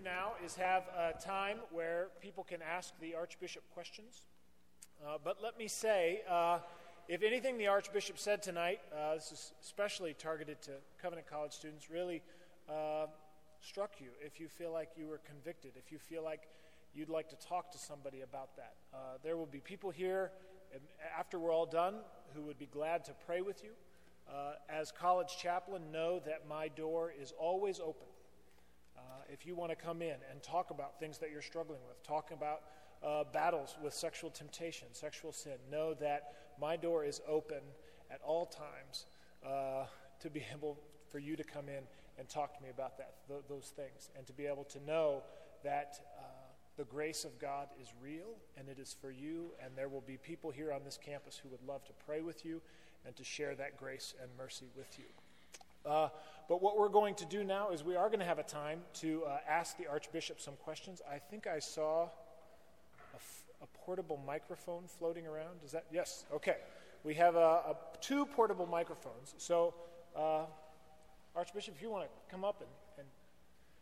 now 0.03 0.33
is 0.49 0.55
have 0.55 0.83
a 0.97 1.13
time 1.21 1.57
where 1.69 2.07
people 2.21 2.43
can 2.43 2.59
ask 2.61 2.93
the 2.99 3.13
Archbishop 3.13 3.61
questions. 3.71 4.23
Uh, 5.05 5.17
but 5.23 5.37
let 5.43 5.59
me 5.59 5.67
say, 5.67 6.21
uh, 6.27 6.57
if 7.07 7.21
anything 7.21 7.59
the 7.59 7.67
Archbishop 7.67 8.17
said 8.17 8.41
tonight, 8.41 8.79
uh, 8.91 9.13
this 9.13 9.31
is 9.31 9.53
especially 9.61 10.15
targeted 10.15 10.59
to 10.63 10.71
Covenant 10.99 11.27
College 11.29 11.51
students, 11.51 11.91
really 11.91 12.23
uh, 12.67 13.05
struck 13.61 13.91
you, 13.99 14.07
if 14.25 14.39
you 14.39 14.47
feel 14.47 14.71
like 14.71 14.89
you 14.97 15.07
were 15.07 15.19
convicted, 15.19 15.73
if 15.75 15.91
you 15.91 15.99
feel 15.99 16.23
like 16.23 16.47
you'd 16.95 17.09
like 17.09 17.29
to 17.29 17.35
talk 17.35 17.71
to 17.71 17.77
somebody 17.77 18.21
about 18.21 18.55
that, 18.55 18.73
uh, 18.91 18.97
there 19.23 19.37
will 19.37 19.45
be 19.45 19.59
people 19.59 19.91
here 19.91 20.31
after 21.15 21.37
we're 21.37 21.53
all 21.53 21.67
done 21.67 21.95
who 22.33 22.41
would 22.41 22.57
be 22.57 22.69
glad 22.71 23.05
to 23.05 23.11
pray 23.27 23.41
with 23.41 23.63
you. 23.63 23.71
Uh, 24.27 24.53
as 24.67 24.91
college 24.91 25.37
chaplain, 25.39 25.91
know 25.91 26.19
that 26.25 26.47
my 26.49 26.69
door 26.69 27.13
is 27.19 27.33
always 27.39 27.79
open 27.79 28.08
if 29.31 29.45
you 29.45 29.55
want 29.55 29.71
to 29.71 29.75
come 29.75 30.01
in 30.01 30.15
and 30.31 30.41
talk 30.41 30.71
about 30.71 30.99
things 30.99 31.17
that 31.19 31.31
you're 31.31 31.41
struggling 31.41 31.79
with, 31.87 32.01
talk 32.03 32.31
about 32.31 32.61
uh, 33.03 33.23
battles 33.31 33.77
with 33.83 33.93
sexual 33.93 34.29
temptation, 34.29 34.87
sexual 34.91 35.31
sin, 35.31 35.53
know 35.71 35.93
that 35.95 36.33
my 36.59 36.75
door 36.75 37.05
is 37.05 37.21
open 37.27 37.61
at 38.11 38.19
all 38.23 38.45
times 38.45 39.05
uh, 39.45 39.85
to 40.19 40.29
be 40.29 40.43
able 40.53 40.77
for 41.09 41.19
you 41.19 41.35
to 41.35 41.43
come 41.43 41.69
in 41.69 41.83
and 42.17 42.27
talk 42.27 42.55
to 42.55 42.63
me 42.63 42.69
about 42.69 42.97
that, 42.97 43.15
th- 43.27 43.41
those 43.47 43.71
things, 43.75 44.09
and 44.17 44.27
to 44.27 44.33
be 44.33 44.45
able 44.45 44.65
to 44.65 44.79
know 44.85 45.23
that 45.63 45.99
uh, 46.17 46.23
the 46.77 46.83
grace 46.85 47.25
of 47.25 47.39
God 47.39 47.67
is 47.81 47.89
real 48.01 48.37
and 48.57 48.67
it 48.67 48.79
is 48.79 48.95
for 48.99 49.11
you, 49.11 49.51
and 49.63 49.75
there 49.75 49.89
will 49.89 50.01
be 50.01 50.17
people 50.17 50.51
here 50.51 50.71
on 50.71 50.81
this 50.83 50.99
campus 51.03 51.37
who 51.41 51.49
would 51.49 51.63
love 51.67 51.83
to 51.85 51.93
pray 52.05 52.21
with 52.21 52.45
you 52.45 52.61
and 53.05 53.15
to 53.15 53.23
share 53.23 53.55
that 53.55 53.77
grace 53.77 54.13
and 54.21 54.29
mercy 54.37 54.67
with 54.75 54.99
you. 54.99 55.05
But 56.49 56.63
what 56.63 56.79
we're 56.79 56.89
going 56.89 57.13
to 57.15 57.25
do 57.25 57.43
now 57.43 57.69
is 57.69 57.83
we 57.83 57.95
are 57.95 58.07
going 58.07 58.19
to 58.19 58.25
have 58.25 58.39
a 58.39 58.43
time 58.43 58.81
to 58.95 59.23
uh, 59.25 59.37
ask 59.47 59.77
the 59.77 59.85
Archbishop 59.85 60.41
some 60.41 60.55
questions. 60.55 60.99
I 61.07 61.19
think 61.19 61.45
I 61.45 61.59
saw 61.59 62.05
a, 62.05 62.09
f- 63.15 63.43
a 63.61 63.67
portable 63.85 64.19
microphone 64.25 64.85
floating 64.97 65.27
around. 65.27 65.59
Is 65.63 65.73
that? 65.73 65.85
Yes. 65.91 66.25
Okay. 66.33 66.57
We 67.03 67.13
have 67.13 67.35
a, 67.35 67.39
a 67.39 67.75
two 68.01 68.25
portable 68.25 68.65
microphones. 68.65 69.35
So, 69.37 69.75
uh, 70.15 70.45
Archbishop, 71.35 71.75
if 71.75 71.83
you 71.83 71.91
want 71.91 72.05
to 72.05 72.09
come 72.31 72.43
up 72.43 72.61
and, 72.61 72.69
and, 72.97 73.07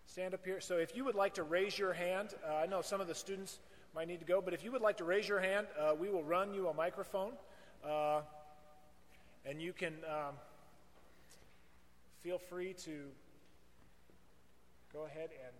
stand 0.06 0.34
up 0.34 0.44
here. 0.46 0.60
So, 0.60 0.78
if 0.78 0.96
you 0.96 1.06
would 1.06 1.16
like 1.16 1.34
to 1.36 1.44
raise 1.44 1.78
your 1.80 1.94
hand, 1.94 2.34
uh, 2.46 2.56
I 2.56 2.66
know 2.66 2.82
some 2.82 3.00
of 3.00 3.08
the 3.08 3.16
students 3.16 3.60
might 3.96 4.10
need 4.10 4.20
to 4.20 4.26
go, 4.26 4.42
but 4.42 4.54
if 4.54 4.64
you 4.64 4.74
would 4.74 4.82
like 4.82 4.98
to 4.98 5.06
raise 5.06 5.28
your 5.28 5.40
hand, 5.40 5.68
uh, 5.80 5.94
we 5.98 6.10
will 6.10 6.24
run 6.24 6.54
you 6.54 6.68
a 6.68 6.74
microphone. 6.74 7.32
Uh, 7.86 8.22
and 9.46 9.62
you 9.62 9.72
can. 9.72 9.94
Um, 10.06 10.36
feel 12.28 12.38
free 12.38 12.74
to 12.74 13.08
go 14.92 15.06
ahead 15.06 15.30
and 15.32 15.56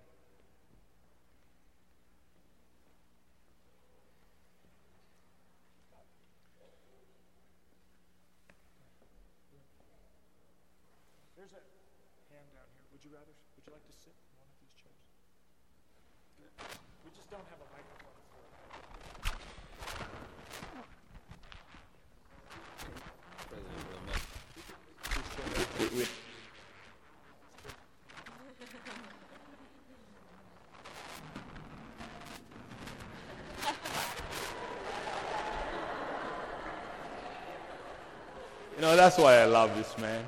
There's 11.38 11.54
a 11.54 11.64
hand 12.36 12.52
down 12.52 12.68
here. 12.76 12.84
Would 12.92 13.00
you 13.06 13.12
rather 13.16 13.32
would 13.56 13.64
you 13.64 13.72
like 13.72 13.88
to 13.88 13.94
sit 14.04 14.12
in 14.12 14.36
one 14.36 14.52
of 14.52 14.60
these 14.60 14.76
chairs? 14.76 15.00
We 17.08 17.16
just 17.16 17.32
don't 17.32 17.48
have 17.48 17.64
a 17.64 17.70
microphone 17.72 18.12
for 18.28 18.44
We, 25.80 25.88
we, 25.96 26.06
you 38.78 38.84
know, 38.84 38.96
that's 38.96 39.18
why 39.18 39.38
I 39.38 39.46
love 39.46 39.76
this 39.76 39.98
man. 39.98 40.24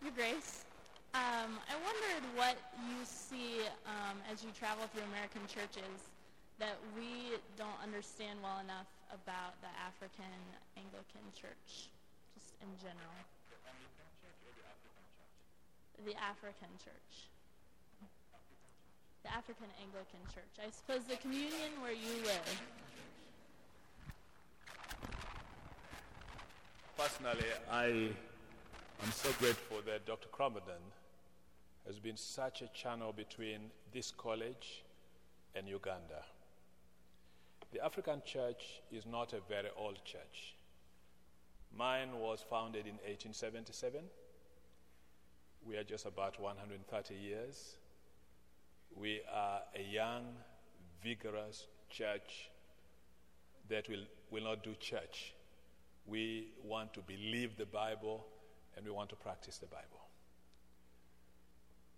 Your 0.00 0.12
Grace, 0.14 0.64
um, 1.12 1.58
I 1.68 1.74
wondered 1.82 2.22
what 2.36 2.56
you 2.88 3.04
see 3.04 3.62
um, 3.84 4.18
as 4.32 4.44
you 4.44 4.50
travel 4.56 4.84
through 4.94 5.02
American 5.10 5.40
churches 5.48 5.82
that 6.60 6.76
we 6.96 7.34
don't 7.58 7.68
understand 7.82 8.38
well 8.44 8.60
enough 8.62 8.86
African 10.06 10.38
Anglican 10.76 11.26
Church, 11.34 11.90
just 12.38 12.54
in 12.62 12.68
general. 12.78 13.10
The 16.04 16.14
African 16.14 16.68
Church. 16.78 17.26
The 19.24 19.34
African 19.34 19.66
Anglican 19.82 20.20
Church. 20.32 20.64
I 20.64 20.70
suppose 20.70 21.02
the 21.08 21.16
communion 21.16 21.82
where 21.82 21.90
you 21.90 22.22
live. 22.22 22.62
Personally, 26.96 27.50
I 27.68 27.86
am 29.02 29.10
so 29.10 29.30
grateful 29.40 29.78
that 29.86 30.06
Dr. 30.06 30.28
Crompton 30.28 30.86
has 31.84 31.98
been 31.98 32.16
such 32.16 32.62
a 32.62 32.68
channel 32.68 33.12
between 33.12 33.72
this 33.92 34.12
college 34.12 34.84
and 35.56 35.66
Uganda. 35.66 36.22
The 37.76 37.84
African 37.84 38.22
church 38.24 38.80
is 38.90 39.04
not 39.04 39.34
a 39.34 39.40
very 39.50 39.68
old 39.76 40.02
church. 40.02 40.54
Mine 41.76 42.08
was 42.18 42.42
founded 42.48 42.86
in 42.86 42.94
1877. 42.94 44.00
We 45.62 45.76
are 45.76 45.84
just 45.84 46.06
about 46.06 46.40
130 46.40 47.14
years. 47.14 47.76
We 48.94 49.20
are 49.30 49.60
a 49.78 49.82
young, 49.82 50.24
vigorous 51.02 51.66
church 51.90 52.48
that 53.68 53.90
will, 53.90 54.04
will 54.30 54.44
not 54.44 54.64
do 54.64 54.74
church. 54.80 55.34
We 56.06 56.52
want 56.64 56.94
to 56.94 57.00
believe 57.00 57.58
the 57.58 57.66
Bible 57.66 58.24
and 58.74 58.86
we 58.86 58.90
want 58.90 59.10
to 59.10 59.16
practice 59.16 59.58
the 59.58 59.66
Bible. 59.66 60.00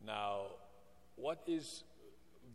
Now, 0.04 0.40
what 1.14 1.44
is 1.46 1.84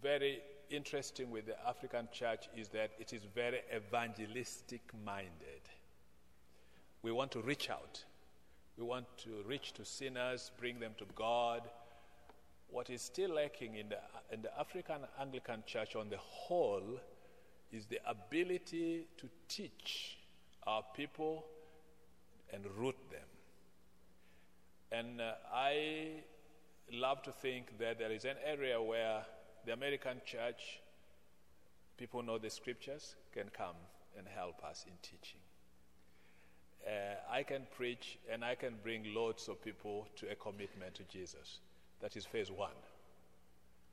very 0.01 0.41
interesting 0.69 1.31
with 1.31 1.45
the 1.45 1.67
African 1.67 2.07
church 2.11 2.49
is 2.55 2.69
that 2.69 2.91
it 2.99 3.13
is 3.13 3.23
very 3.35 3.61
evangelistic 3.75 4.81
minded. 5.05 5.61
We 7.01 7.11
want 7.11 7.31
to 7.31 7.41
reach 7.41 7.69
out. 7.69 8.03
We 8.77 8.83
want 8.85 9.05
to 9.19 9.43
reach 9.45 9.73
to 9.73 9.85
sinners, 9.85 10.51
bring 10.59 10.79
them 10.79 10.93
to 10.97 11.05
God. 11.15 11.61
What 12.69 12.89
is 12.89 13.01
still 13.01 13.35
lacking 13.35 13.75
in 13.75 13.89
the, 13.89 13.97
in 14.31 14.41
the 14.41 14.59
African 14.59 15.01
Anglican 15.19 15.63
church 15.65 15.95
on 15.95 16.09
the 16.09 16.17
whole 16.17 16.99
is 17.71 17.85
the 17.85 17.99
ability 18.07 19.07
to 19.17 19.29
teach 19.47 20.17
our 20.65 20.83
people 20.95 21.45
and 22.51 22.65
root 22.77 22.95
them. 23.11 23.27
And 24.91 25.21
uh, 25.21 25.33
I 25.51 26.23
love 26.91 27.23
to 27.23 27.31
think 27.31 27.79
that 27.79 27.97
there 27.99 28.11
is 28.11 28.25
an 28.25 28.35
area 28.45 28.81
where 28.81 29.25
the 29.65 29.73
American 29.73 30.21
church, 30.25 30.81
people 31.97 32.21
know 32.21 32.37
the 32.37 32.49
scriptures, 32.49 33.15
can 33.33 33.49
come 33.55 33.75
and 34.17 34.27
help 34.27 34.63
us 34.63 34.85
in 34.87 34.93
teaching. 35.01 35.39
Uh, 36.85 37.15
I 37.31 37.43
can 37.43 37.65
preach 37.75 38.17
and 38.31 38.43
I 38.43 38.55
can 38.55 38.73
bring 38.83 39.13
loads 39.13 39.47
of 39.47 39.63
people 39.63 40.07
to 40.17 40.29
a 40.29 40.35
commitment 40.35 40.95
to 40.95 41.03
Jesus. 41.03 41.59
That 42.01 42.17
is 42.17 42.25
phase 42.25 42.51
one. 42.51 42.75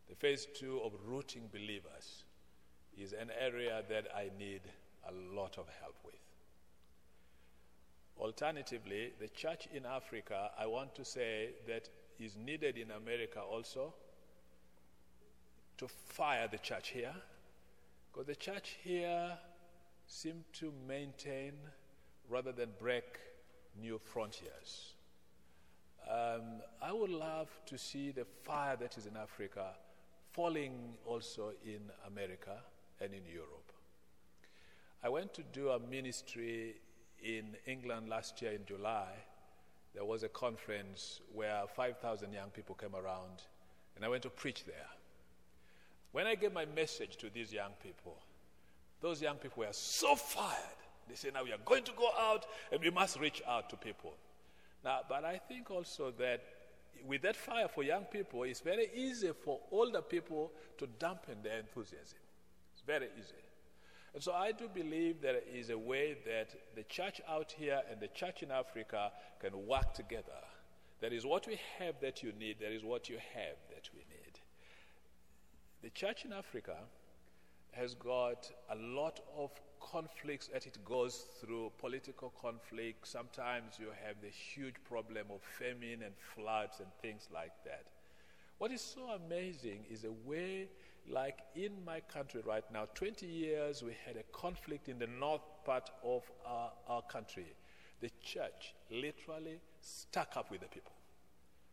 The 0.09 0.17
phase 0.17 0.49
two 0.55 0.81
of 0.85 0.93
rooting 1.07 1.49
believers 1.53 2.25
is 2.99 3.13
an 3.13 3.31
area 3.41 3.83
that 3.89 4.09
I 4.15 4.31
need 4.37 4.63
a 5.09 5.13
lot 5.37 5.57
of 5.57 5.67
help 5.81 5.95
with. 6.05 6.15
Alternatively, 8.19 9.13
the 9.21 9.29
church 9.29 9.69
in 9.73 9.87
Africa, 9.87 10.51
I 10.59 10.67
want 10.67 10.95
to 10.97 11.05
say 11.05 11.51
that 11.69 11.89
is 12.19 12.37
needed 12.37 12.77
in 12.77 12.91
America 12.91 13.41
also 13.41 13.95
to 15.81 15.89
fire 15.89 16.47
the 16.47 16.59
church 16.59 16.91
here. 16.91 17.15
Because 18.13 18.27
the 18.27 18.37
church 18.37 18.77
here 18.85 19.33
seems 20.07 20.45
to 20.53 20.73
maintain 20.87 21.53
rather 22.29 22.53
than 22.53 22.69
break 22.79 23.19
new 23.81 23.99
frontiers. 23.99 24.93
Um, 26.07 26.61
I 26.83 26.93
would 26.93 27.09
love 27.09 27.49
to 27.65 27.79
see 27.79 28.11
the 28.11 28.27
fire 28.45 28.77
that 28.77 28.99
is 28.99 29.07
in 29.07 29.17
Africa 29.17 29.69
falling 30.33 30.73
also 31.07 31.53
in 31.65 31.81
America 32.07 32.59
and 33.01 33.15
in 33.15 33.23
Europe. 33.25 33.73
I 35.03 35.09
went 35.09 35.33
to 35.35 35.43
do 35.43 35.71
a 35.71 35.79
ministry 35.79 36.75
in 37.23 37.57
England 37.67 38.11
last 38.11 38.43
year 38.43 38.53
in 38.53 38.67
July. 38.67 39.09
There 39.95 40.05
was 40.05 40.25
a 40.25 40.29
conference 40.29 41.23
where 41.33 41.63
5,000 41.75 42.35
young 42.35 42.51
people 42.51 42.75
came 42.75 42.95
around, 42.95 43.43
and 43.97 44.05
I 44.05 44.09
went 44.09 44.25
to 44.25 44.31
preach 44.31 44.67
there. 44.67 45.00
When 46.13 46.27
I 46.27 46.35
gave 46.35 46.53
my 46.53 46.65
message 46.65 47.17
to 47.19 47.31
these 47.31 47.53
young 47.53 47.73
people, 47.83 48.17
those 49.01 49.23
young 49.23 49.37
people 49.37 49.63
were 49.65 49.73
so 49.73 50.17
fired. 50.17 50.57
They 51.09 51.15
said, 51.15 51.35
Now 51.35 51.45
we 51.45 51.53
are 51.53 51.59
going 51.65 51.85
to 51.85 51.93
go 51.97 52.11
out 52.19 52.47
and 52.73 52.81
we 52.81 52.91
must 52.91 53.19
reach 53.19 53.43
out 53.47 53.71
to 53.71 53.77
people. 53.77 54.15
Now, 54.85 55.01
but 55.09 55.25
I 55.25 55.39
think 55.39 55.71
also 55.71 56.13
that 56.19 56.43
with 57.07 57.23
that 57.23 57.37
fire 57.37 57.69
for 57.69 57.83
young 57.83 58.05
people, 58.05 58.43
it's 58.43 58.61
very 58.61 58.91
easy 58.95 59.31
for 59.45 59.61
older 59.71 60.03
people 60.03 60.53
to 60.79 60.87
dampen 60.99 61.37
their 61.43 61.59
enthusiasm. 61.59 62.19
It's 62.73 62.83
very 62.83 63.09
easy. 63.19 63.35
And 64.13 64.23
so 64.23 64.33
I 64.33 64.53
do 64.53 64.69
believe 64.69 65.23
there 65.23 65.41
is 65.53 65.71
a 65.71 65.79
way 65.79 66.17
that 66.27 66.49
the 66.75 66.83
church 66.85 67.21
out 67.29 67.53
here 67.53 67.81
and 67.91 68.01
the 68.01 68.09
church 68.09 68.43
in 68.43 68.51
Africa 68.51 69.13
can 69.41 69.67
work 69.67 69.95
together. 69.95 70.41
There 71.01 71.13
is 71.13 71.25
what 71.25 71.47
we 71.47 71.59
have 71.79 71.95
that 72.01 72.23
you 72.23 72.33
need, 72.39 72.57
there 72.61 72.73
is 72.73 72.85
what 72.85 73.09
you 73.09 73.17
have. 73.35 73.57
The 75.83 75.91
church 75.91 76.25
in 76.27 76.33
Africa 76.33 76.77
has 77.73 77.95
got 77.95 78.51
a 78.71 78.77
lot 78.77 79.21
of 79.37 79.51
conflicts 79.81 80.49
that 80.49 80.67
it 80.67 80.85
goes 80.85 81.25
through 81.41 81.73
political 81.79 82.31
conflict. 82.41 83.07
Sometimes 83.09 83.79
you 83.79 83.87
have 84.05 84.17
the 84.21 84.29
huge 84.29 84.75
problem 84.85 85.29
of 85.31 85.41
famine 85.41 86.03
and 86.05 86.15
floods 86.35 86.81
and 86.81 86.89
things 87.01 87.29
like 87.33 87.53
that. 87.65 87.85
What 88.59 88.73
is 88.73 88.83
so 88.83 89.09
amazing 89.27 89.87
is 89.91 90.05
a 90.05 90.13
way, 90.29 90.69
like 91.09 91.39
in 91.55 91.83
my 91.83 92.01
country 92.01 92.43
right 92.47 92.65
now, 92.71 92.87
20 92.95 93.25
years 93.25 93.83
we 93.83 93.97
had 94.05 94.17
a 94.17 94.23
conflict 94.33 94.91
in 94.91 94.99
the 94.99 95.07
north 95.07 95.41
part 95.65 95.89
of 96.05 96.31
our, 96.45 96.73
our 96.89 97.03
country. 97.03 97.55
The 98.03 98.11
church 98.23 98.75
literally 98.91 99.61
stuck 99.81 100.37
up 100.37 100.51
with 100.51 100.61
the 100.61 100.69
people. 100.69 100.93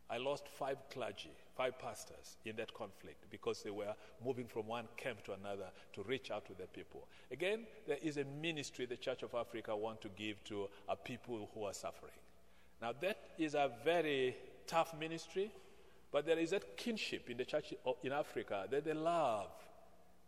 I 0.10 0.18
lost 0.18 0.48
five 0.48 0.78
clergy, 0.90 1.36
five 1.58 1.80
pastors 1.80 2.38
in 2.46 2.56
that 2.56 2.74
conflict 2.74 3.26
because 3.32 3.64
they 3.64 3.72
were 3.72 3.94
moving 4.24 4.46
from 4.46 4.68
one 4.68 4.88
camp 4.96 5.24
to 5.26 5.34
another 5.34 5.70
to 5.94 6.04
reach 6.04 6.30
out 6.30 6.46
to 6.46 6.54
the 6.54 6.68
people. 6.68 7.08
Again, 7.32 7.66
there 7.88 7.98
is 8.02 8.18
a 8.18 8.24
ministry 8.24 8.86
the 8.86 8.96
Church 8.96 9.24
of 9.24 9.34
Africa 9.34 9.76
want 9.76 10.00
to 10.02 10.10
give 10.10 10.44
to 10.46 10.68
a 10.88 10.96
people 10.96 11.50
who 11.54 11.64
are 11.64 11.74
suffering. 11.74 12.14
Now 12.82 12.94
that 13.02 13.18
is 13.40 13.56
a 13.56 13.72
very 13.84 14.36
tough 14.68 14.94
ministry, 15.00 15.52
but 16.12 16.26
there 16.26 16.38
is 16.38 16.52
that 16.52 16.78
kinship 16.78 17.30
in 17.30 17.38
the 17.38 17.46
church 17.46 17.74
in 18.04 18.12
Africa 18.12 18.68
that 18.70 18.86
they 18.86 18.94
love 18.94 19.50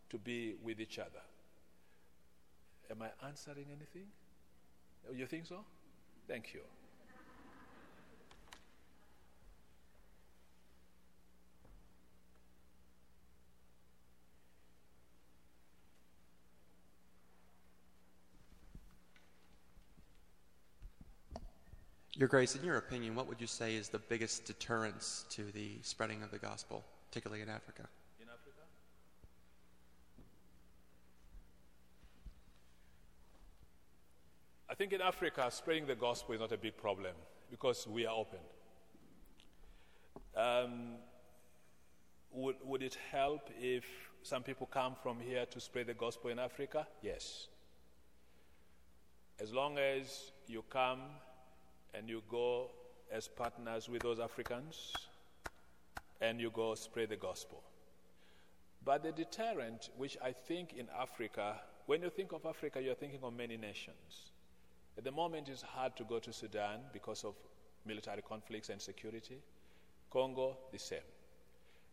to 0.09 0.17
be 0.17 0.55
with 0.63 0.80
each 0.80 0.97
other. 0.97 1.21
Am 2.89 3.01
I 3.03 3.27
answering 3.27 3.67
anything? 3.69 4.07
You 5.13 5.27
think 5.27 5.45
so? 5.45 5.63
Thank 6.27 6.53
you. 6.53 6.61
Your 22.20 22.28
Grace, 22.28 22.53
in 22.53 22.65
your 22.65 22.76
opinion, 22.76 23.15
what 23.15 23.30
would 23.30 23.39
you 23.39 23.47
say 23.47 23.76
is 23.78 23.88
the 23.88 23.97
biggest 23.97 24.43
deterrence 24.43 25.24
to 25.30 25.53
the 25.53 25.78
spreading 25.84 26.22
of 26.22 26.32
the 26.32 26.38
gospel, 26.38 26.84
particularly 27.07 27.41
in 27.41 27.47
Africa? 27.47 27.88
In 28.20 28.28
Africa? 28.28 28.59
I 34.70 34.76
think 34.76 34.91
in 34.91 34.99
Africa, 34.99 35.47
spreading 35.49 35.88
the 35.88 35.95
gospel 35.95 36.36
is 36.36 36.41
not 36.41 36.51
a 36.51 36.57
big 36.57 36.76
problem 36.76 37.13
because 37.49 37.88
we 37.88 38.05
are 38.05 38.13
open. 38.13 38.39
Um, 40.36 40.95
would, 42.34 42.57
would 42.65 42.84
it 42.84 42.97
help 43.13 43.49
if 43.57 43.86
some 44.24 44.43
people 44.43 44.67
come 44.67 44.93
from 45.01 45.22
here 45.22 45.45
to 45.45 45.59
spread 45.61 45.88
the 45.88 45.93
gospel 45.93 46.32
in 46.32 46.38
Africa? 46.38 46.86
Yes. 47.01 47.47
As 49.39 49.53
long 49.53 49.78
as 49.78 50.34
you 50.47 50.65
come 50.70 50.99
and 51.93 52.09
you 52.09 52.21
go 52.29 52.69
as 53.11 53.27
partners 53.27 53.89
with 53.89 54.03
those 54.03 54.19
Africans 54.19 55.07
and 56.21 56.39
you 56.39 56.51
go 56.51 56.75
spread 56.75 57.09
the 57.09 57.15
gospel. 57.15 57.63
But 58.83 59.03
the 59.03 59.11
deterrent, 59.11 59.89
which 59.97 60.17
I 60.23 60.31
think 60.31 60.73
in 60.73 60.87
Africa, 60.97 61.55
when 61.85 62.01
you 62.01 62.09
think 62.09 62.31
of 62.31 62.45
Africa, 62.45 62.81
you're 62.81 62.95
thinking 62.95 63.19
of 63.23 63.33
many 63.33 63.57
nations. 63.57 64.31
At 64.97 65.03
the 65.03 65.11
moment, 65.11 65.49
it's 65.49 65.61
hard 65.61 65.95
to 65.97 66.03
go 66.03 66.19
to 66.19 66.33
Sudan 66.33 66.79
because 66.93 67.23
of 67.23 67.35
military 67.85 68.21
conflicts 68.21 68.69
and 68.69 68.81
security. 68.81 69.39
Congo, 70.11 70.57
the 70.71 70.79
same. 70.79 70.99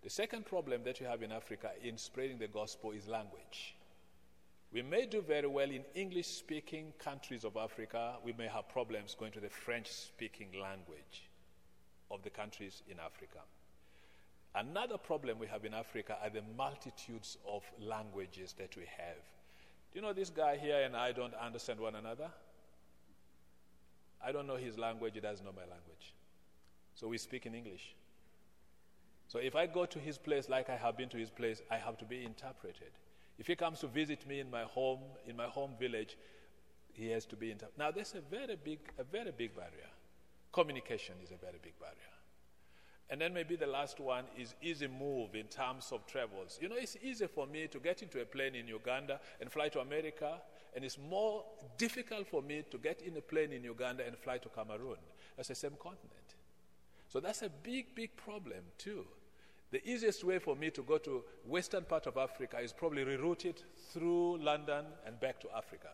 The 0.03 0.11
second 0.11 0.47
problem 0.47 0.83
that 0.85 1.01
you 1.01 1.07
have 1.07 1.23
in 1.23 1.33
Africa 1.33 1.71
in 1.83 1.99
spreading 1.99 2.39
the 2.39 2.49
gospel 2.49 2.93
is 2.93 3.09
language. 3.09 3.77
We 4.77 4.83
may 4.83 5.07
do 5.07 5.23
very 5.23 5.47
well 5.47 5.71
in 5.71 5.87
English 5.95 6.27
speaking 6.27 6.93
countries 6.99 7.45
of 7.45 7.57
Africa. 7.57 8.17
We 8.23 8.35
may 8.35 8.47
have 8.47 8.69
problems 8.69 9.17
going 9.19 9.33
to 9.33 9.41
the 9.41 9.49
French 9.49 9.91
speaking 9.91 10.49
language 10.61 11.31
of 12.11 12.23
the 12.23 12.29
countries 12.29 12.83
in 12.87 13.01
Africa. 13.01 13.39
Another 14.55 14.99
problem 14.99 15.39
we 15.39 15.47
have 15.47 15.65
in 15.65 15.73
Africa 15.73 16.19
are 16.23 16.29
the 16.29 16.43
multitudes 16.59 17.39
of 17.49 17.63
languages 17.81 18.55
that 18.59 18.77
we 18.77 18.83
have. 18.99 19.17
Do 19.95 19.99
you 19.99 20.03
know 20.03 20.13
this 20.13 20.29
guy 20.29 20.59
here 20.59 20.83
and 20.83 20.95
I 20.95 21.13
don't 21.13 21.33
understand 21.33 21.81
one 21.81 21.95
another? 21.95 22.29
I 24.23 24.31
don't 24.31 24.47
know 24.47 24.57
his 24.57 24.77
language, 24.77 25.15
he 25.15 25.21
doesn't 25.21 25.47
know 25.47 25.55
my 25.57 25.63
language. 25.63 26.13
So 26.95 27.09
we 27.09 27.17
speak 27.17 27.47
in 27.47 27.55
English. 27.55 27.95
So 29.27 29.39
if 29.39 29.57
I 29.57 29.69
go 29.69 29.87
to 29.87 29.99
his 29.99 30.19
place 30.19 30.51
like 30.51 30.69
I 30.69 30.77
have 30.77 30.99
been 30.99 31.09
to 31.09 31.17
his 31.17 31.31
place, 31.31 31.63
I 31.71 31.79
have 31.79 31.97
to 31.97 32.05
be 32.05 32.23
interpreted. 32.27 32.91
If 33.39 33.47
he 33.47 33.57
comes 33.57 33.81
to 33.81 33.87
visit 33.87 34.27
me 34.27 34.41
in 34.41 34.51
my 34.51 34.63
home, 34.63 35.01
in 35.27 35.37
my 35.37 35.47
home 35.47 35.73
village, 35.79 36.17
he 36.93 37.11
has 37.11 37.27
to 37.27 37.37
be 37.37 37.51
in. 37.51 37.59
Now, 37.79 37.91
there's 37.91 38.15
a 38.15 38.21
very 38.21 38.57
big, 38.57 38.81
a 38.99 39.05
very 39.05 39.33
big 39.33 39.55
barrier. 39.55 39.91
Communication 40.53 41.17
is 41.23 41.31
a 41.31 41.37
very 41.37 41.59
big 41.63 41.79
barrier. 41.79 42.17
And 43.09 43.21
then 43.21 43.33
maybe 43.33 43.55
the 43.55 43.67
last 43.67 44.01
one 44.01 44.25
is 44.37 44.55
easy 44.61 44.89
move 44.89 45.35
in 45.35 45.47
terms 45.47 45.91
of 45.93 46.07
travels. 46.07 46.59
You 46.61 46.69
know, 46.69 46.77
it's 46.77 46.97
easy 47.01 47.27
for 47.29 47.47
me 47.47 47.69
to 47.69 47.79
get 47.79 48.03
into 48.03 48.21
a 48.21 48.25
plane 48.25 48.57
in 48.57 48.67
Uganda 48.67 49.21
and 49.41 49.53
fly 49.53 49.69
to 49.69 49.81
America, 49.81 50.41
and 50.75 50.85
it's 50.85 50.99
more 50.99 51.45
difficult 51.79 52.27
for 52.27 52.43
me 52.43 52.65
to 52.71 52.79
get 52.79 53.03
in 53.03 53.17
a 53.17 53.21
plane 53.21 53.53
in 53.53 53.63
Uganda 53.63 54.05
and 54.05 54.19
fly 54.19 54.39
to 54.39 54.49
Cameroon. 54.49 54.97
That's 55.37 55.49
the 55.49 55.55
same 55.55 55.77
continent. 55.79 56.35
So 57.09 57.21
that's 57.21 57.43
a 57.43 57.49
big, 57.49 57.95
big 57.95 58.17
problem, 58.17 58.65
too. 58.77 59.07
The 59.73 59.87
easiest 59.89 60.25
way 60.25 60.39
for 60.39 60.55
me 60.55 60.71
to 60.71 60.83
go 60.83 60.99
to 60.99 61.25
western 61.45 61.85
part 61.85 62.07
of 62.07 62.17
Africa 62.17 62.59
is 62.61 62.73
probably 62.73 63.05
reroute 63.05 63.45
it 63.45 63.65
through 63.93 64.39
London 64.39 64.85
and 65.05 65.19
back 65.21 65.41
to 65.41 65.49
Africa. 65.57 65.89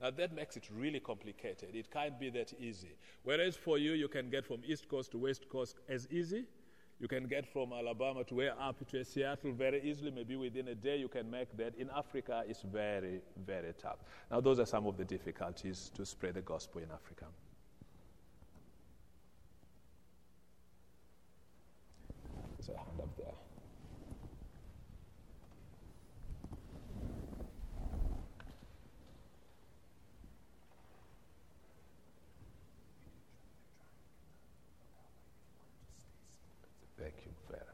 Now 0.00 0.10
that 0.10 0.32
makes 0.34 0.56
it 0.56 0.68
really 0.74 1.00
complicated. 1.00 1.74
It 1.74 1.90
can't 1.90 2.18
be 2.18 2.30
that 2.30 2.54
easy. 2.58 2.96
Whereas 3.24 3.56
for 3.56 3.78
you, 3.78 3.92
you 3.92 4.08
can 4.08 4.30
get 4.30 4.46
from 4.46 4.62
East 4.66 4.88
Coast 4.88 5.10
to 5.12 5.18
West 5.18 5.48
Coast 5.48 5.76
as 5.88 6.08
easy. 6.10 6.44
You 7.00 7.06
can 7.06 7.28
get 7.28 7.46
from 7.46 7.72
Alabama 7.72 8.24
to 8.24 8.34
where 8.34 8.60
up 8.60 8.84
to 8.90 9.04
Seattle 9.04 9.52
very 9.52 9.82
easily. 9.82 10.10
Maybe 10.10 10.34
within 10.36 10.68
a 10.68 10.74
day 10.74 10.96
you 10.96 11.08
can 11.08 11.30
make 11.30 11.56
that. 11.56 11.74
In 11.76 11.90
Africa, 11.94 12.42
it's 12.48 12.62
very, 12.62 13.20
very 13.46 13.72
tough. 13.80 13.98
Now 14.30 14.40
those 14.40 14.58
are 14.58 14.66
some 14.66 14.86
of 14.86 14.96
the 14.96 15.04
difficulties 15.04 15.90
to 15.94 16.04
spread 16.06 16.34
the 16.34 16.42
gospel 16.42 16.80
in 16.80 16.90
Africa. 16.90 17.26
There's 22.58 22.70
a 22.70 22.78
hand 22.78 23.00
up 23.00 23.16
there. 23.16 23.26
Thank 36.98 37.14
you 37.24 37.32
very 37.48 37.60
much. 37.60 37.68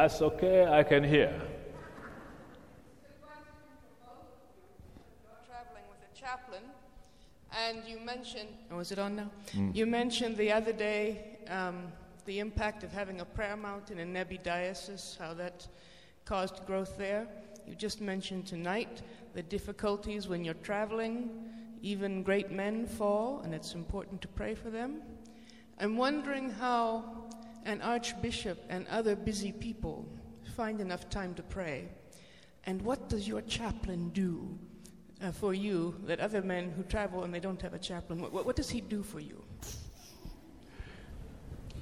That's 0.00 0.22
okay, 0.22 0.64
I 0.64 0.84
can 0.84 1.02
hear. 1.02 1.34
traveling 5.44 5.86
with 5.90 5.98
a 6.08 6.16
chaplain, 6.16 6.62
and 7.50 7.82
you 7.84 7.98
mentioned, 7.98 8.48
oh, 8.70 8.78
is 8.78 8.92
it 8.92 9.00
on 9.00 9.16
now? 9.16 9.28
You 9.72 9.86
mentioned 9.86 10.36
the 10.36 10.52
other 10.52 10.72
day 10.72 11.38
um, 11.48 11.90
the 12.26 12.38
impact 12.38 12.84
of 12.84 12.92
having 12.92 13.20
a 13.22 13.24
prayer 13.24 13.56
mountain 13.56 13.98
in 13.98 14.12
Nebbi 14.12 14.40
Diocese, 14.44 15.16
how 15.18 15.34
that 15.34 15.66
caused 16.24 16.64
growth 16.64 16.96
there. 16.96 17.26
You 17.66 17.74
just 17.74 18.00
mentioned 18.00 18.46
tonight 18.46 19.02
the 19.34 19.42
difficulties 19.42 20.28
when 20.28 20.44
you're 20.44 20.62
traveling. 20.62 21.28
Even 21.82 22.22
great 22.22 22.52
men 22.52 22.86
fall, 22.86 23.40
and 23.42 23.52
it's 23.52 23.74
important 23.74 24.22
to 24.22 24.28
pray 24.28 24.54
for 24.54 24.70
them. 24.70 25.02
I'm 25.80 25.96
wondering 25.96 26.50
how 26.50 27.27
an 27.68 27.82
archbishop 27.82 28.64
and 28.70 28.86
other 28.88 29.14
busy 29.14 29.52
people 29.52 30.08
find 30.56 30.80
enough 30.80 31.10
time 31.10 31.34
to 31.34 31.42
pray. 31.42 31.86
And 32.64 32.80
what 32.80 33.10
does 33.10 33.28
your 33.28 33.42
chaplain 33.42 34.08
do 34.08 34.58
uh, 35.22 35.32
for 35.32 35.52
you 35.52 35.94
that 36.06 36.18
other 36.18 36.40
men 36.40 36.70
who 36.70 36.82
travel 36.84 37.24
and 37.24 37.32
they 37.32 37.40
don't 37.40 37.60
have 37.60 37.74
a 37.74 37.78
chaplain, 37.78 38.22
what, 38.22 38.46
what 38.46 38.56
does 38.56 38.70
he 38.70 38.80
do 38.80 39.02
for 39.02 39.20
you? 39.20 39.44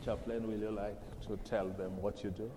Chaplain, 0.05 0.49
will 0.49 0.59
you 0.59 0.71
like 0.71 0.99
to 1.29 1.37
tell 1.49 1.69
them 1.69 2.03
what 2.03 2.25
you 2.25 2.31
do? 2.31 2.51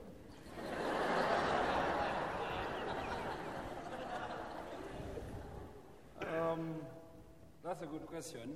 Um, 6.35 6.73
that's 7.63 7.83
a 7.83 7.85
good 7.85 8.07
question. 8.07 8.55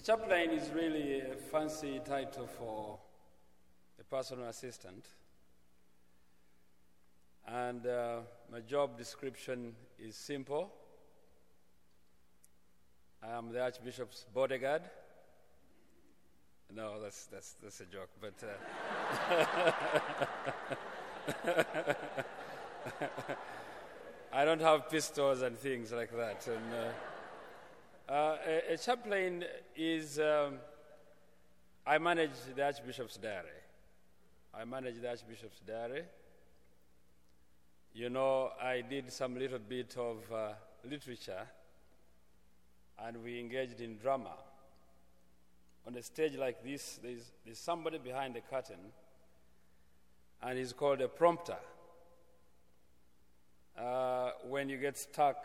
A 0.00 0.02
chaplain 0.02 0.50
is 0.52 0.70
really 0.70 1.20
a 1.20 1.34
fancy 1.52 2.00
title 2.02 2.46
for 2.46 2.98
a 4.00 4.04
personal 4.04 4.48
assistant. 4.48 5.04
And 7.46 7.86
uh, 7.86 8.20
my 8.50 8.60
job 8.60 8.96
description 8.96 9.74
is 9.98 10.16
simple 10.16 10.72
I 13.22 13.36
am 13.36 13.52
the 13.52 13.60
Archbishop's 13.60 14.24
bodyguard. 14.32 14.80
No, 16.74 16.98
that's, 17.02 17.26
that's, 17.26 17.56
that's 17.62 17.82
a 17.82 17.84
joke, 17.84 18.08
but. 18.22 18.42
Uh, 18.42 18.54
I 24.32 24.46
don't 24.46 24.62
have 24.62 24.88
pistols 24.88 25.42
and 25.42 25.58
things 25.58 25.92
like 25.92 26.16
that. 26.16 26.46
And, 26.46 26.72
uh, 26.72 26.92
uh, 28.10 28.36
a, 28.46 28.72
a, 28.74 28.76
chaplain 28.76 29.44
is. 29.76 30.18
Um, 30.18 30.54
I 31.86 31.98
manage 31.98 32.32
the 32.54 32.64
Archbishop's 32.64 33.16
diary. 33.16 33.48
I 34.52 34.64
manage 34.64 35.00
the 35.00 35.08
Archbishop's 35.08 35.60
diary. 35.60 36.02
You 37.94 38.10
know, 38.10 38.50
I 38.60 38.82
did 38.82 39.12
some 39.12 39.38
little 39.38 39.58
bit 39.58 39.96
of 39.96 40.18
uh, 40.32 40.52
literature 40.88 41.46
and 43.04 43.22
we 43.22 43.38
engaged 43.40 43.80
in 43.80 43.96
drama. 43.96 44.34
On 45.86 45.94
a 45.94 46.02
stage 46.02 46.36
like 46.36 46.62
this, 46.62 46.98
there's, 47.02 47.32
there's 47.44 47.58
somebody 47.58 47.98
behind 47.98 48.34
the 48.34 48.40
curtain, 48.40 48.92
and 50.42 50.58
he's 50.58 50.72
called 50.72 51.00
a 51.00 51.08
prompter. 51.08 51.56
Uh, 53.78 54.32
when 54.48 54.68
you 54.68 54.76
get 54.76 54.98
stuck 54.98 55.44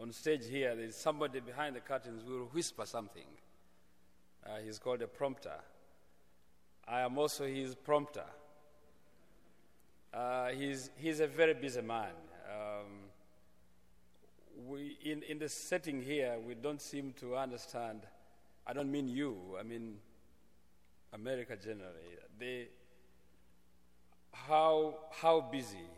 on 0.00 0.12
stage 0.12 0.46
here, 0.46 0.76
there's 0.76 0.96
somebody 0.96 1.40
behind 1.40 1.74
the 1.74 1.80
curtains 1.80 2.22
who 2.26 2.38
will 2.38 2.46
whisper 2.46 2.86
something. 2.86 3.26
Uh, 4.46 4.58
he's 4.64 4.78
called 4.78 5.02
a 5.02 5.06
prompter. 5.06 5.58
I 6.86 7.00
am 7.00 7.18
also 7.18 7.46
his 7.46 7.74
prompter. 7.74 8.24
Uh, 10.14 10.48
he's, 10.48 10.90
he's 10.96 11.20
a 11.20 11.26
very 11.26 11.54
busy 11.54 11.82
man. 11.82 12.12
Um, 12.48 12.86
we, 14.66 14.96
in, 15.04 15.22
in 15.24 15.38
the 15.38 15.48
setting 15.48 16.00
here, 16.00 16.36
we 16.46 16.54
don't 16.54 16.80
seem 16.80 17.12
to 17.20 17.36
understand. 17.36 18.02
I 18.66 18.72
don't 18.72 18.90
mean 18.90 19.08
you, 19.08 19.56
I 19.58 19.64
mean 19.64 19.96
America 21.12 21.56
generally. 21.56 22.16
They, 22.38 22.68
how, 24.32 24.94
how 25.10 25.40
busy, 25.40 25.88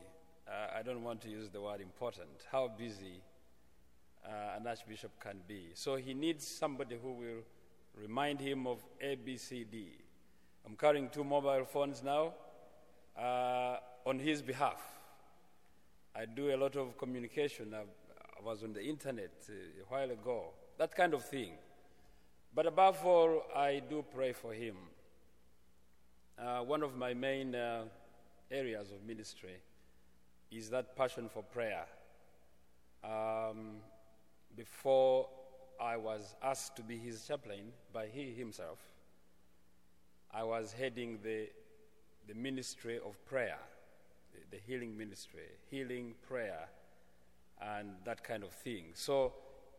uh, 0.48 0.78
I 0.78 0.82
don't 0.82 1.04
want 1.04 1.20
to 1.22 1.28
use 1.28 1.50
the 1.50 1.60
word 1.60 1.80
important, 1.80 2.30
how 2.50 2.68
busy 2.68 3.20
uh, 4.24 4.56
an 4.56 4.66
archbishop 4.66 5.12
can 5.20 5.40
be. 5.46 5.70
So 5.74 5.96
he 5.96 6.14
needs 6.14 6.46
somebody 6.46 6.96
who 7.00 7.12
will 7.12 7.42
remind 7.96 8.40
him 8.40 8.66
of 8.66 8.78
ABCD. 9.04 9.86
I'm 10.66 10.76
carrying 10.76 11.08
two 11.08 11.24
mobile 11.24 11.64
phones 11.64 12.02
now 12.02 12.34
uh, 13.18 13.76
on 14.06 14.18
his 14.18 14.42
behalf. 14.42 14.80
I 16.14 16.26
do 16.26 16.54
a 16.54 16.56
lot 16.56 16.76
of 16.76 16.98
communication. 16.98 17.74
I've, 17.74 17.86
I 18.38 18.44
was 18.44 18.62
on 18.62 18.72
the 18.72 18.82
internet 18.82 19.32
uh, 19.48 19.52
a 19.52 19.84
while 19.88 20.10
ago, 20.10 20.44
that 20.78 20.94
kind 20.94 21.14
of 21.14 21.24
thing. 21.24 21.52
But 22.54 22.66
above 22.66 23.04
all, 23.04 23.44
I 23.54 23.80
do 23.88 24.04
pray 24.12 24.32
for 24.32 24.52
him. 24.52 24.76
Uh, 26.38 26.60
one 26.60 26.82
of 26.82 26.96
my 26.96 27.14
main 27.14 27.54
uh, 27.54 27.84
areas 28.50 28.90
of 28.90 29.06
ministry 29.06 29.56
is 30.50 30.70
that 30.70 30.96
passion 30.96 31.28
for 31.28 31.42
prayer. 31.42 31.84
Um, 33.04 33.76
before 34.56 35.28
I 35.80 35.96
was 35.96 36.34
asked 36.42 36.76
to 36.76 36.82
be 36.82 36.98
his 36.98 37.26
chaplain 37.26 37.72
by 37.92 38.06
he 38.06 38.32
himself, 38.32 38.78
I 40.32 40.44
was 40.44 40.72
heading 40.72 41.18
the, 41.22 41.48
the 42.28 42.34
ministry 42.34 42.96
of 42.96 43.24
prayer, 43.24 43.58
the, 44.32 44.56
the 44.56 44.62
healing 44.66 44.96
ministry, 44.96 45.48
healing 45.70 46.14
prayer 46.28 46.68
and 47.60 47.90
that 48.04 48.22
kind 48.24 48.42
of 48.42 48.50
thing. 48.50 48.86
So 48.94 49.32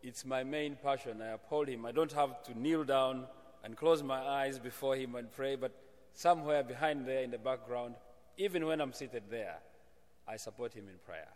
it's 0.04 0.26
my 0.26 0.44
main 0.44 0.76
passion. 0.76 1.22
I 1.22 1.30
uphold 1.30 1.68
him. 1.68 1.86
I 1.86 1.92
don't 1.92 2.12
have 2.12 2.44
to 2.44 2.58
kneel 2.58 2.84
down 2.84 3.26
and 3.64 3.78
close 3.78 4.04
my 4.04 4.20
eyes 4.20 4.60
before 4.60 4.96
him 4.96 5.16
and 5.16 5.32
pray, 5.32 5.56
but 5.56 5.72
somewhere 6.14 6.64
behind 6.64 7.06
there 7.06 7.24
in 7.24 7.32
the 7.32 7.38
background, 7.38 7.96
even 8.38 8.66
when 8.66 8.82
I'm 8.82 8.94
seated 8.94 9.24
there, 9.30 9.58
I 10.28 10.38
support 10.38 10.74
him 10.74 10.86
in 10.88 10.96
prayer. 11.06 11.28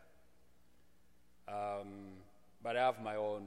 Um, 1.47 2.17
but 2.65 2.75
I 2.75 2.83
have 2.83 2.99
my 2.99 3.15
own 3.15 3.43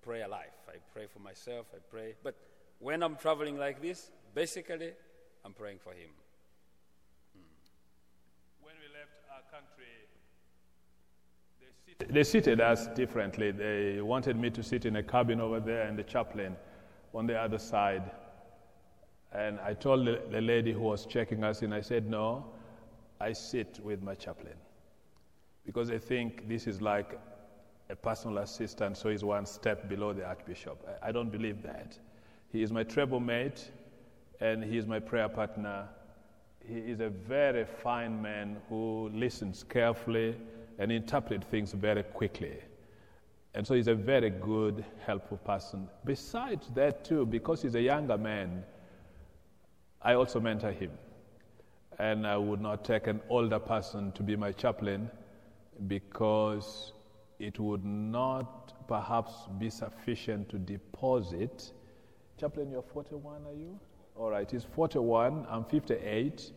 prayer 0.00 0.26
life. 0.26 0.56
I 0.66 0.76
pray 0.94 1.04
for 1.12 1.18
myself, 1.18 1.66
I 1.74 1.78
pray. 1.90 2.14
But 2.24 2.34
when 2.78 3.02
I'm 3.02 3.16
traveling 3.16 3.58
like 3.58 3.82
this, 3.82 4.10
basically, 4.34 4.92
I'm 5.44 5.52
praying 5.52 5.78
for 5.84 5.92
him. 5.92 6.08
Hmm. 7.34 7.42
When 8.62 8.74
we 8.80 8.88
left 8.98 9.12
our 9.30 9.42
country, 9.52 9.84
they 12.08 12.24
seated 12.24 12.62
us 12.62 12.86
differently. 12.96 13.50
They 13.50 14.00
wanted 14.00 14.38
me 14.38 14.48
to 14.48 14.62
sit 14.62 14.86
in 14.86 14.96
a 14.96 15.02
cabin 15.02 15.38
over 15.38 15.60
there 15.60 15.82
and 15.82 15.98
the 15.98 16.02
chaplain 16.02 16.56
on 17.12 17.26
the 17.26 17.38
other 17.38 17.58
side. 17.58 18.10
And 19.32 19.60
I 19.60 19.74
told 19.74 20.06
the, 20.06 20.22
the 20.30 20.40
lady 20.40 20.72
who 20.72 20.80
was 20.80 21.04
checking 21.04 21.44
us 21.44 21.60
in, 21.60 21.74
I 21.74 21.82
said, 21.82 22.08
No, 22.08 22.46
I 23.20 23.34
sit 23.34 23.80
with 23.82 24.02
my 24.02 24.14
chaplain. 24.14 24.56
Because 25.66 25.90
I 25.90 25.98
think 25.98 26.48
this 26.48 26.66
is 26.66 26.80
like 26.80 27.20
a 27.90 27.96
personal 27.96 28.38
assistant, 28.38 28.96
so 28.96 29.08
he's 29.08 29.24
one 29.24 29.44
step 29.44 29.88
below 29.88 30.12
the 30.12 30.24
archbishop. 30.24 30.86
I, 31.02 31.08
I 31.08 31.12
don't 31.12 31.30
believe 31.30 31.62
that. 31.62 31.98
He 32.52 32.62
is 32.62 32.70
my 32.70 32.84
treble 32.84 33.20
mate, 33.20 33.70
and 34.40 34.62
he 34.62 34.78
is 34.78 34.86
my 34.86 35.00
prayer 35.00 35.28
partner. 35.28 35.88
He 36.64 36.78
is 36.78 37.00
a 37.00 37.08
very 37.08 37.64
fine 37.64 38.22
man 38.22 38.58
who 38.68 39.10
listens 39.12 39.64
carefully 39.64 40.36
and 40.78 40.92
interprets 40.92 41.46
things 41.46 41.72
very 41.72 42.02
quickly. 42.02 42.58
And 43.54 43.66
so 43.66 43.74
he's 43.74 43.88
a 43.88 43.94
very 43.94 44.30
good, 44.30 44.84
helpful 45.04 45.38
person. 45.38 45.88
Besides 46.04 46.68
that, 46.74 47.04
too, 47.04 47.26
because 47.26 47.62
he's 47.62 47.74
a 47.74 47.80
younger 47.80 48.16
man, 48.16 48.62
I 50.00 50.14
also 50.14 50.38
mentor 50.38 50.70
him. 50.70 50.92
And 51.98 52.26
I 52.26 52.36
would 52.36 52.60
not 52.60 52.84
take 52.84 53.08
an 53.08 53.20
older 53.28 53.58
person 53.58 54.12
to 54.12 54.22
be 54.22 54.36
my 54.36 54.52
chaplain 54.52 55.10
because 55.88 56.92
it 57.40 57.58
would 57.58 57.84
not 57.84 58.86
perhaps 58.86 59.32
be 59.58 59.70
sufficient 59.70 60.48
to 60.50 60.58
deposit. 60.58 61.72
Chaplain, 62.38 62.70
you're 62.70 62.82
41, 62.82 63.42
are 63.46 63.54
you? 63.54 63.78
All 64.16 64.30
right, 64.30 64.48
he's 64.50 64.64
41, 64.64 65.46
I'm 65.50 65.64
58 65.64 66.52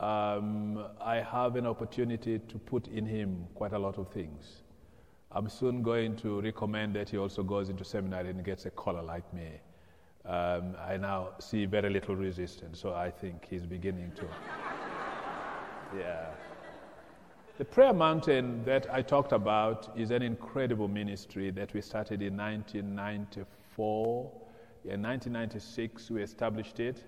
um, 0.00 0.84
I 1.00 1.16
have 1.16 1.56
an 1.56 1.66
opportunity 1.66 2.38
to 2.38 2.58
put 2.58 2.88
in 2.88 3.06
him 3.06 3.46
quite 3.54 3.72
a 3.72 3.78
lot 3.78 3.98
of 3.98 4.12
things. 4.12 4.62
I'm 5.30 5.48
soon 5.48 5.82
going 5.82 6.16
to 6.16 6.40
recommend 6.40 6.94
that 6.96 7.08
he 7.08 7.18
also 7.18 7.42
goes 7.42 7.68
into 7.68 7.84
seminary 7.84 8.30
and 8.30 8.44
gets 8.44 8.66
a 8.66 8.70
collar 8.70 9.02
like 9.02 9.32
me. 9.32 9.48
Um, 10.24 10.76
I 10.78 10.96
now 10.96 11.30
see 11.38 11.66
very 11.66 11.90
little 11.90 12.16
resistance, 12.16 12.80
so 12.80 12.94
I 12.94 13.10
think 13.10 13.46
he's 13.48 13.66
beginning 13.66 14.12
to. 14.16 14.26
yeah. 15.98 16.26
The 17.56 17.64
Prayer 17.64 17.92
Mountain 17.92 18.64
that 18.64 18.92
I 18.92 19.00
talked 19.00 19.30
about 19.30 19.96
is 19.96 20.10
an 20.10 20.22
incredible 20.22 20.88
ministry 20.88 21.52
that 21.52 21.72
we 21.72 21.82
started 21.82 22.20
in 22.20 22.36
1994. 22.36 24.32
In 24.86 25.00
1996, 25.00 26.10
we 26.10 26.24
established 26.24 26.80
it. 26.80 27.04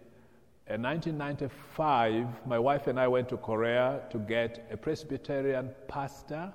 In 0.68 0.82
1995, 0.82 2.47
my 2.47 2.61
wife 2.61 2.86
and 2.86 3.01
I 3.01 3.09
went 3.09 3.28
to 3.30 3.36
Korea 3.36 4.03
to 4.11 4.18
get 4.18 4.68
a 4.70 4.76
Presbyterian 4.76 5.70
pastor. 5.88 6.53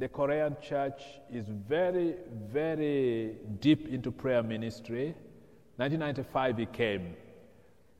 The 0.00 0.08
Korean 0.08 0.56
church 0.60 1.02
is 1.32 1.46
very, 1.46 2.16
very 2.50 3.36
deep 3.60 3.86
into 3.86 4.10
prayer 4.10 4.42
ministry. 4.42 5.14
1995, 5.76 6.58
he 6.58 6.66
came, 6.66 7.14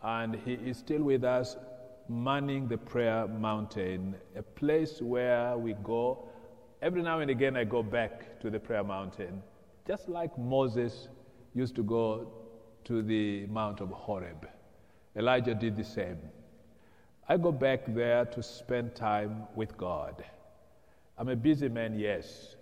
and 0.03 0.35
he 0.35 0.55
is 0.55 0.77
still 0.77 1.05
with 1.05 1.23
us, 1.23 1.57
manning 2.11 2.67
the 2.67 2.77
prayer 2.77 3.29
mountain, 3.29 4.17
a 4.37 4.43
place 4.43 5.01
where 5.01 5.57
we 5.57 5.75
go. 5.85 6.29
Every 6.83 7.03
now 7.03 7.21
and 7.21 7.31
again, 7.31 7.57
I 7.57 7.63
go 7.63 7.85
back 7.85 8.41
to 8.41 8.51
the 8.51 8.59
prayer 8.59 8.83
mountain, 8.83 9.41
just 9.87 10.09
like 10.09 10.37
Moses 10.37 11.09
used 11.55 11.77
to 11.77 11.85
go 11.85 12.33
to 12.85 13.03
the 13.03 13.47
Mount 13.47 13.81
of 13.81 13.91
Horeb. 13.91 14.49
Elijah 15.15 15.55
did 15.55 15.77
the 15.77 15.85
same. 15.85 16.19
I 17.29 17.37
go 17.37 17.53
back 17.53 17.83
there 17.87 18.25
to 18.25 18.43
spend 18.43 18.97
time 18.97 19.45
with 19.55 19.77
God. 19.77 20.25
I'm 21.17 21.29
a 21.29 21.37
busy 21.37 21.69
man, 21.69 21.97
yes, 21.97 22.57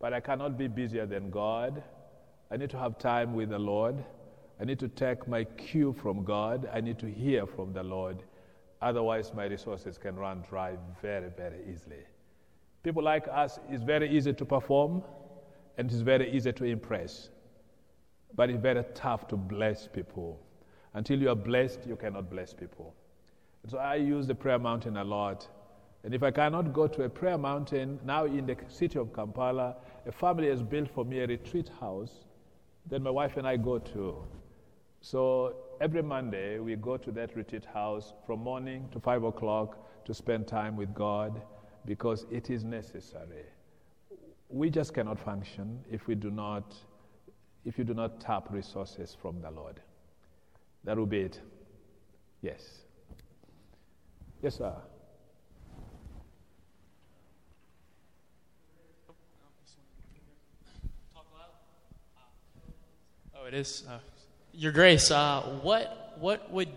but 0.00 0.14
I 0.14 0.20
cannot 0.20 0.56
be 0.56 0.68
busier 0.68 1.04
than 1.04 1.28
God. 1.28 1.82
I 2.50 2.56
need 2.56 2.70
to 2.70 2.78
have 2.78 2.98
time 2.98 3.34
with 3.34 3.50
the 3.50 3.58
Lord. 3.58 4.02
I 4.58 4.64
need 4.64 4.78
to 4.78 4.88
take 4.88 5.28
my 5.28 5.44
cue 5.44 5.94
from 6.00 6.24
God. 6.24 6.66
I 6.72 6.80
need 6.80 6.98
to 7.00 7.10
hear 7.10 7.46
from 7.46 7.74
the 7.74 7.82
Lord. 7.82 8.22
Otherwise, 8.86 9.34
my 9.34 9.46
resources 9.46 9.98
can 9.98 10.14
run 10.16 10.42
dry 10.48 10.76
very, 11.02 11.30
very 11.36 11.60
easily. 11.70 12.04
People 12.84 13.02
like 13.02 13.26
us, 13.44 13.58
it's 13.68 13.82
very 13.82 14.08
easy 14.16 14.32
to 14.32 14.44
perform 14.44 15.02
and 15.76 15.90
it's 15.90 16.02
very 16.02 16.30
easy 16.36 16.52
to 16.52 16.64
impress. 16.64 17.30
but 18.36 18.50
it's 18.50 18.60
very 18.62 18.84
tough 18.94 19.26
to 19.28 19.36
bless 19.36 19.88
people. 19.88 20.38
Until 20.94 21.20
you 21.22 21.30
are 21.30 21.34
blessed, 21.50 21.80
you 21.86 21.96
cannot 21.96 22.30
bless 22.30 22.52
people. 22.52 22.94
So 23.68 23.78
I 23.78 23.96
use 23.96 24.26
the 24.26 24.34
prayer 24.34 24.58
mountain 24.58 24.96
a 24.98 25.04
lot. 25.04 25.48
And 26.04 26.14
if 26.14 26.22
I 26.22 26.30
cannot 26.30 26.72
go 26.72 26.86
to 26.86 27.02
a 27.04 27.08
prayer 27.08 27.38
mountain, 27.38 27.98
now 28.04 28.26
in 28.26 28.46
the 28.46 28.56
city 28.68 28.98
of 28.98 29.12
Kampala, 29.12 29.76
a 30.06 30.12
family 30.12 30.48
has 30.48 30.62
built 30.62 30.88
for 30.94 31.04
me 31.04 31.20
a 31.20 31.26
retreat 31.26 31.70
house 31.80 32.12
that 32.90 33.00
my 33.02 33.10
wife 33.10 33.36
and 33.36 33.46
I 33.48 33.56
go 33.56 33.78
to. 33.78 34.22
So 35.00 35.56
every 35.80 36.02
Monday, 36.02 36.58
we 36.58 36.76
go 36.76 36.96
to 36.96 37.10
that 37.12 37.36
retreat 37.36 37.64
house 37.64 38.14
from 38.26 38.40
morning 38.40 38.88
to 38.92 39.00
5 39.00 39.24
o'clock 39.24 40.04
to 40.04 40.14
spend 40.14 40.46
time 40.46 40.76
with 40.76 40.94
God 40.94 41.42
because 41.84 42.26
it 42.30 42.50
is 42.50 42.64
necessary. 42.64 43.44
We 44.48 44.70
just 44.70 44.94
cannot 44.94 45.18
function 45.18 45.80
if 45.90 46.06
we 46.06 46.14
do 46.14 46.30
not, 46.30 46.74
if 47.64 47.78
you 47.78 47.84
do 47.84 47.94
not 47.94 48.20
tap 48.20 48.48
resources 48.50 49.16
from 49.20 49.40
the 49.40 49.50
Lord. 49.50 49.80
That 50.84 50.96
will 50.96 51.06
be 51.06 51.20
it. 51.20 51.40
Yes. 52.42 52.82
Yes, 54.42 54.56
sir. 54.56 54.74
Oh, 63.34 63.46
it 63.46 63.54
is. 63.54 63.84
Uh, 63.88 63.98
Your 64.58 64.72
Grace, 64.72 65.10
uh, 65.10 65.42
what, 65.60 66.16
what 66.18 66.50
would, 66.50 66.70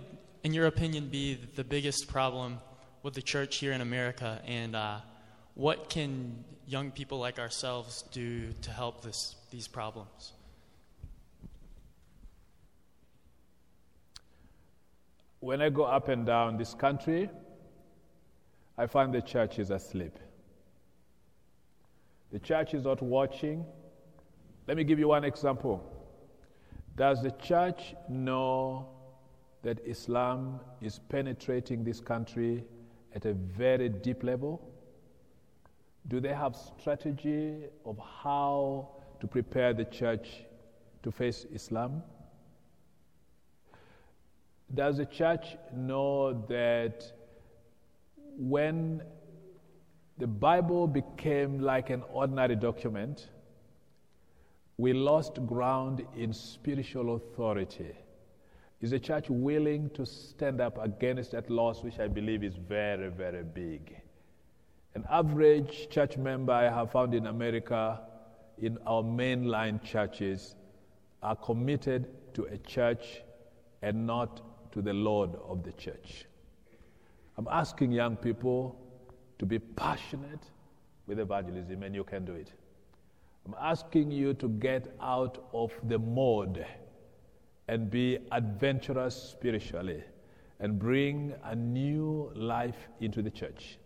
in 0.44 0.54
your 0.54 0.66
opinion, 0.66 1.08
be 1.08 1.40
the 1.56 1.64
biggest 1.64 2.10
problem 2.10 2.60
with 3.04 3.14
the 3.14 3.22
church 3.22 3.56
here 3.56 3.72
in 3.72 3.80
America? 3.80 4.42
And 4.46 4.76
uh, 4.76 4.98
what 5.54 5.90
can 5.90 6.44
young 6.68 6.92
people 6.92 7.20
like 7.20 7.40
ourselves 7.40 8.04
do 8.12 8.52
to 8.64 8.72
help 8.72 9.02
this, 9.02 9.38
these 9.50 9.70
problems? 9.70 10.34
When 15.40 15.62
I 15.62 15.70
go 15.70 15.84
up 15.84 16.10
and 16.10 16.26
down 16.26 16.58
this 16.58 16.74
country, 16.74 17.30
I 18.78 18.88
find 18.88 19.14
the 19.14 19.22
church 19.22 19.58
is 19.58 19.70
asleep. 19.70 20.20
The 22.34 22.40
church 22.40 22.74
is 22.74 22.84
not 22.84 23.02
watching. 23.02 23.64
Let 24.68 24.76
me 24.76 24.84
give 24.84 25.00
you 25.00 25.08
one 25.08 25.24
example. 25.24 25.99
Does 27.00 27.24
the 27.24 27.32
church 27.32 27.95
know 28.10 28.86
that 29.62 29.80
Islam 29.88 30.60
is 30.82 31.00
penetrating 31.08 31.82
this 31.82 32.02
country 32.02 32.66
at 33.16 33.24
a 33.24 33.32
very 33.32 33.88
deep 33.88 34.22
level? 34.22 34.70
Do 36.10 36.20
they 36.20 36.34
have 36.34 36.58
strategy 36.58 37.64
of 37.86 37.97
how 38.00 38.89
to 39.22 39.28
prepare 39.28 39.74
the 39.74 39.86
church 39.86 40.43
to 41.04 41.10
face 41.10 41.45
Islam? 41.54 42.04
Does 44.76 44.97
the 44.97 45.06
church 45.06 45.56
know 45.74 46.34
that 46.50 47.14
when 48.38 49.04
the 50.18 50.28
Bible 50.28 50.86
became 50.86 51.62
like 51.62 51.91
an 51.91 52.04
ordinary 52.12 52.58
document, 52.58 53.30
we 54.80 54.94
lost 54.94 55.46
ground 55.46 56.06
in 56.16 56.32
spiritual 56.32 57.16
authority. 57.16 57.94
Is 58.80 58.92
the 58.92 59.00
church 59.00 59.26
willing 59.30 59.90
to 59.90 60.06
stand 60.06 60.62
up 60.62 60.78
against 60.82 61.32
that 61.32 61.50
loss, 61.50 61.84
which 61.84 62.00
I 62.00 62.08
believe 62.08 62.46
is 62.46 62.56
very, 62.56 63.10
very 63.10 63.44
big? 63.44 63.98
An 64.96 65.04
average 65.12 65.90
church 65.90 66.16
member 66.16 66.54
I 66.54 66.70
have 66.70 66.94
found 66.94 67.14
in 67.14 67.28
America, 67.28 68.00
in 68.58 68.78
our 68.88 69.04
mainline 69.04 69.84
churches, 69.84 70.56
are 71.22 71.36
committed 71.36 72.08
to 72.36 72.46
a 72.46 72.58
church 72.60 73.22
and 73.82 74.08
not 74.08 74.72
to 74.72 74.82
the 74.82 74.94
Lord 74.94 75.32
of 75.46 75.62
the 75.62 75.74
church. 75.74 76.24
I'm 77.38 77.50
asking 77.52 77.92
young 77.92 78.16
people 78.16 78.80
to 79.40 79.46
be 79.46 79.60
passionate 79.60 80.46
with 81.06 81.20
evangelism, 81.20 81.84
and 81.84 81.94
you 81.94 82.06
can 82.06 82.24
do 82.24 82.32
it. 82.32 82.54
I'm 83.50 83.56
asking 83.60 84.12
you 84.12 84.36
to 84.36 84.47
get 84.47 84.95
out 85.02 85.50
of 85.54 85.72
the 85.88 85.97
mode 85.97 86.68
and 87.68 87.89
be 87.89 88.20
adventurous 88.32 89.16
spiritually 89.16 90.04
and 90.60 90.78
bring 90.78 91.34
a 91.43 91.56
new 91.56 92.32
life 92.36 92.78
into 93.00 93.24
the 93.24 93.32
church. 93.32 93.80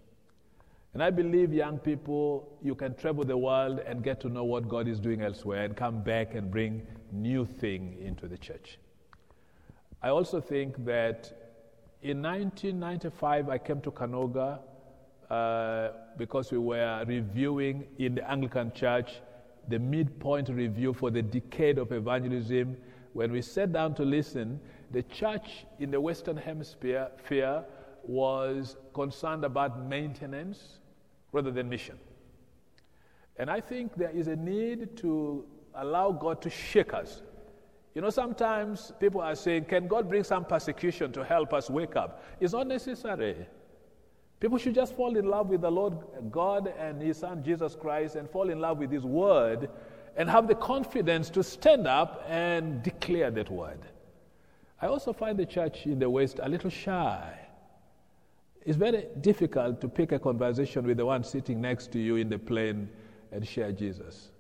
And 0.94 1.02
I 1.02 1.12
believe, 1.12 1.54
young 1.54 1.78
people, 1.78 2.58
you 2.62 2.76
can 2.76 2.94
travel 2.96 3.24
the 3.24 3.38
world 3.38 3.80
and 3.80 4.04
get 4.04 4.20
to 4.22 4.30
know 4.30 4.44
what 4.44 4.68
God 4.68 4.90
is 4.90 5.00
doing 5.00 5.22
elsewhere 5.22 5.64
and 5.64 5.78
come 5.78 6.04
back 6.04 6.36
and 6.36 6.52
bring 6.52 6.86
new 7.14 7.46
thing 7.46 7.96
into 8.02 8.28
the 8.28 8.38
church. 8.38 8.80
I 10.02 10.10
also 10.10 10.42
think 10.42 10.84
that 10.84 11.32
in 12.02 12.22
1995, 12.22 13.48
I 13.48 13.58
came 13.60 13.80
to 13.80 13.92
Kanuga 13.92 14.60
uh, 15.30 15.90
because 16.18 16.52
we 16.52 16.58
were 16.58 17.06
reviewing 17.08 17.88
in 17.98 18.16
the 18.16 18.30
Anglican 18.30 18.74
Church 18.74 19.22
the 19.68 19.80
midpoint 19.80 20.50
review 20.50 20.94
for 20.94 21.10
the 21.12 21.22
decade 21.22 21.78
of 21.78 21.92
evangelism, 21.92 22.78
when 23.14 23.32
we 23.32 23.42
sat 23.42 23.72
down 23.72 23.94
to 23.96 24.04
listen, 24.04 24.60
the 24.92 25.04
church 25.04 25.66
in 25.80 25.92
the 25.92 26.00
Western 26.00 26.38
Hemisphere 26.38 27.10
fear 27.24 27.64
was 28.04 28.76
concerned 28.94 29.46
about 29.46 29.88
maintenance 29.88 30.80
rather 31.32 31.52
than 31.52 31.70
mission. 31.70 31.98
And 33.38 33.50
I 33.50 33.62
think 33.62 33.96
there 33.96 34.12
is 34.12 34.28
a 34.28 34.36
need 34.36 34.96
to 34.98 35.46
allow 35.76 36.12
God 36.12 36.42
to 36.42 36.50
shake 36.50 36.94
us. 36.94 37.22
You 37.96 38.02
know, 38.02 38.10
sometimes 38.10 38.92
people 39.00 39.22
are 39.22 39.36
saying, 39.36 39.66
Can 39.66 39.88
God 39.88 40.10
bring 40.10 40.24
some 40.24 40.46
persecution 40.46 41.12
to 41.14 41.24
help 41.24 41.54
us 41.54 41.70
wake 41.70 41.96
up? 41.96 42.24
It's 42.40 42.54
not 42.54 42.68
necessary. 42.68 43.48
People 44.44 44.58
should 44.58 44.76
just 44.76 44.98
fall 44.98 45.16
in 45.16 45.26
love 45.26 45.48
with 45.48 45.62
the 45.62 45.72
Lord 45.72 45.98
God 46.30 46.68
and 46.78 47.02
His 47.02 47.16
Son 47.16 47.42
Jesus 47.42 47.76
Christ 47.76 48.18
and 48.18 48.30
fall 48.30 48.50
in 48.50 48.60
love 48.60 48.78
with 48.78 48.92
His 48.92 49.06
Word 49.06 49.70
and 50.18 50.30
have 50.30 50.50
the 50.50 50.56
confidence 50.56 51.30
to 51.30 51.42
stand 51.42 51.88
up 51.88 52.26
and 52.28 52.84
declare 52.84 53.32
that 53.32 53.50
Word. 53.50 53.80
I 54.82 54.88
also 54.88 55.14
find 55.14 55.40
the 55.40 55.46
church 55.46 55.86
in 55.86 55.98
the 55.98 56.10
West 56.10 56.42
a 56.44 56.50
little 56.50 56.70
shy. 56.70 57.40
It's 58.66 58.76
very 58.76 59.06
difficult 59.22 59.80
to 59.80 59.88
pick 59.88 60.12
a 60.12 60.20
conversation 60.20 60.86
with 60.86 60.98
the 60.98 61.06
one 61.06 61.24
sitting 61.24 61.62
next 61.62 61.94
to 61.94 62.00
you 62.00 62.18
in 62.18 62.28
the 62.28 62.38
plane 62.38 62.90
and 63.32 63.48
share 63.48 63.72
Jesus. 63.72 64.32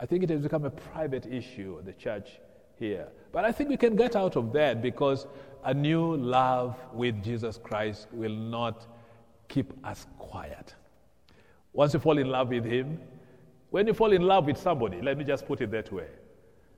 I 0.00 0.06
think 0.06 0.22
it 0.22 0.30
has 0.30 0.40
become 0.40 0.64
a 0.64 0.70
private 0.70 1.26
issue, 1.26 1.76
of 1.78 1.84
the 1.84 1.92
church 1.92 2.40
here. 2.78 3.08
But 3.32 3.44
I 3.44 3.52
think 3.52 3.68
we 3.68 3.76
can 3.76 3.94
get 3.94 4.16
out 4.16 4.36
of 4.36 4.54
that 4.54 4.80
because 4.80 5.26
a 5.64 5.74
new 5.74 6.16
love 6.16 6.76
with 6.94 7.22
Jesus 7.22 7.60
Christ 7.62 8.06
will 8.10 8.34
not 8.34 8.86
keep 9.48 9.72
us 9.84 10.06
quiet. 10.18 10.74
Once 11.72 11.94
you 11.94 12.00
fall 12.00 12.18
in 12.18 12.28
love 12.28 12.48
with 12.48 12.64
Him, 12.64 13.00
when 13.70 13.86
you 13.86 13.94
fall 13.94 14.12
in 14.12 14.22
love 14.22 14.46
with 14.46 14.56
somebody, 14.56 15.00
let 15.02 15.18
me 15.18 15.24
just 15.24 15.46
put 15.46 15.60
it 15.60 15.70
that 15.70 15.92
way, 15.92 16.06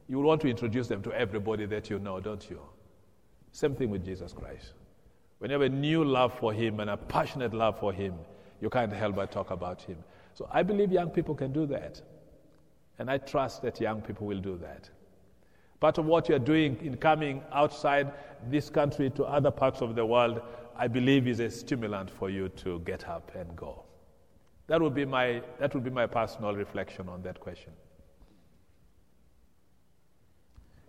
you 0.09 0.17
will 0.17 0.25
want 0.25 0.41
to 0.43 0.49
introduce 0.49 0.89
them 0.89 1.03
to 1.03 1.13
everybody 1.13 1.67
that 1.67 1.89
you 1.89 1.99
know, 1.99 2.21
don't 2.21 2.49
you? 2.51 2.61
Same 3.53 3.75
thing 3.75 3.91
with 3.91 4.05
Jesus 4.05 4.33
Christ. 4.33 4.73
When 5.39 5.51
you 5.51 5.55
have 5.55 5.63
a 5.63 5.75
new 5.75 6.05
love 6.05 6.37
for 6.39 6.53
Him 6.53 6.81
and 6.81 6.91
a 6.91 6.97
passionate 6.97 7.55
love 7.55 7.79
for 7.79 7.93
Him, 7.93 8.15
you 8.61 8.69
can't 8.69 8.93
help 8.93 9.17
but 9.17 9.31
talk 9.31 9.51
about 9.51 9.81
Him. 9.83 9.97
So 10.35 10.49
I 10.53 10.63
believe 10.63 10.93
young 10.93 11.11
people 11.11 11.35
can 11.35 11.53
do 11.53 11.67
that. 11.67 12.01
And 12.99 13.11
I 13.11 13.19
trust 13.19 13.63
that 13.63 13.81
young 13.81 14.03
people 14.03 14.27
will 14.27 14.41
do 14.41 14.59
that. 14.59 14.91
Part 15.81 15.97
of 15.97 16.05
what 16.05 16.29
you're 16.29 16.39
doing 16.39 16.77
in 16.83 16.97
coming 16.99 17.43
outside 17.53 18.13
this 18.49 18.69
country 18.69 19.09
to 19.11 19.25
other 19.25 19.51
parts 19.51 19.81
of 19.81 19.95
the 19.95 20.05
world 20.05 20.43
I 20.77 20.89
believe 20.89 21.27
is 21.29 21.41
a 21.41 21.51
stimulant 21.51 22.11
for 22.11 22.31
you 22.31 22.49
to 22.65 22.81
get 22.81 23.09
up 23.09 23.33
and 23.35 23.55
go. 23.57 23.85
That 24.67 24.81
would 24.81 24.95
be 24.95 25.05
my, 25.05 25.43
that 25.59 25.75
would 25.75 25.85
be 25.85 25.91
my 25.91 26.07
personal 26.07 26.55
reflection 26.55 27.09
on 27.09 27.23
that 27.23 27.41
question. 27.41 27.73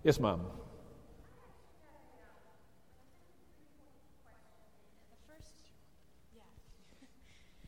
Yes, 0.04 0.20
ma'am. 0.20 0.42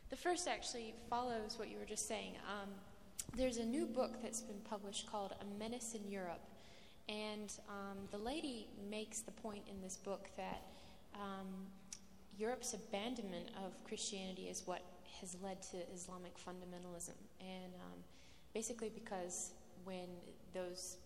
The 0.10 0.18
first 0.18 0.48
actually 0.48 0.94
follows 1.10 1.58
what 1.58 1.70
you 1.72 1.80
were 1.80 1.86
just 1.86 2.08
saying. 2.08 2.34
Um, 2.48 2.70
there's 3.36 3.58
a 3.58 3.66
new 3.66 3.88
book 3.88 4.22
that's 4.22 4.42
been 4.42 4.62
published 4.70 5.08
called 5.12 5.34
A 5.42 5.60
Menace 5.60 5.96
in 5.96 6.08
Europe. 6.08 6.42
And 7.10 7.52
um, 7.68 7.98
the 8.12 8.18
lady 8.18 8.68
makes 8.90 9.22
the 9.22 9.32
point 9.32 9.64
in 9.70 9.82
this 9.82 9.98
book 9.98 10.30
that 10.38 10.62
um, 11.16 11.48
Europe's 12.38 12.74
abandonment 12.74 13.50
of 13.64 13.72
Christianity 13.84 14.50
is 14.50 14.64
what 14.66 14.82
has 15.22 15.36
led 15.44 15.62
to 15.72 15.78
Islamic 15.94 16.34
fundamentalism. 16.38 17.18
And 17.40 17.74
um, 17.76 18.00
basically, 18.54 18.90
because 18.94 19.52
when 19.84 20.08
those, 20.54 20.98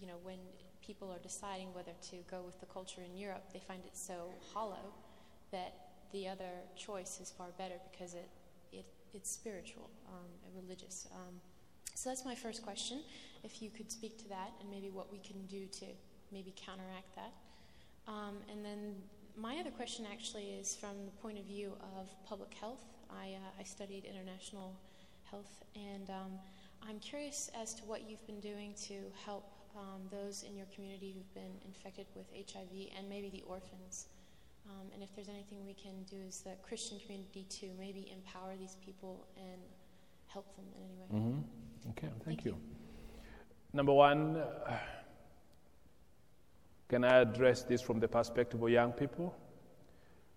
you 0.00 0.06
know, 0.06 0.16
when 0.22 0.38
people 0.84 1.10
are 1.10 1.18
deciding 1.22 1.72
whether 1.74 1.92
to 2.10 2.16
go 2.30 2.42
with 2.42 2.58
the 2.60 2.66
culture 2.66 3.02
in 3.02 3.16
Europe, 3.16 3.44
they 3.52 3.60
find 3.60 3.82
it 3.84 3.96
so 3.96 4.30
hollow 4.52 4.92
that 5.50 5.74
the 6.12 6.26
other 6.28 6.50
choice 6.76 7.20
is 7.20 7.30
far 7.30 7.48
better 7.58 7.76
because 7.90 8.14
it, 8.14 8.28
it 8.72 8.86
it's 9.14 9.30
spiritual 9.30 9.90
um, 10.08 10.30
and 10.46 10.62
religious. 10.62 11.06
Um, 11.14 11.40
So 11.94 12.08
that's 12.08 12.24
my 12.24 12.34
first 12.34 12.62
question. 12.62 13.00
If 13.44 13.60
you 13.60 13.70
could 13.70 13.90
speak 13.92 14.16
to 14.18 14.28
that 14.28 14.50
and 14.60 14.70
maybe 14.70 14.90
what 14.90 15.12
we 15.12 15.18
can 15.18 15.46
do 15.46 15.66
to 15.80 15.86
maybe 16.32 16.52
counteract 16.56 17.14
that. 17.16 17.32
Um, 18.08 18.36
and 18.50 18.64
then 18.64 18.96
my 19.36 19.58
other 19.58 19.70
question 19.70 20.06
actually 20.10 20.50
is 20.50 20.76
from 20.76 21.04
the 21.04 21.10
point 21.22 21.38
of 21.38 21.44
view 21.44 21.72
of 21.96 22.08
public 22.26 22.52
health. 22.54 22.84
I, 23.10 23.34
uh, 23.34 23.60
I 23.60 23.64
studied 23.64 24.04
international 24.04 24.74
health, 25.30 25.62
and 25.74 26.08
um, 26.10 26.32
I'm 26.86 26.98
curious 26.98 27.50
as 27.60 27.74
to 27.74 27.84
what 27.84 28.08
you've 28.08 28.26
been 28.26 28.40
doing 28.40 28.74
to 28.88 28.94
help 29.24 29.44
um, 29.76 30.02
those 30.10 30.44
in 30.48 30.56
your 30.56 30.66
community 30.74 31.14
who've 31.14 31.34
been 31.34 31.52
infected 31.64 32.06
with 32.14 32.26
HIV 32.34 32.88
and 32.96 33.08
maybe 33.08 33.30
the 33.30 33.42
orphans. 33.46 34.06
Um, 34.68 34.86
and 34.94 35.02
if 35.02 35.14
there's 35.14 35.28
anything 35.28 35.66
we 35.66 35.74
can 35.74 36.04
do 36.08 36.16
as 36.28 36.40
the 36.40 36.52
Christian 36.66 36.98
community 37.00 37.46
to 37.60 37.66
maybe 37.78 38.12
empower 38.12 38.54
these 38.58 38.76
people 38.84 39.26
and 39.36 39.60
help 40.28 40.54
them 40.56 40.64
in 40.76 40.82
any 40.84 40.94
way. 40.94 41.30
Mm-hmm. 41.30 41.90
Okay, 41.90 42.08
thank, 42.08 42.24
thank 42.24 42.44
you. 42.44 42.52
you. 42.52 42.58
Number 43.72 43.92
one, 43.92 44.36
uh, 44.36 44.76
can 46.88 47.04
I 47.04 47.20
address 47.20 47.62
this 47.62 47.80
from 47.80 48.00
the 48.00 48.08
perspective 48.08 48.62
of 48.62 48.68
young 48.68 48.92
people? 48.92 49.34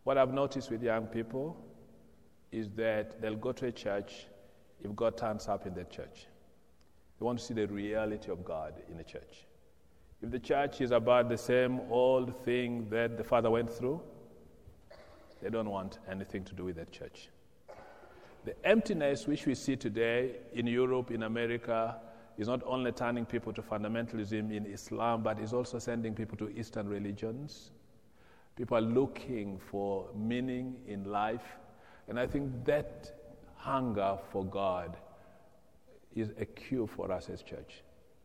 What 0.04 0.18
I've 0.18 0.34
noticed 0.34 0.72
with 0.72 0.84
young 0.84 1.08
people 1.08 1.58
is 2.52 2.70
that 2.76 3.22
they'll 3.22 3.36
go 3.36 3.52
to 3.52 3.68
a 3.68 3.72
church 3.72 4.28
if 4.82 4.96
God 4.96 5.18
turns 5.18 5.48
up 5.48 5.66
in 5.66 5.74
that 5.76 5.89
church. 5.89 6.28
They 7.20 7.26
want 7.26 7.39
to 7.39 7.46
see 7.46 7.54
the 7.54 7.68
reality 7.68 8.32
of 8.32 8.43
God 8.46 8.74
in 8.89 8.98
the 8.98 9.04
church. 9.04 9.46
If 10.22 10.32
the 10.32 10.39
church 10.39 10.82
is 10.82 10.91
about 10.91 11.30
the 11.30 11.38
same 11.38 11.82
old 11.89 12.43
thing 12.43 12.88
that 12.89 13.18
the 13.18 13.24
father 13.24 13.50
went 13.50 13.72
through, 13.72 14.02
they 15.41 15.50
don't 15.50 15.70
want 15.70 16.00
anything 16.10 16.43
to 16.46 16.56
do 16.56 16.66
with 16.66 16.76
that 16.78 16.91
church. 16.91 17.30
The 18.46 18.56
emptiness 18.66 19.28
which 19.28 19.46
we 19.46 19.56
see 19.56 19.76
today 19.76 20.38
in 20.54 20.68
Europe, 20.68 21.12
in 21.12 21.24
America, 21.24 21.98
is 22.38 22.48
not 22.48 22.62
only 22.66 22.92
turning 22.92 23.26
people 23.26 23.54
to 23.54 23.62
fundamentalism 23.62 24.56
in 24.56 24.66
Islam, 24.66 25.24
but 25.24 25.40
is 25.40 25.54
also 25.54 25.80
sending 25.80 26.14
people 26.14 26.38
to 26.38 26.50
Eastern 26.50 26.88
religions. 26.88 27.72
People 28.56 28.78
are 28.78 28.82
looking 28.82 29.60
for 29.60 30.08
meaning 30.16 30.76
in 30.88 31.06
life. 31.06 31.58
And 32.08 32.20
I 32.20 32.28
think 32.28 32.66
that 32.66 33.12
hunger 33.56 34.18
for 34.32 34.46
God 34.46 34.98
is 36.16 36.32
a 36.40 36.46
cue 36.46 36.88
for 36.88 37.12
us 37.12 37.30
as 37.30 37.42
church. 37.42 37.84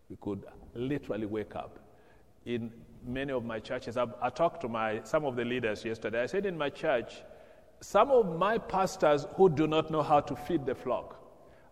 We 0.08 0.16
could 0.20 0.44
literally 0.74 1.26
wake 1.26 1.56
up. 1.56 1.78
In 2.46 2.72
many 3.06 3.32
of 3.32 3.44
my 3.44 3.58
churches, 3.58 3.96
I, 3.96 4.06
I 4.20 4.30
talked 4.30 4.60
to 4.62 4.68
my, 4.68 5.02
some 5.04 5.24
of 5.24 5.36
the 5.36 5.44
leaders 5.44 5.84
yesterday. 5.84 6.22
I 6.22 6.26
said 6.26 6.46
in 6.46 6.58
my 6.58 6.70
church, 6.70 7.22
some 7.80 8.10
of 8.10 8.36
my 8.38 8.58
pastors 8.58 9.26
who 9.34 9.48
do 9.48 9.66
not 9.66 9.90
know 9.90 10.02
how 10.02 10.20
to 10.20 10.36
feed 10.36 10.66
the 10.66 10.74
flock 10.74 11.16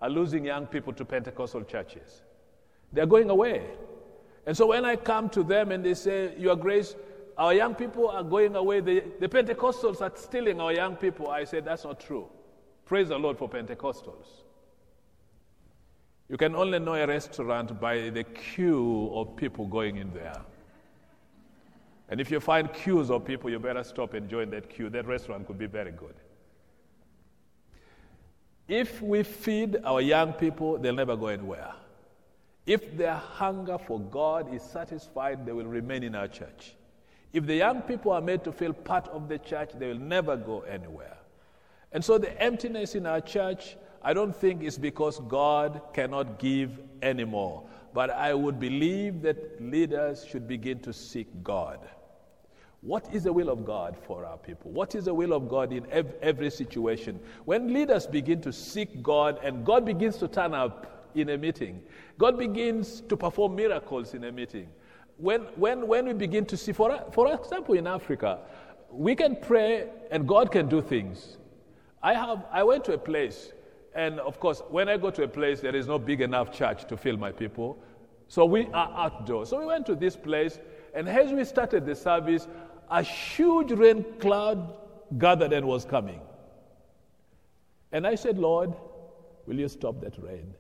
are 0.01 0.09
losing 0.09 0.45
young 0.45 0.67
people 0.67 0.93
to 0.95 1.05
Pentecostal 1.05 1.63
churches. 1.65 2.23
They're 2.93 3.07
going 3.07 3.31
away. 3.31 3.63
And 4.47 4.57
so 4.57 4.67
when 4.67 4.85
I 4.85 4.97
come 4.97 5.29
to 5.31 5.43
them 5.43 5.73
and 5.73 5.85
they 5.85 5.95
say, 5.95 6.35
Your 6.39 6.57
Grace, 6.57 6.97
our 7.37 7.53
young 7.53 7.75
people 7.75 8.09
are 8.09 8.23
going 8.23 8.57
away, 8.57 8.81
the, 8.81 9.05
the 9.21 9.29
Pentecostals 9.29 10.01
are 10.01 10.13
stealing 10.17 10.61
our 10.61 10.73
young 10.73 10.97
people, 10.97 11.29
I 11.29 11.45
say, 11.45 11.61
That's 11.61 11.85
not 11.85 12.01
true. 12.01 12.29
Praise 12.87 13.09
the 13.09 13.19
Lord 13.19 13.37
for 13.37 13.49
Pentecostals. 13.49 14.27
You 16.31 16.37
can 16.37 16.55
only 16.55 16.79
know 16.79 16.95
a 16.95 17.07
restaurant 17.07 17.81
by 17.81 18.11
the 18.11 18.25
queue 18.25 19.11
of 19.15 19.37
people 19.37 19.67
going 19.67 19.97
in 19.97 20.13
there. 20.13 20.41
And 22.11 22.21
if 22.21 22.31
you 22.31 22.41
find 22.41 22.73
queues 22.73 23.11
of 23.11 23.25
people, 23.25 23.51
you 23.51 23.59
better 23.59 23.85
stop 23.85 24.15
and 24.15 24.29
join 24.29 24.51
that 24.51 24.71
queue. 24.71 24.89
That 24.89 25.07
restaurant 25.07 25.47
could 25.47 25.59
be 25.59 25.67
very 25.67 25.91
good. 25.91 26.15
If 28.67 29.01
we 29.03 29.23
feed 29.23 29.79
our 29.85 30.01
young 30.01 30.33
people, 30.35 30.79
they'll 30.79 30.95
never 30.95 31.17
go 31.17 31.29
anywhere. 31.29 31.73
If 32.69 32.99
their 32.99 33.15
hunger 33.15 33.79
for 33.79 33.99
God 33.99 34.55
is 34.55 34.63
satisfied, 34.63 35.47
they 35.47 35.53
will 35.53 35.65
remain 35.65 36.03
in 36.03 36.15
our 36.15 36.29
church. 36.29 36.75
If 37.33 37.47
the 37.47 37.55
young 37.55 37.81
people 37.81 38.13
are 38.13 38.21
made 38.21 38.45
to 38.45 38.53
feel 38.53 38.75
part 38.75 39.09
of 39.09 39.27
the 39.27 39.39
church, 39.39 39.71
they 39.79 39.89
will 39.89 39.99
never 39.99 40.37
go 40.37 40.61
anywhere. 40.61 41.17
And 41.93 42.05
so 42.05 42.19
the 42.19 42.39
emptiness 42.43 42.95
in 42.95 43.07
our 43.07 43.23
church, 43.23 43.79
I 44.03 44.13
don't 44.13 44.37
think 44.37 44.63
is 44.63 44.77
because 44.77 45.19
God 45.21 45.81
cannot 45.95 46.39
give 46.39 46.79
anymore. 47.01 47.65
But 47.95 48.11
I 48.11 48.35
would 48.35 48.61
believe 48.61 49.23
that 49.23 49.63
leaders 49.63 50.27
should 50.27 50.47
begin 50.47 50.81
to 50.81 50.93
seek 50.93 51.29
God. 51.43 51.79
What 52.83 53.15
is 53.15 53.25
the 53.25 53.33
will 53.33 53.49
of 53.49 53.65
God 53.65 53.97
for 53.97 54.27
our 54.27 54.37
people? 54.37 54.73
What 54.73 54.95
is 54.95 55.07
the 55.07 55.15
will 55.15 55.33
of 55.33 55.49
God 55.49 55.73
in 55.73 55.87
every 56.21 56.51
situation? 56.51 57.19
When 57.47 57.73
leaders 57.73 58.07
begin 58.07 58.43
to 58.43 58.53
seek 58.53 59.03
God 59.03 59.41
and 59.43 59.65
God 59.65 59.87
begins 59.87 60.19
to 60.19 60.29
turn 60.29 60.53
up 60.53 60.98
in 61.15 61.31
a 61.31 61.39
meeting, 61.39 61.83
God 62.19 62.39
begins 62.39 63.01
to 63.03 63.17
perform 63.17 63.57
miracles 63.57 64.15
in 64.15 64.25
a 64.25 64.33
meeting. 64.33 64.69
When, 65.17 65.43
when, 65.57 65.87
when 65.87 66.07
we 66.07 66.13
begin 66.13 66.47
to 66.47 66.57
see, 66.57 66.73
for, 66.73 67.05
for 67.13 67.33
example, 67.33 67.75
in 67.75 67.87
Africa, 67.87 68.39
we 68.91 69.15
can 69.15 69.37
pray 69.37 69.89
and 70.11 70.27
God 70.27 70.53
can 70.53 70.69
do 70.69 70.81
things. 70.81 71.39
I, 72.03 72.15
have, 72.15 72.45
I 72.53 72.63
went 72.63 72.85
to 72.85 72.95
a 72.95 72.99
place, 72.99 73.53
and 73.95 74.21
of 74.21 74.39
course, 74.39 74.63
when 74.69 74.89
I 74.89 74.97
go 74.97 75.11
to 75.11 75.25
a 75.25 75.29
place, 75.29 75.61
there 75.61 75.75
is 75.75 75.89
no 75.89 75.99
big 75.99 76.21
enough 76.21 76.53
church 76.53 76.87
to 76.89 76.97
fill 76.97 77.17
my 77.17 77.33
people. 77.33 77.83
So 78.29 78.45
we 78.45 78.67
are 78.67 78.93
outdoors. 78.97 79.49
So 79.49 79.59
we 79.59 79.67
went 79.67 79.87
to 79.87 79.95
this 79.95 80.15
place, 80.15 80.61
and 80.95 81.09
as 81.09 81.33
we 81.33 81.45
started 81.45 81.85
the 81.87 81.95
service, 81.95 82.47
a 82.91 83.03
huge 83.03 83.73
rain 83.73 84.05
cloud 84.21 84.77
gathered 85.19 85.53
and 85.53 85.67
was 85.67 85.85
coming. 85.85 86.21
And 87.91 88.07
I 88.07 88.15
said, 88.15 88.39
Lord, 88.39 88.73
will 89.47 89.59
you 89.59 89.69
stop 89.69 90.01
that 90.03 90.23
rain 90.23 90.55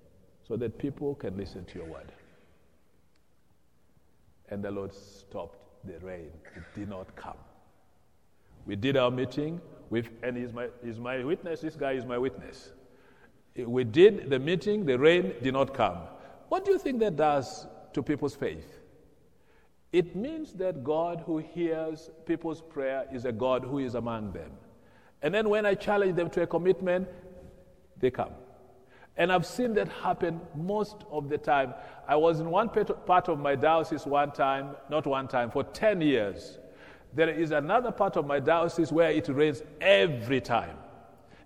so 0.49 0.57
that 0.57 0.79
people 0.79 1.15
can 1.15 1.37
listen 1.37 1.65
to 1.67 1.79
your 1.79 1.87
word? 1.87 2.11
And 4.49 4.65
the 4.65 4.71
Lord 4.71 4.95
stopped 4.95 5.59
the 5.85 5.99
rain. 6.05 6.31
It 6.57 6.63
did 6.75 6.89
not 6.89 7.15
come. 7.15 7.37
We 8.67 8.77
did 8.77 8.97
our 8.97 9.11
meeting, 9.11 9.61
with, 9.91 10.09
and 10.23 10.37
he's 10.37 10.53
my, 10.53 10.69
he's 10.85 10.99
my 10.99 11.23
witness. 11.23 11.61
This 11.61 11.77
guy 11.77 11.93
is 11.93 12.05
my 12.05 12.19
witness. 12.19 12.73
We 13.57 13.85
did 13.85 14.31
the 14.31 14.39
meeting, 14.39 14.85
the 14.85 14.99
rain 14.99 15.35
did 15.43 15.53
not 15.53 15.75
come. 15.75 15.99
What 16.49 16.65
do 16.65 16.73
you 16.73 16.79
think 16.79 17.01
that 17.01 17.17
does 17.17 17.67
to 17.93 18.03
people's 18.03 18.35
faith? 18.35 18.79
It 19.93 20.15
means 20.15 20.53
that 20.55 20.85
God 20.85 21.23
who 21.25 21.39
hears 21.39 22.11
people's 22.27 22.61
prayer 22.61 23.07
is 23.13 23.25
a 23.25 23.33
God 23.33 23.65
who 23.65 23.79
is 23.79 23.95
among 23.95 24.33
them. 24.33 24.51
And 25.23 25.35
then 25.35 25.49
when 25.49 25.67
I 25.67 25.75
challenge 25.75 26.15
them 26.15 26.31
to 26.31 26.43
a 26.43 26.47
commitment, 26.47 27.09
they 27.99 28.11
come. 28.11 28.33
And 29.19 29.33
I've 29.33 29.45
seen 29.45 29.75
that 29.75 29.89
happen 29.89 30.41
most 30.55 31.05
of 31.11 31.29
the 31.29 31.37
time. 31.37 31.75
I 32.07 32.15
was 32.15 32.39
in 32.39 32.49
one 32.51 32.69
part 32.69 33.29
of 33.29 33.41
my 33.41 33.57
diocese 33.57 34.07
one 34.07 34.31
time, 34.31 34.77
not 34.89 35.07
one 35.07 35.27
time, 35.27 35.51
for 35.51 35.65
10 35.65 36.01
years. 36.01 36.59
There 37.15 37.29
is 37.29 37.51
another 37.51 37.91
part 37.91 38.17
of 38.17 38.27
my 38.27 38.39
diocese 38.39 38.93
where 38.93 39.11
it 39.11 39.29
rains 39.29 39.63
every 39.81 40.41
time. 40.41 40.77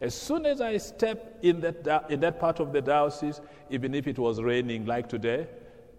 As 0.02 0.14
soon 0.14 0.44
as 0.44 0.60
I 0.60 0.76
step 0.76 1.38
in 1.42 1.60
that, 1.60 2.10
in 2.10 2.20
that 2.20 2.38
part 2.38 2.60
of 2.60 2.72
the 2.72 2.82
diocese, 2.82 3.40
even 3.70 3.94
if 3.94 4.06
it 4.06 4.18
was 4.18 4.42
raining 4.42 4.84
like 4.84 5.08
today, 5.08 5.46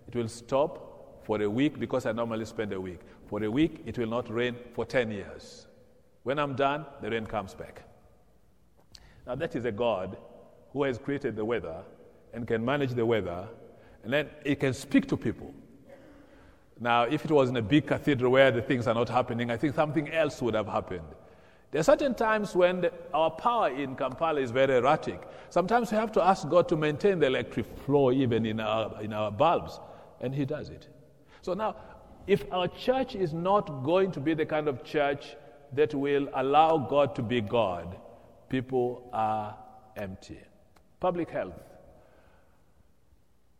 it 0.07 0.15
will 0.15 0.27
stop 0.27 1.23
for 1.23 1.41
a 1.41 1.49
week 1.49 1.79
because 1.79 2.05
I 2.05 2.11
normally 2.11 2.45
spend 2.45 2.71
a 2.73 2.79
week. 2.79 2.99
For 3.27 3.43
a 3.43 3.49
week, 3.49 3.81
it 3.85 3.97
will 3.97 4.09
not 4.09 4.29
rain 4.29 4.57
for 4.73 4.85
10 4.85 5.09
years. 5.09 5.65
When 6.21 6.37
I'm 6.37 6.55
done, 6.55 6.85
the 7.01 7.09
rain 7.09 7.25
comes 7.25 7.55
back. 7.55 7.81
Now, 9.25 9.35
that 9.35 9.55
is 9.55 9.65
a 9.65 9.71
God 9.71 10.17
who 10.73 10.83
has 10.83 10.97
created 10.97 11.35
the 11.35 11.45
weather 11.45 11.83
and 12.33 12.47
can 12.47 12.65
manage 12.65 12.91
the 12.91 13.05
weather, 13.05 13.47
and 14.03 14.11
then 14.11 14.29
He 14.43 14.55
can 14.55 14.73
speak 14.73 15.07
to 15.07 15.15
people. 15.15 15.53
Now, 16.79 17.03
if 17.03 17.23
it 17.23 17.31
was 17.31 17.49
in 17.49 17.55
a 17.57 17.61
big 17.61 17.87
cathedral 17.87 18.31
where 18.31 18.51
the 18.51 18.61
things 18.61 18.87
are 18.87 18.95
not 18.95 19.07
happening, 19.07 19.51
I 19.51 19.57
think 19.57 19.75
something 19.75 20.11
else 20.11 20.41
would 20.41 20.55
have 20.55 20.67
happened. 20.67 21.05
There 21.71 21.79
are 21.79 21.83
certain 21.83 22.13
times 22.13 22.55
when 22.55 22.81
the, 22.81 22.93
our 23.13 23.31
power 23.31 23.69
in 23.69 23.95
Kampala 23.95 24.41
is 24.41 24.51
very 24.51 24.77
erratic. 24.77 25.21
Sometimes 25.49 25.91
we 25.91 25.97
have 25.97 26.11
to 26.13 26.23
ask 26.23 26.49
God 26.49 26.67
to 26.69 26.75
maintain 26.75 27.19
the 27.19 27.27
electric 27.27 27.65
flow 27.85 28.11
even 28.11 28.45
in 28.45 28.59
our, 28.59 29.01
in 29.01 29.13
our 29.13 29.31
bulbs, 29.31 29.79
and 30.21 30.33
He 30.33 30.45
does 30.45 30.69
it. 30.69 30.87
So 31.41 31.53
now, 31.53 31.75
if 32.25 32.45
our 32.51 32.67
church 32.67 33.15
is 33.15 33.33
not 33.33 33.83
going 33.83 34.11
to 34.11 34.19
be 34.19 34.33
the 34.33 34.45
kind 34.45 34.67
of 34.67 34.83
church 34.83 35.35
that 35.73 35.93
will 35.93 36.29
allow 36.35 36.77
God 36.77 37.15
to 37.15 37.21
be 37.21 37.41
God, 37.41 37.97
people 38.49 39.09
are 39.13 39.57
empty. 39.97 40.39
Public 41.03 41.29
health. 41.29 41.59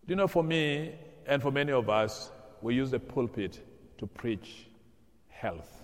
You 0.07 0.15
know, 0.15 0.29
for 0.29 0.45
me 0.45 0.95
and 1.27 1.41
for 1.41 1.51
many 1.51 1.73
of 1.73 1.89
us, 1.89 2.31
we 2.61 2.73
use 2.73 2.89
the 2.89 2.99
pulpit 2.99 3.59
to 3.97 4.07
preach 4.07 4.67
health. 5.27 5.83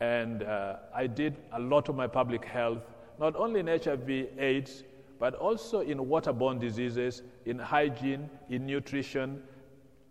And 0.00 0.42
uh, 0.42 0.78
I 0.92 1.06
did 1.06 1.36
a 1.52 1.60
lot 1.60 1.88
of 1.88 1.94
my 1.94 2.08
public 2.08 2.44
health, 2.44 2.82
not 3.20 3.36
only 3.36 3.60
in 3.60 3.68
HIV, 3.68 4.10
AIDS, 4.36 4.82
but 5.20 5.36
also 5.36 5.82
in 5.82 5.98
waterborne 5.98 6.58
diseases, 6.58 7.22
in 7.46 7.56
hygiene, 7.56 8.28
in 8.50 8.66
nutrition, 8.66 9.40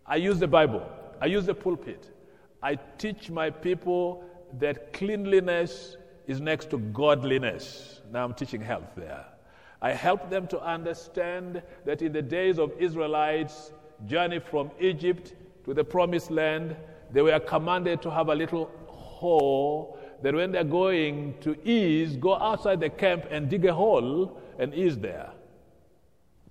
I 0.06 0.16
use 0.16 0.40
the 0.40 0.48
Bible, 0.48 0.90
I 1.20 1.26
use 1.26 1.46
the 1.46 1.54
pulpit. 1.54 2.12
I 2.62 2.76
teach 2.98 3.30
my 3.30 3.50
people 3.50 4.24
that 4.58 4.94
cleanliness 4.94 5.98
is 6.28 6.40
next 6.40 6.70
to 6.70 6.78
godliness. 6.78 8.00
Now 8.10 8.24
I'm 8.24 8.34
teaching 8.34 8.62
health 8.62 8.92
there. 8.96 9.26
I 9.84 9.92
help 9.92 10.30
them 10.30 10.48
to 10.48 10.62
understand 10.62 11.62
that 11.84 12.02
in 12.02 12.14
the 12.14 12.22
days 12.22 12.58
of 12.58 12.72
Israelites' 12.80 13.74
journey 14.06 14.40
from 14.40 14.72
Egypt 14.80 15.36
to 15.66 15.74
the 15.74 15.84
promised 15.84 16.32
land, 16.32 16.78
they 17.12 17.22
were 17.22 17.38
commanded 17.42 18.02
to 18.04 18.10
have 18.10 18.30
a 18.30 18.36
little 18.36 18.72
hole 18.88 20.00
that 20.22 20.34
when 20.34 20.54
they're 20.54 20.64
going 20.64 21.36
to 21.42 21.58
ease, 21.68 22.16
go 22.16 22.36
outside 22.36 22.80
the 22.80 22.90
camp 22.90 23.26
and 23.30 23.50
dig 23.50 23.66
a 23.66 23.74
hole 23.74 24.40
and 24.58 24.74
ease 24.74 24.98
there. 24.98 25.32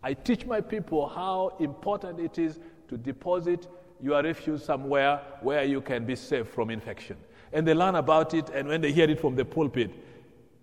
I 0.02 0.12
teach 0.12 0.44
my 0.44 0.60
people 0.60 1.08
how 1.08 1.56
important 1.58 2.20
it 2.20 2.38
is 2.38 2.60
to 2.88 2.98
deposit 2.98 3.66
your 3.98 4.22
refuse 4.22 4.62
somewhere 4.62 5.22
where 5.40 5.64
you 5.64 5.80
can 5.80 6.04
be 6.04 6.16
safe 6.16 6.48
from 6.48 6.68
infection. 6.68 7.16
And 7.54 7.66
they 7.66 7.72
learn 7.72 7.94
about 7.94 8.34
it, 8.34 8.50
and 8.50 8.68
when 8.68 8.82
they 8.82 8.92
hear 8.92 9.08
it 9.08 9.20
from 9.20 9.36
the 9.36 9.44
pulpit, 9.44 9.90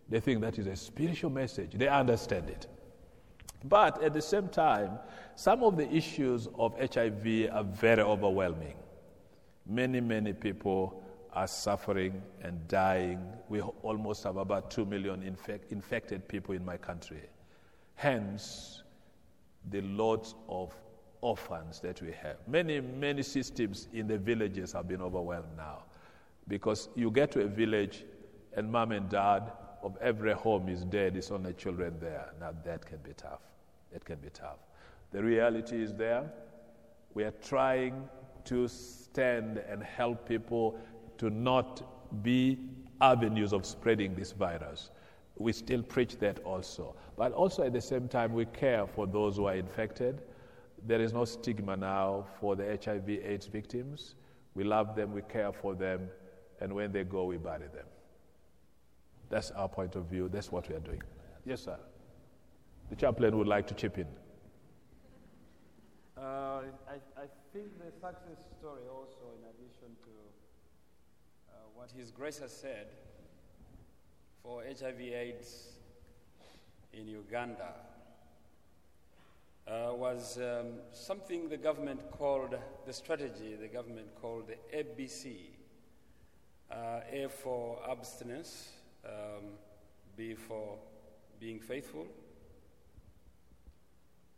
they 0.09 0.19
think 0.19 0.41
that 0.41 0.57
is 0.57 0.67
a 0.67 0.75
spiritual 0.75 1.29
message. 1.29 1.71
They 1.73 1.87
understand 1.87 2.49
it. 2.49 2.67
But 3.63 4.01
at 4.01 4.13
the 4.13 4.21
same 4.21 4.47
time, 4.47 4.97
some 5.35 5.63
of 5.63 5.77
the 5.77 5.91
issues 5.93 6.47
of 6.57 6.73
HIV 6.79 7.49
are 7.51 7.63
very 7.63 8.01
overwhelming. 8.01 8.75
Many, 9.67 9.99
many 10.01 10.33
people 10.33 11.03
are 11.33 11.47
suffering 11.47 12.21
and 12.41 12.67
dying. 12.67 13.21
We 13.49 13.61
almost 13.61 14.23
have 14.23 14.37
about 14.37 14.71
2 14.71 14.85
million 14.85 15.21
infect, 15.21 15.71
infected 15.71 16.27
people 16.27 16.55
in 16.55 16.65
my 16.65 16.77
country. 16.77 17.21
Hence, 17.95 18.81
the 19.69 19.81
lots 19.81 20.33
of 20.47 20.73
orphans 21.21 21.81
that 21.81 22.01
we 22.01 22.11
have. 22.13 22.37
Many, 22.47 22.79
many 22.79 23.21
systems 23.23 23.89
in 23.93 24.07
the 24.07 24.17
villages 24.17 24.71
have 24.71 24.87
been 24.87 25.01
overwhelmed 25.01 25.55
now 25.57 25.83
because 26.47 26.89
you 26.95 27.11
get 27.11 27.31
to 27.33 27.41
a 27.41 27.47
village 27.47 28.05
and 28.55 28.71
mom 28.71 28.93
and 28.93 29.09
dad 29.09 29.51
of 29.83 29.97
every 30.01 30.33
home 30.33 30.69
is 30.69 30.83
dead, 30.85 31.15
it's 31.15 31.31
only 31.31 31.53
children 31.53 31.95
there. 31.99 32.33
Now 32.39 32.53
that 32.65 32.85
can 32.85 32.97
be 32.97 33.13
tough. 33.13 33.41
It 33.93 34.05
can 34.05 34.17
be 34.17 34.29
tough. 34.29 34.59
The 35.11 35.23
reality 35.23 35.81
is 35.81 35.93
there. 35.93 36.31
We 37.13 37.23
are 37.23 37.33
trying 37.43 38.07
to 38.45 38.67
stand 38.67 39.57
and 39.57 39.83
help 39.83 40.27
people 40.27 40.79
to 41.17 41.29
not 41.29 42.23
be 42.23 42.59
avenues 43.01 43.53
of 43.53 43.65
spreading 43.65 44.15
this 44.15 44.31
virus. 44.31 44.91
We 45.37 45.53
still 45.53 45.81
preach 45.81 46.17
that 46.17 46.39
also. 46.39 46.95
But 47.17 47.31
also 47.31 47.63
at 47.63 47.73
the 47.73 47.81
same 47.81 48.07
time, 48.07 48.33
we 48.33 48.45
care 48.45 48.85
for 48.85 49.07
those 49.07 49.37
who 49.37 49.45
are 49.45 49.55
infected. 49.55 50.21
There 50.85 51.01
is 51.01 51.13
no 51.13 51.25
stigma 51.25 51.75
now 51.77 52.25
for 52.39 52.55
the 52.55 52.79
HIV 52.83 53.09
AIDS 53.09 53.47
victims. 53.47 54.15
We 54.53 54.63
love 54.63 54.95
them, 54.95 55.13
we 55.13 55.21
care 55.21 55.51
for 55.51 55.75
them, 55.75 56.09
and 56.59 56.73
when 56.73 56.91
they 56.91 57.03
go, 57.03 57.25
we 57.25 57.37
bury 57.37 57.67
them. 57.73 57.85
That's 59.29 59.51
our 59.51 59.69
point 59.69 59.95
of 59.95 60.05
view. 60.05 60.29
That's 60.29 60.51
what 60.51 60.67
we 60.67 60.75
are 60.75 60.79
doing. 60.79 61.01
Yes, 61.45 61.61
sir. 61.61 61.77
The 62.89 62.95
chaplain 62.95 63.37
would 63.37 63.47
like 63.47 63.67
to 63.67 63.73
chip 63.75 63.97
in. 63.97 64.07
Uh, 66.17 66.21
I, 66.89 66.95
I, 67.15 67.25
think 67.53 67.67
the 67.79 67.91
success 67.91 68.43
story 68.59 68.81
also, 68.91 69.31
in 69.37 69.43
addition 69.47 69.95
to 70.03 70.11
uh, 71.49 71.53
what 71.75 71.89
His 71.91 72.11
Grace 72.11 72.39
has 72.39 72.51
said, 72.51 72.87
for 74.43 74.63
HIV/AIDS 74.63 75.69
in 76.91 77.07
Uganda 77.07 77.73
uh, 79.67 79.93
was 79.93 80.39
um, 80.39 80.79
something 80.91 81.47
the 81.47 81.57
government 81.57 82.01
called 82.11 82.57
the 82.85 82.93
strategy. 82.93 83.55
The 83.55 83.67
government 83.67 84.07
called 84.19 84.47
the 84.47 84.77
ABC. 84.77 85.35
Uh, 86.71 86.99
A 87.11 87.27
for 87.29 87.79
abstinence, 87.89 88.69
um, 89.05 89.43
B 90.15 90.35
for 90.35 90.77
being 91.39 91.59
faithful, 91.59 92.07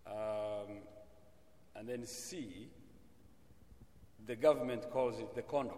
um, 0.07 0.77
and 1.75 1.87
then 1.87 2.05
C, 2.05 2.69
the 4.25 4.35
government 4.35 4.89
calls 4.91 5.19
it 5.19 5.33
the 5.35 5.41
condom. 5.41 5.77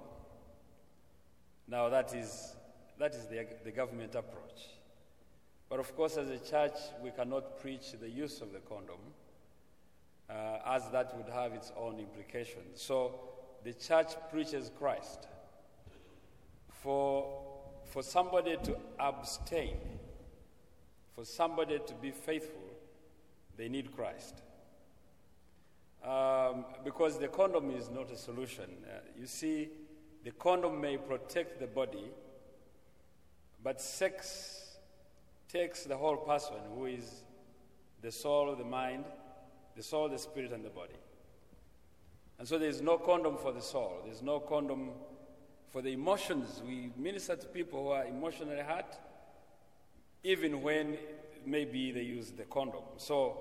Now, 1.67 1.89
that 1.89 2.13
is, 2.13 2.55
that 2.99 3.15
is 3.15 3.25
the, 3.27 3.45
the 3.63 3.71
government 3.71 4.15
approach. 4.15 4.67
But 5.69 5.79
of 5.79 5.95
course, 5.95 6.17
as 6.17 6.29
a 6.29 6.39
church, 6.39 6.77
we 7.01 7.11
cannot 7.11 7.59
preach 7.59 7.93
the 7.99 8.09
use 8.09 8.41
of 8.41 8.51
the 8.51 8.59
condom, 8.59 8.99
uh, 10.29 10.59
as 10.65 10.89
that 10.91 11.15
would 11.17 11.29
have 11.33 11.53
its 11.53 11.71
own 11.77 11.99
implications. 11.99 12.81
So, 12.81 13.19
the 13.63 13.73
church 13.73 14.11
preaches 14.29 14.69
Christ. 14.77 15.27
For, 16.69 17.42
for 17.93 18.01
somebody 18.01 18.57
to 18.63 18.75
abstain, 18.99 19.77
for 21.13 21.23
somebody 21.23 21.77
to 21.77 21.93
be 21.93 22.09
faithful, 22.09 22.63
they 23.55 23.69
need 23.69 23.95
Christ. 23.95 24.41
Um, 26.03 26.65
because 26.83 27.19
the 27.19 27.27
condom 27.27 27.69
is 27.69 27.91
not 27.91 28.09
a 28.09 28.17
solution. 28.17 28.65
Uh, 28.83 28.97
you 29.15 29.27
see, 29.27 29.69
the 30.23 30.31
condom 30.31 30.81
may 30.81 30.97
protect 30.97 31.59
the 31.59 31.67
body, 31.67 32.09
but 33.63 33.79
sex 33.79 34.79
takes 35.47 35.83
the 35.83 35.95
whole 35.95 36.17
person, 36.17 36.57
who 36.75 36.87
is 36.87 37.21
the 38.01 38.11
soul, 38.11 38.55
the 38.55 38.65
mind, 38.65 39.05
the 39.75 39.83
soul, 39.83 40.09
the 40.09 40.17
spirit, 40.17 40.51
and 40.51 40.65
the 40.65 40.71
body. 40.71 40.97
And 42.39 42.47
so 42.47 42.57
there's 42.57 42.81
no 42.81 42.97
condom 42.97 43.37
for 43.37 43.51
the 43.51 43.61
soul. 43.61 44.01
There's 44.03 44.23
no 44.23 44.39
condom 44.39 44.93
for 45.73 45.81
the 45.81 45.89
emotions. 45.89 46.61
We 46.65 46.91
minister 46.95 47.35
to 47.35 47.47
people 47.47 47.85
who 47.85 47.89
are 47.89 48.05
emotionally 48.05 48.61
hurt, 48.61 48.95
even 50.23 50.61
when 50.61 50.97
maybe 51.45 51.91
they 51.91 52.03
use 52.03 52.31
the 52.31 52.43
condom. 52.43 52.83
So 52.97 53.39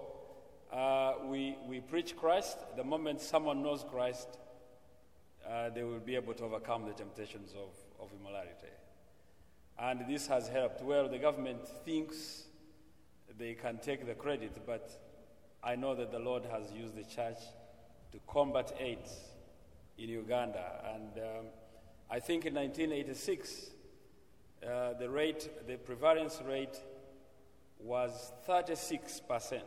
uh, 0.72 1.12
we, 1.26 1.58
we 1.68 1.80
preach 1.80 2.16
Christ. 2.16 2.56
The 2.74 2.84
moment 2.84 3.20
someone 3.20 3.62
knows 3.62 3.84
Christ, 3.88 4.38
uh, 5.46 5.68
they 5.68 5.82
will 5.82 6.00
be 6.00 6.16
able 6.16 6.32
to 6.34 6.44
overcome 6.44 6.86
the 6.86 6.94
temptations 6.94 7.52
of, 7.52 7.68
of 8.00 8.08
immorality. 8.18 8.72
And 9.78 10.08
this 10.08 10.26
has 10.28 10.48
helped. 10.48 10.82
Well, 10.82 11.08
the 11.08 11.18
government 11.18 11.68
thinks 11.84 12.44
they 13.38 13.52
can 13.52 13.76
take 13.78 14.06
the 14.06 14.14
credit, 14.14 14.58
but 14.66 14.90
I 15.62 15.76
know 15.76 15.94
that 15.94 16.10
the 16.10 16.18
Lord 16.18 16.44
has 16.46 16.72
used 16.72 16.96
the 16.96 17.04
church 17.04 17.38
to 18.12 18.18
combat 18.26 18.72
AIDS 18.80 19.18
in 19.98 20.08
Uganda. 20.08 20.64
And 20.94 21.18
um, 21.18 21.46
I 22.12 22.20
think 22.20 22.44
in 22.44 22.52
1986, 22.54 23.70
uh, 24.62 24.92
the 24.98 25.08
rate, 25.08 25.48
the 25.66 25.76
prevalence 25.76 26.42
rate 26.46 26.78
was 27.78 28.32
36%. 28.46 29.62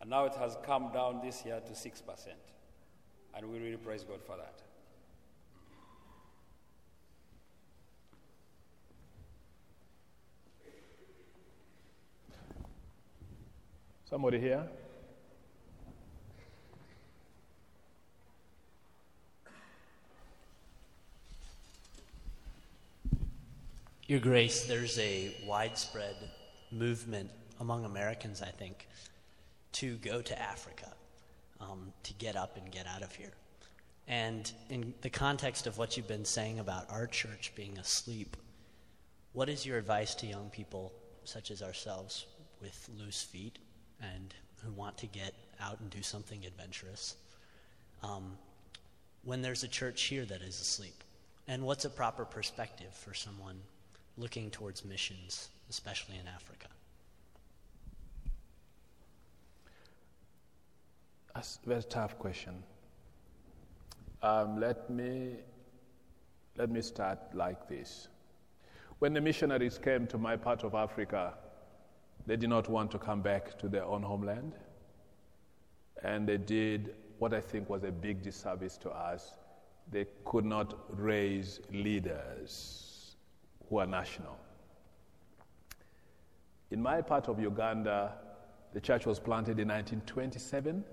And 0.00 0.08
now 0.08 0.24
it 0.24 0.34
has 0.36 0.56
come 0.64 0.92
down 0.94 1.20
this 1.22 1.44
year 1.44 1.60
to 1.60 1.72
6%. 1.74 2.28
And 3.36 3.50
we 3.50 3.58
really 3.58 3.76
praise 3.76 4.02
God 4.02 4.22
for 4.22 4.38
that. 4.38 4.62
Somebody 14.08 14.40
here? 14.40 14.66
Your 24.06 24.20
Grace, 24.20 24.64
there's 24.66 24.98
a 24.98 25.34
widespread 25.46 26.14
movement 26.70 27.30
among 27.58 27.86
Americans, 27.86 28.42
I 28.42 28.50
think, 28.50 28.86
to 29.72 29.96
go 29.96 30.20
to 30.20 30.38
Africa, 30.38 30.92
um, 31.58 31.90
to 32.02 32.12
get 32.14 32.36
up 32.36 32.58
and 32.58 32.70
get 32.70 32.86
out 32.86 33.02
of 33.02 33.14
here. 33.14 33.32
And 34.06 34.52
in 34.68 34.92
the 35.00 35.08
context 35.08 35.66
of 35.66 35.78
what 35.78 35.96
you've 35.96 36.06
been 36.06 36.26
saying 36.26 36.58
about 36.58 36.90
our 36.90 37.06
church 37.06 37.52
being 37.56 37.78
asleep, 37.78 38.36
what 39.32 39.48
is 39.48 39.64
your 39.64 39.78
advice 39.78 40.14
to 40.16 40.26
young 40.26 40.50
people 40.50 40.92
such 41.24 41.50
as 41.50 41.62
ourselves 41.62 42.26
with 42.60 42.90
loose 42.98 43.22
feet 43.22 43.58
and 44.02 44.34
who 44.62 44.70
want 44.72 44.98
to 44.98 45.06
get 45.06 45.32
out 45.62 45.80
and 45.80 45.88
do 45.88 46.02
something 46.02 46.44
adventurous 46.44 47.16
um, 48.02 48.36
when 49.22 49.40
there's 49.40 49.64
a 49.64 49.68
church 49.68 50.02
here 50.02 50.26
that 50.26 50.42
is 50.42 50.60
asleep? 50.60 51.02
And 51.48 51.62
what's 51.62 51.86
a 51.86 51.90
proper 51.90 52.26
perspective 52.26 52.92
for 52.92 53.14
someone 53.14 53.56
looking 54.16 54.50
towards 54.50 54.84
missions, 54.84 55.48
especially 55.68 56.16
in 56.16 56.26
Africa? 56.28 56.68
That's 61.34 61.58
a 61.64 61.68
very 61.68 61.82
tough 61.82 62.18
question. 62.18 62.62
Um, 64.22 64.60
let, 64.60 64.88
me, 64.88 65.32
let 66.56 66.70
me 66.70 66.80
start 66.80 67.18
like 67.34 67.68
this. 67.68 68.08
When 69.00 69.12
the 69.12 69.20
missionaries 69.20 69.76
came 69.76 70.06
to 70.06 70.18
my 70.18 70.36
part 70.36 70.62
of 70.62 70.74
Africa, 70.74 71.34
they 72.26 72.36
did 72.36 72.48
not 72.48 72.68
want 72.68 72.90
to 72.92 72.98
come 72.98 73.20
back 73.20 73.58
to 73.58 73.68
their 73.68 73.84
own 73.84 74.02
homeland. 74.02 74.52
And 76.02 76.26
they 76.26 76.38
did 76.38 76.94
what 77.18 77.34
I 77.34 77.40
think 77.40 77.68
was 77.68 77.82
a 77.82 77.90
big 77.90 78.22
disservice 78.22 78.76
to 78.78 78.90
us. 78.90 79.32
They 79.90 80.06
could 80.24 80.44
not 80.44 80.78
raise 80.88 81.60
leaders 81.70 82.93
who 83.68 83.78
are 83.78 83.86
national. 83.86 84.36
In 86.70 86.82
my 86.82 87.00
part 87.02 87.28
of 87.28 87.40
Uganda, 87.40 88.14
the 88.72 88.80
church 88.80 89.06
was 89.06 89.20
planted 89.20 89.60
in 89.60 89.68
1927. 89.68 90.84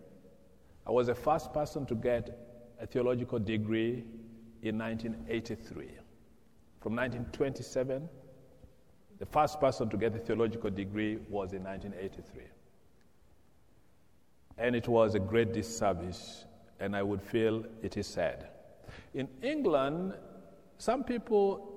I 0.86 0.92
was 0.92 1.08
the 1.08 1.16
first 1.16 1.54
person 1.54 1.86
to 1.88 1.96
get 1.96 2.38
a 2.80 2.86
theological 2.86 3.40
degree 3.40 4.04
in 4.62 4.78
1983. 4.78 5.90
From 6.80 6.96
1927, 6.96 8.08
the 9.20 9.26
first 9.26 9.60
person 9.60 9.90
to 9.90 9.98
get 9.98 10.16
a 10.16 10.20
theological 10.20 10.70
degree 10.70 11.18
was 11.30 11.54
in 11.54 11.64
1983. 11.64 12.44
And 14.58 14.76
it 14.76 14.88
was 14.88 15.16
a 15.16 15.20
great 15.20 15.54
disservice, 15.54 16.46
and 16.80 16.96
I 16.96 17.04
would 17.04 17.22
feel 17.22 17.64
it 17.82 17.98
is 17.98 18.08
sad. 18.08 18.48
In 19.14 19.28
England, 19.42 20.14
some 20.78 21.04
people 21.04 21.71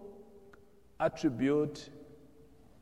attribute 1.05 1.91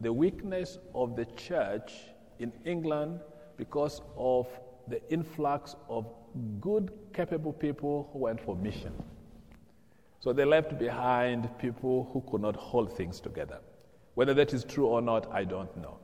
the 0.01 0.13
weakness 0.13 0.79
of 0.95 1.17
the 1.17 1.25
church 1.37 1.93
in 2.39 2.53
England 2.65 3.21
because 3.57 4.01
of 4.17 4.47
the 4.89 5.01
influx 5.13 5.77
of 5.89 6.07
good, 6.61 6.93
capable 7.13 7.53
people 7.53 8.09
who 8.13 8.21
went 8.21 8.41
for 8.41 8.57
mission. 8.57 8.93
So 10.21 10.33
they 10.33 10.45
left 10.45 10.79
behind 10.79 11.49
people 11.59 12.09
who 12.13 12.23
could 12.31 12.41
not 12.41 12.57
hold 12.57 12.97
things 12.97 13.21
together. 13.21 13.59
Whether 14.15 14.35
that 14.35 14.53
is 14.53 14.65
true 14.65 14.87
or 14.87 15.03
not, 15.03 15.31
I 15.33 15.45
don't 15.45 15.75
know. 15.77 15.99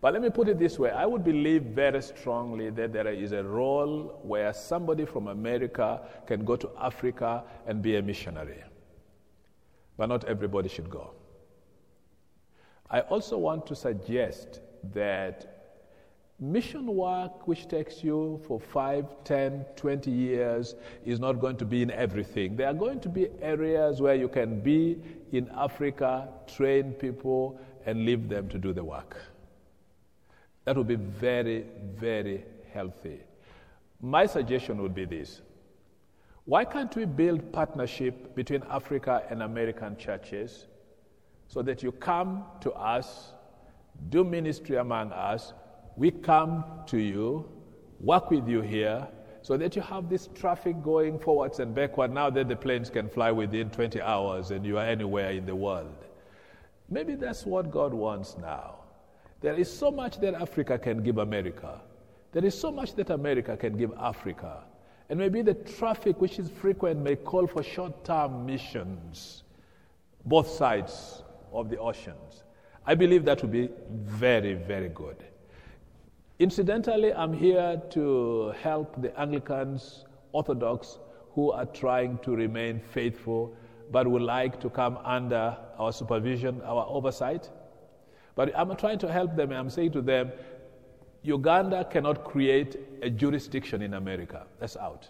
But 0.00 0.12
let 0.12 0.22
me 0.22 0.28
put 0.28 0.48
it 0.48 0.58
this 0.58 0.78
way 0.78 0.90
I 0.90 1.06
would 1.06 1.24
believe 1.24 1.62
very 1.62 2.02
strongly 2.02 2.68
that 2.70 2.92
there 2.92 3.08
is 3.08 3.32
a 3.32 3.42
role 3.42 4.20
where 4.22 4.52
somebody 4.52 5.06
from 5.06 5.28
America 5.28 6.02
can 6.26 6.44
go 6.44 6.56
to 6.56 6.70
Africa 6.78 7.44
and 7.66 7.80
be 7.80 7.96
a 7.96 8.02
missionary. 8.02 8.62
But 9.96 10.06
not 10.08 10.24
everybody 10.24 10.68
should 10.68 10.90
go. 10.90 11.12
I 12.90 13.00
also 13.00 13.38
want 13.38 13.66
to 13.66 13.74
suggest 13.74 14.60
that 14.92 15.54
mission 16.40 16.86
work, 16.86 17.46
which 17.46 17.68
takes 17.68 18.02
you 18.02 18.40
for 18.46 18.60
5, 18.60 19.24
10, 19.24 19.64
20 19.76 20.10
years, 20.10 20.74
is 21.04 21.20
not 21.20 21.40
going 21.40 21.56
to 21.56 21.64
be 21.64 21.82
in 21.82 21.90
everything. 21.90 22.56
There 22.56 22.68
are 22.68 22.74
going 22.74 23.00
to 23.00 23.08
be 23.08 23.28
areas 23.40 24.00
where 24.00 24.14
you 24.14 24.28
can 24.28 24.60
be 24.60 25.00
in 25.32 25.48
Africa, 25.56 26.28
train 26.46 26.92
people, 26.92 27.58
and 27.86 28.04
leave 28.04 28.28
them 28.28 28.48
to 28.48 28.58
do 28.58 28.72
the 28.72 28.84
work. 28.84 29.16
That 30.64 30.76
would 30.76 30.88
be 30.88 30.96
very, 30.96 31.66
very 31.96 32.44
healthy. 32.72 33.20
My 34.00 34.26
suggestion 34.26 34.82
would 34.82 34.94
be 34.94 35.04
this 35.04 35.40
why 36.46 36.64
can't 36.64 36.94
we 36.94 37.06
build 37.06 37.52
partnership 37.52 38.34
between 38.34 38.62
Africa 38.70 39.22
and 39.30 39.42
American 39.42 39.96
churches 39.96 40.66
so 41.48 41.62
that 41.62 41.82
you 41.82 41.90
come 41.92 42.44
to 42.60 42.72
us, 42.72 43.32
do 44.10 44.24
ministry 44.24 44.76
among 44.76 45.12
us, 45.12 45.54
we 45.96 46.10
come 46.10 46.64
to 46.86 46.98
you, 46.98 47.48
work 48.00 48.30
with 48.30 48.46
you 48.46 48.60
here, 48.60 49.06
so 49.40 49.56
that 49.56 49.76
you 49.76 49.82
have 49.82 50.08
this 50.08 50.28
traffic 50.34 50.82
going 50.82 51.18
forwards 51.18 51.60
and 51.60 51.74
backward 51.74 52.12
now 52.12 52.28
that 52.30 52.48
the 52.48 52.56
planes 52.56 52.90
can 52.90 53.08
fly 53.08 53.30
within 53.30 53.70
20 53.70 54.00
hours 54.02 54.50
and 54.50 54.66
you 54.66 54.78
are 54.78 54.84
anywhere 54.86 55.30
in 55.30 55.46
the 55.46 55.54
world. 55.54 56.04
Maybe 56.90 57.14
that's 57.14 57.46
what 57.46 57.70
God 57.70 57.94
wants 57.94 58.36
now. 58.38 58.80
There 59.40 59.54
is 59.54 59.70
so 59.70 59.90
much 59.90 60.20
that 60.20 60.34
Africa 60.34 60.78
can 60.78 61.02
give 61.02 61.18
America. 61.18 61.80
There 62.32 62.44
is 62.44 62.58
so 62.58 62.70
much 62.70 62.94
that 62.96 63.10
America 63.10 63.56
can 63.56 63.76
give 63.76 63.92
Africa. 63.98 64.64
And 65.08 65.18
maybe 65.18 65.42
the 65.42 65.54
traffic, 65.54 66.20
which 66.20 66.38
is 66.38 66.50
frequent, 66.50 67.00
may 67.00 67.16
call 67.16 67.46
for 67.46 67.62
short 67.62 68.04
term 68.04 68.46
missions, 68.46 69.44
both 70.24 70.48
sides 70.48 71.22
of 71.52 71.68
the 71.68 71.78
oceans. 71.78 72.44
I 72.86 72.94
believe 72.94 73.24
that 73.24 73.42
would 73.42 73.52
be 73.52 73.68
very, 73.90 74.54
very 74.54 74.88
good. 74.88 75.16
Incidentally, 76.38 77.12
I'm 77.12 77.32
here 77.32 77.80
to 77.90 78.52
help 78.60 79.00
the 79.00 79.18
Anglicans, 79.18 80.04
Orthodox, 80.32 80.98
who 81.34 81.52
are 81.52 81.66
trying 81.66 82.18
to 82.18 82.34
remain 82.34 82.80
faithful 82.80 83.56
but 83.90 84.06
would 84.08 84.22
like 84.22 84.60
to 84.60 84.70
come 84.70 84.98
under 85.04 85.56
our 85.78 85.92
supervision, 85.92 86.60
our 86.62 86.86
oversight. 86.88 87.50
But 88.34 88.52
I'm 88.56 88.74
trying 88.76 88.98
to 89.00 89.12
help 89.12 89.36
them, 89.36 89.50
and 89.50 89.58
I'm 89.58 89.70
saying 89.70 89.92
to 89.92 90.02
them, 90.02 90.32
Uganda 91.22 91.84
cannot 91.84 92.24
create 92.24 92.93
a 93.04 93.10
jurisdiction 93.10 93.82
in 93.82 93.94
America. 93.94 94.46
That's 94.58 94.76
out. 94.76 95.06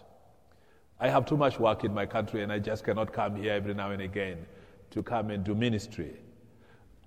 I 0.99 1.09
have 1.09 1.25
too 1.25 1.37
much 1.37 1.59
work 1.59 1.83
in 1.83 1.93
my 1.93 2.05
country 2.05 2.43
and 2.43 2.51
I 2.51 2.59
just 2.59 2.83
cannot 2.83 3.13
come 3.13 3.35
here 3.35 3.53
every 3.53 3.73
now 3.73 3.91
and 3.91 4.01
again 4.01 4.45
to 4.91 5.01
come 5.01 5.29
and 5.29 5.43
do 5.43 5.55
ministry. 5.55 6.13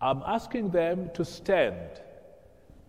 I'm 0.01 0.23
asking 0.27 0.70
them 0.70 1.10
to 1.15 1.24
stand, 1.24 2.01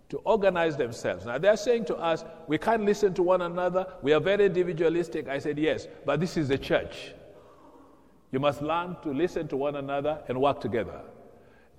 to 0.10 0.18
organize 0.20 0.78
themselves. 0.78 1.26
Now 1.26 1.38
they're 1.38 1.58
saying 1.58 1.86
to 1.86 1.96
us, 1.98 2.24
we 2.48 2.58
can't 2.58 2.86
listen 2.86 3.14
to 3.16 3.24
one 3.24 3.42
another, 3.42 3.86
we 4.02 4.14
are 4.14 4.20
very 4.22 4.46
individualistic. 4.46 5.28
I 5.28 5.40
said, 5.40 5.58
yes, 5.58 5.88
but 6.06 6.20
this 6.20 6.38
is 6.38 6.48
the 6.48 6.58
church. 6.58 7.14
You 8.32 8.40
must 8.40 8.62
learn 8.62 8.96
to 9.04 9.12
listen 9.12 9.48
to 9.50 9.58
one 9.58 9.76
another 9.76 10.22
and 10.30 10.40
work 10.40 10.62
together 10.62 11.02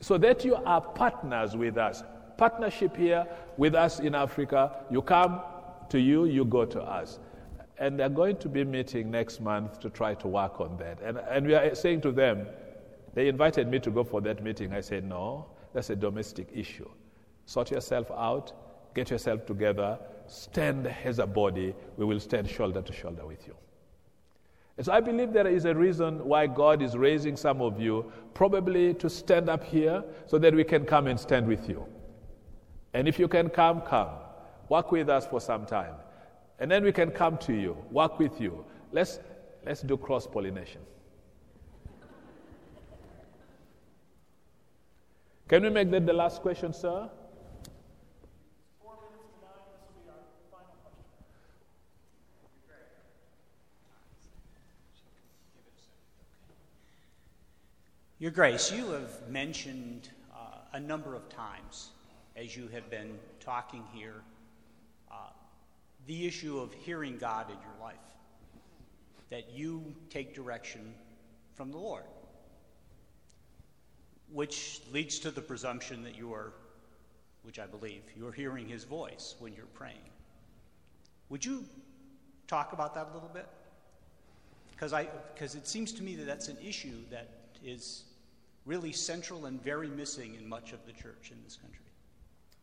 so 0.01 0.19
that 0.19 0.45
you 0.45 0.57
are 0.57 0.81
partners 0.81 1.57
with 1.57 1.79
us 1.79 2.03
partnership 2.41 2.97
here 2.97 3.27
with 3.59 3.75
us 3.75 4.01
in 4.01 4.15
Africa. 4.15 4.73
You 4.91 5.03
come 5.03 5.43
to 5.91 6.01
you, 6.01 6.25
you 6.25 6.45
go 6.45 6.65
to 6.65 6.81
us. 6.81 7.19
And 7.79 7.99
they're 7.99 8.09
going 8.09 8.37
to 8.39 8.49
be 8.49 8.65
meeting 8.65 9.11
next 9.11 9.41
month 9.41 9.81
to 9.81 9.91
try 9.91 10.15
to 10.15 10.29
work 10.29 10.61
on 10.61 10.77
that. 10.79 11.01
And, 11.01 11.19
and 11.19 11.47
we 11.47 11.55
are 11.55 11.75
saying 11.75 12.03
to 12.03 12.13
them, 12.13 12.47
they 13.15 13.29
invited 13.29 13.69
me 13.69 13.79
to 13.81 13.91
go 13.91 14.05
for 14.05 14.21
that 14.21 14.43
meeting. 14.43 14.73
I 14.73 14.81
said, 14.81 15.05
no, 15.05 15.47
that's 15.73 15.91
a 15.91 15.97
domestic 15.97 16.49
issue. 16.55 16.89
Sort 17.47 17.71
yourself 17.71 18.11
out, 18.11 18.53
get 18.95 19.11
yourself 19.11 19.47
together, 19.47 19.99
stand 20.27 20.87
as 21.05 21.19
a 21.19 21.27
body. 21.27 21.75
We 21.97 22.05
will 22.05 22.21
stand 22.21 22.49
shoulder 22.49 22.83
to 22.83 22.93
shoulder 22.93 23.27
with 23.27 23.47
you. 23.47 23.57
And 24.77 24.87
so 24.87 24.93
I 24.93 25.01
believe 25.01 25.33
there 25.33 25.47
is 25.47 25.65
a 25.65 25.75
reason 25.75 26.25
why 26.25 26.47
God 26.47 26.81
is 26.81 26.97
raising 26.97 27.37
some 27.37 27.61
of 27.61 27.81
you, 27.81 28.11
probably 28.35 28.95
to 28.95 29.11
stand 29.11 29.49
up 29.49 29.65
here 29.65 30.05
so 30.27 30.39
that 30.39 30.55
we 30.55 30.65
can 30.65 30.85
come 30.85 31.07
and 31.07 31.19
stand 31.19 31.47
with 31.47 31.69
you. 31.69 31.85
And 32.95 33.07
if 33.09 33.19
you 33.19 33.29
can 33.29 33.49
come, 33.51 33.83
come. 33.83 34.09
Work 34.71 34.93
with 34.93 35.09
us 35.09 35.27
for 35.27 35.41
some 35.41 35.67
time. 35.67 35.95
And 36.61 36.71
then 36.71 36.85
we 36.85 36.93
can 36.93 37.11
come 37.11 37.37
to 37.39 37.53
you, 37.53 37.77
work 37.91 38.21
with 38.21 38.41
you. 38.41 38.65
Let's, 38.93 39.19
let's 39.67 39.83
do 39.83 39.97
cross 39.97 40.29
pollination. 40.29 40.81
Can 45.49 45.65
we 45.65 45.71
make 45.71 45.91
that 45.91 46.07
the 46.07 46.13
last 46.13 46.41
question, 46.41 46.73
sir? 46.73 47.11
Your 58.21 58.31
Grace, 58.31 58.71
you 58.71 58.87
have 58.91 59.29
mentioned 59.29 60.11
uh, 60.33 60.59
a 60.75 60.79
number 60.79 61.17
of 61.17 61.29
times 61.29 61.89
as 62.37 62.57
you 62.57 62.69
have 62.69 62.89
been 62.89 63.19
talking 63.41 63.83
here, 63.93 64.23
the 66.11 66.27
issue 66.27 66.59
of 66.59 66.75
hearing 66.75 67.17
God 67.19 67.49
in 67.51 67.57
your 67.57 67.81
life, 67.81 67.95
that 69.31 69.53
you 69.55 69.95
take 70.09 70.35
direction 70.35 70.93
from 71.55 71.71
the 71.71 71.79
Lord, 71.79 72.03
which 74.33 74.81
leads 74.93 75.21
to 75.21 75.31
the 75.31 75.41
presumption 75.41 76.03
that 76.03 76.17
you 76.17 76.35
are, 76.35 76.53
which 77.45 77.61
I 77.61 77.67
believe, 77.67 78.03
you're 78.17 78.33
hearing 78.33 78.67
His 78.67 78.83
voice 78.83 79.37
when 79.39 79.53
you're 79.55 79.67
praying. 79.67 80.11
Would 81.29 81.45
you 81.45 81.65
talk 82.49 82.73
about 82.73 82.93
that 82.97 83.11
a 83.13 83.15
little 83.15 83.31
bit? 83.33 83.47
Because 84.73 84.93
I, 84.93 85.07
because 85.33 85.55
it 85.55 85.69
seems 85.69 85.93
to 85.93 86.03
me 86.03 86.17
that 86.17 86.27
that's 86.27 86.49
an 86.49 86.57
issue 86.61 87.05
that 87.13 87.29
is 87.65 88.03
really 88.67 88.91
central 88.91 89.47
and 89.47 89.63
very 89.63 89.89
missing 89.89 90.35
in 90.35 90.49
much 90.49 90.73
of 90.73 90.85
the 90.87 90.93
church 90.93 91.31
in 91.31 91.37
this 91.45 91.55
country. 91.55 91.85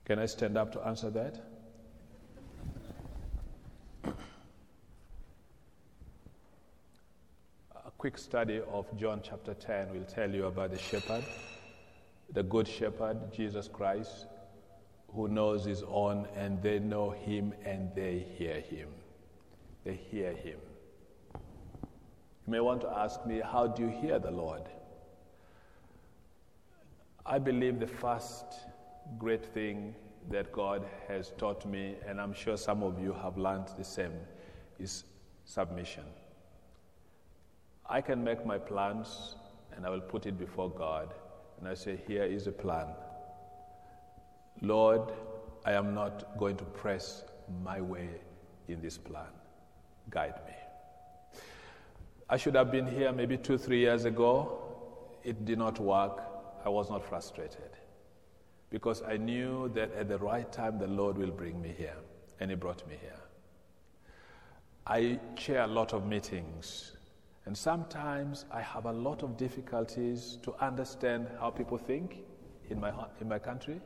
Can 0.04 0.20
I 0.20 0.26
stand 0.26 0.58
up 0.58 0.74
to 0.74 0.86
answer 0.86 1.10
that? 1.12 1.46
A 7.87 7.87
quick 7.98 8.18
study 8.20 8.62
of 8.72 8.86
John 8.96 9.22
chapter 9.24 9.56
10 9.56 9.92
will 9.92 10.04
tell 10.04 10.30
you 10.30 10.46
about 10.46 10.70
the 10.70 10.78
shepherd, 10.78 11.24
the 12.32 12.44
good 12.44 12.68
shepherd, 12.68 13.34
Jesus 13.34 13.68
Christ, 13.68 14.28
who 15.16 15.28
knows 15.28 15.66
his 15.66 15.82
own, 15.88 16.28
and 16.36 16.62
they 16.62 16.78
know 16.78 17.10
him 17.10 17.54
and 17.66 17.90
they 17.96 18.28
hear 18.38 18.60
him. 18.60 18.90
They 19.84 19.96
hear 19.96 20.32
him. 20.32 20.60
You 21.34 22.52
may 22.52 22.60
want 22.60 22.82
to 22.82 22.90
ask 22.90 23.26
me, 23.26 23.42
how 23.44 23.66
do 23.66 23.82
you 23.82 23.90
hear 23.90 24.20
the 24.20 24.32
Lord? 24.32 24.62
I 27.26 27.40
believe 27.40 27.80
the 27.80 27.88
first 27.88 28.46
great 29.18 29.44
thing 29.44 29.96
that 30.30 30.52
God 30.52 30.86
has 31.08 31.34
taught 31.40 31.66
me, 31.66 31.96
and 32.06 32.22
I'm 32.22 32.34
sure 32.34 32.58
some 32.58 32.84
of 32.84 33.02
you 33.02 33.12
have 33.14 33.38
learned 33.38 33.70
the 33.76 33.84
same, 33.84 34.14
is 34.78 35.04
submission. 35.46 36.04
I 37.90 38.02
can 38.02 38.24
make 38.24 38.46
my 38.46 38.58
plans 38.58 39.36
and 39.76 39.86
I 39.86 39.90
will 39.90 40.02
put 40.02 40.26
it 40.26 40.38
before 40.38 40.70
God, 40.72 41.14
and 41.60 41.68
I 41.68 41.76
say, 41.76 42.00
Here 42.08 42.24
is 42.24 42.48
a 42.48 42.52
plan. 42.52 42.88
Lord, 44.62 45.12
I 45.66 45.74
am 45.74 45.94
not 45.94 46.38
going 46.38 46.58
to 46.58 46.64
press 46.64 47.24
my 47.64 47.80
way 47.80 48.10
in 48.68 48.82
this 48.82 48.98
plan. 48.98 49.30
Guide 50.10 50.34
me. 50.48 51.42
I 52.30 52.38
should 52.38 52.56
have 52.56 52.72
been 52.72 52.88
here 52.88 53.12
maybe 53.12 53.38
two, 53.38 53.58
three 53.58 53.80
years 53.80 54.06
ago. 54.06 54.60
It 55.24 55.46
did 55.46 55.60
not 55.60 55.80
work. 55.80 56.24
I 56.66 56.70
was 56.70 56.90
not 56.90 57.08
frustrated 57.08 57.70
because 58.70 59.02
I 59.04 59.18
knew 59.18 59.70
that 59.76 59.94
at 59.94 60.10
the 60.10 60.18
right 60.18 60.52
time 60.52 60.80
the 60.80 60.88
Lord 60.88 61.18
will 61.18 61.32
bring 61.32 61.62
me 61.62 61.74
here, 61.78 61.96
and 62.40 62.50
He 62.50 62.56
brought 62.56 62.86
me 62.88 62.96
here. 63.00 63.20
I 64.88 65.20
chair 65.36 65.62
a 65.62 65.68
lot 65.68 65.94
of 65.94 66.08
meetings, 66.08 66.97
and 67.48 67.58
sometimes 67.58 68.44
I 68.52 68.60
have 68.60 68.88
a 68.88 68.92
lot 68.92 69.24
of 69.24 69.38
difficulties 69.38 70.38
to 70.42 70.54
understand 70.60 71.30
how 71.40 71.50
people 71.50 71.78
think 71.78 72.18
in 72.70 72.78
my, 72.78 72.92
in 73.22 73.30
my 73.30 73.40
country. 73.40 73.80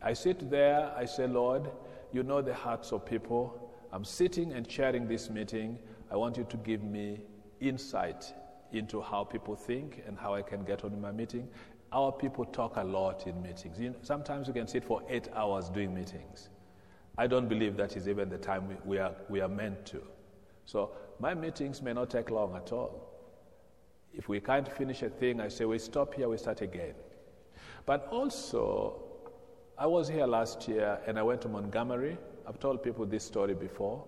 I 0.00 0.14
sit 0.14 0.50
there, 0.50 0.90
I 0.96 1.04
say, 1.04 1.26
Lord, 1.26 1.70
you 2.10 2.22
know 2.22 2.40
the 2.40 2.54
hearts 2.54 2.90
of 2.90 3.04
people. 3.04 3.70
I'm 3.92 4.02
sitting 4.02 4.54
and 4.54 4.66
chairing 4.66 5.06
this 5.06 5.28
meeting. 5.28 5.78
I 6.10 6.16
want 6.16 6.38
you 6.38 6.44
to 6.44 6.56
give 6.56 6.82
me 6.82 7.20
insight 7.60 8.32
into 8.72 9.02
how 9.02 9.24
people 9.24 9.54
think 9.54 10.02
and 10.06 10.18
how 10.18 10.34
I 10.34 10.40
can 10.40 10.64
get 10.64 10.84
on 10.84 10.94
in 10.94 11.02
my 11.02 11.12
meeting. 11.12 11.46
Our 11.92 12.12
people 12.12 12.46
talk 12.46 12.78
a 12.78 12.82
lot 12.82 13.26
in 13.26 13.42
meetings. 13.42 13.78
You 13.78 13.90
know, 13.90 13.96
sometimes 14.00 14.48
we 14.48 14.54
can 14.54 14.66
sit 14.66 14.86
for 14.86 15.02
eight 15.10 15.28
hours 15.34 15.68
doing 15.68 15.94
meetings. 15.94 16.48
I 17.18 17.26
don't 17.26 17.46
believe 17.46 17.76
that 17.76 17.94
is 17.94 18.08
even 18.08 18.30
the 18.30 18.38
time 18.38 18.68
we, 18.68 18.76
we, 18.86 18.98
are, 18.98 19.12
we 19.28 19.42
are 19.42 19.48
meant 19.48 19.84
to. 19.86 20.00
So 20.64 20.92
my 21.20 21.34
meetings 21.34 21.82
may 21.82 21.92
not 21.92 22.10
take 22.10 22.30
long 22.30 22.56
at 22.56 22.72
all. 22.72 23.10
If 24.12 24.28
we 24.28 24.40
can't 24.40 24.70
finish 24.70 25.02
a 25.02 25.08
thing, 25.08 25.40
I 25.40 25.48
say 25.48 25.64
we 25.64 25.78
stop 25.78 26.14
here, 26.14 26.28
we 26.28 26.36
start 26.36 26.60
again. 26.60 26.94
But 27.86 28.06
also, 28.10 29.02
I 29.76 29.86
was 29.86 30.08
here 30.08 30.26
last 30.26 30.68
year 30.68 30.98
and 31.06 31.18
I 31.18 31.22
went 31.22 31.40
to 31.42 31.48
Montgomery. 31.48 32.16
I've 32.46 32.60
told 32.60 32.82
people 32.82 33.06
this 33.06 33.24
story 33.24 33.54
before. 33.54 34.04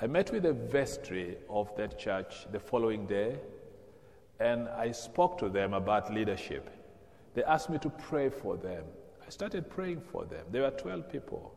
I 0.00 0.06
met 0.06 0.32
with 0.32 0.42
the 0.42 0.52
vestry 0.52 1.36
of 1.48 1.74
that 1.76 1.98
church 1.98 2.46
the 2.50 2.58
following 2.58 3.06
day 3.06 3.38
and 4.40 4.68
I 4.68 4.90
spoke 4.90 5.38
to 5.38 5.48
them 5.48 5.74
about 5.74 6.12
leadership. 6.12 6.70
They 7.34 7.44
asked 7.44 7.70
me 7.70 7.78
to 7.78 7.90
pray 7.90 8.30
for 8.30 8.56
them. 8.56 8.84
I 9.24 9.30
started 9.30 9.70
praying 9.70 10.00
for 10.00 10.24
them. 10.24 10.44
There 10.50 10.62
were 10.62 10.70
12 10.70 11.08
people. 11.10 11.54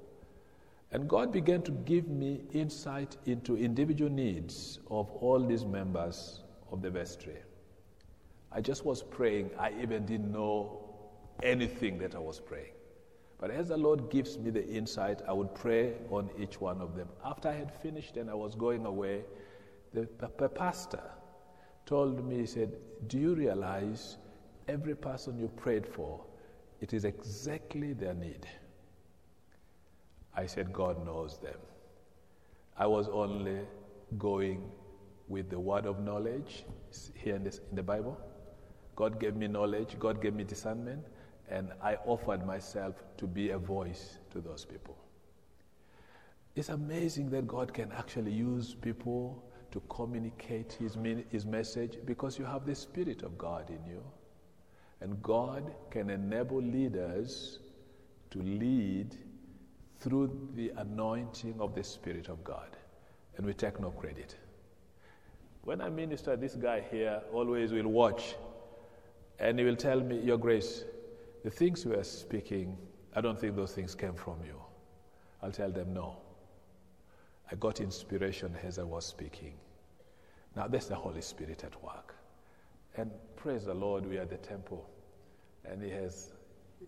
And 0.94 1.10
God 1.10 1.32
began 1.32 1.64
to 1.64 1.72
give 1.72 2.08
me 2.08 2.44
insight 2.54 3.18
into 3.26 3.58
individual 3.58 4.12
needs 4.12 4.80
of 4.92 5.10
all 5.10 5.40
these 5.40 5.66
members 5.66 6.44
of 6.72 6.84
the 6.84 6.92
vestry. 6.92 7.38
I 8.52 8.62
just 8.62 8.86
was 8.86 9.02
praying. 9.02 9.50
I 9.58 9.74
even 9.82 10.06
didn't 10.06 10.32
know 10.32 10.88
anything 11.42 11.98
that 11.98 12.14
I 12.14 12.20
was 12.20 12.40
praying. 12.40 12.74
But 13.40 13.50
as 13.50 13.70
the 13.70 13.78
Lord 13.78 14.12
gives 14.12 14.38
me 14.38 14.52
the 14.52 14.66
insight, 14.66 15.24
I 15.28 15.34
would 15.34 15.56
pray 15.56 15.96
on 16.12 16.30
each 16.40 16.62
one 16.62 16.80
of 16.80 16.96
them. 16.96 17.10
After 17.26 17.50
I 17.50 17.54
had 17.54 17.74
finished 17.82 18.16
and 18.18 18.30
I 18.30 18.36
was 18.36 18.54
going 18.54 18.86
away, 18.86 19.24
the, 19.94 20.08
the 20.38 20.48
pastor 20.48 21.02
told 21.88 22.24
me, 22.24 22.38
he 22.38 22.46
said, 22.46 22.72
Do 23.08 23.18
you 23.18 23.34
realize 23.34 24.18
every 24.68 24.96
person 24.96 25.40
you 25.40 25.48
prayed 25.48 25.88
for, 25.88 26.24
it 26.82 26.94
is 26.94 27.04
exactly 27.04 27.94
their 27.94 28.14
need? 28.14 28.48
I 30.36 30.46
said, 30.46 30.74
God 30.74 31.06
knows 31.06 31.38
them. 31.40 31.58
I 32.78 32.88
was 32.88 33.08
only 33.08 33.62
going 34.18 34.64
with 35.28 35.50
the 35.50 35.60
word 35.60 35.86
of 35.86 36.00
knowledge 36.00 36.66
here 37.14 37.36
in, 37.36 37.44
this, 37.44 37.62
in 37.70 37.76
the 37.76 37.84
Bible. 37.84 38.20
God 38.96 39.20
gave 39.20 39.36
me 39.36 39.48
knowledge, 39.48 39.98
God 40.00 40.22
gave 40.22 40.34
me 40.34 40.44
discernment, 40.44 41.04
and 41.50 41.72
I 41.82 41.96
offered 42.06 42.46
myself 42.46 42.96
to 43.18 43.28
be 43.28 43.52
a 43.52 43.58
voice 43.58 44.18
to 44.32 44.42
those 44.42 44.66
people. 44.66 44.98
It's 46.56 46.70
amazing 46.70 47.30
that 47.32 47.48
God 47.48 47.74
can 47.74 47.92
actually 47.92 48.32
use 48.32 48.76
people 48.76 49.44
to 49.72 49.82
communicate 49.90 50.74
his, 50.74 50.96
his 51.30 51.46
message 51.46 51.98
because 52.06 52.38
you 52.38 52.46
have 52.46 52.66
the 52.66 52.76
Spirit 52.76 53.24
of 53.24 53.38
God 53.38 53.70
in 53.70 53.84
you. 53.92 54.04
And 55.02 55.22
God 55.24 55.74
can 55.90 56.12
enable 56.12 56.62
leaders 56.62 57.60
to 58.30 58.40
lead 58.40 59.18
through 60.04 60.50
the 60.56 60.70
anointing 60.78 61.56
of 61.60 61.74
the 61.74 61.84
Spirit 61.84 62.28
of 62.28 62.44
God. 62.44 62.76
And 63.38 63.46
we 63.46 63.54
take 63.54 63.80
no 63.80 63.90
credit. 63.90 64.36
When 65.64 65.80
I 65.80 65.90
minister, 65.90 66.36
this 66.36 66.56
guy 66.56 66.84
here 66.92 67.22
always 67.32 67.72
will 67.72 67.88
watch 67.88 68.36
and 69.40 69.58
he 69.58 69.66
will 69.66 69.78
tell 69.78 70.02
me, 70.02 70.20
Your 70.20 70.38
Grace, 70.38 70.84
the 71.44 71.50
things 71.50 71.86
we 71.86 71.96
are 71.96 72.04
speaking, 72.04 72.78
I 73.16 73.22
don't 73.22 73.40
think 73.40 73.56
those 73.56 73.72
things 73.72 73.96
came 73.96 74.14
from 74.14 74.44
you. 74.46 74.62
I'll 75.42 75.52
tell 75.52 75.72
them, 75.72 75.94
No. 75.94 76.18
I 77.50 77.56
got 77.56 77.80
inspiration 77.80 78.56
as 78.62 78.80
I 78.80 78.84
was 78.84 79.06
speaking. 79.06 79.54
Now, 80.56 80.68
that's 80.68 80.88
the 80.88 80.96
Holy 80.96 81.22
Spirit 81.22 81.64
at 81.64 81.82
work. 81.84 82.14
And 82.98 83.10
praise 83.38 83.66
the 83.66 83.74
Lord, 83.74 84.06
we 84.06 84.18
are 84.18 84.26
the 84.26 84.38
temple, 84.38 84.88
and 85.66 85.82
He 85.82 85.90
has 85.90 86.32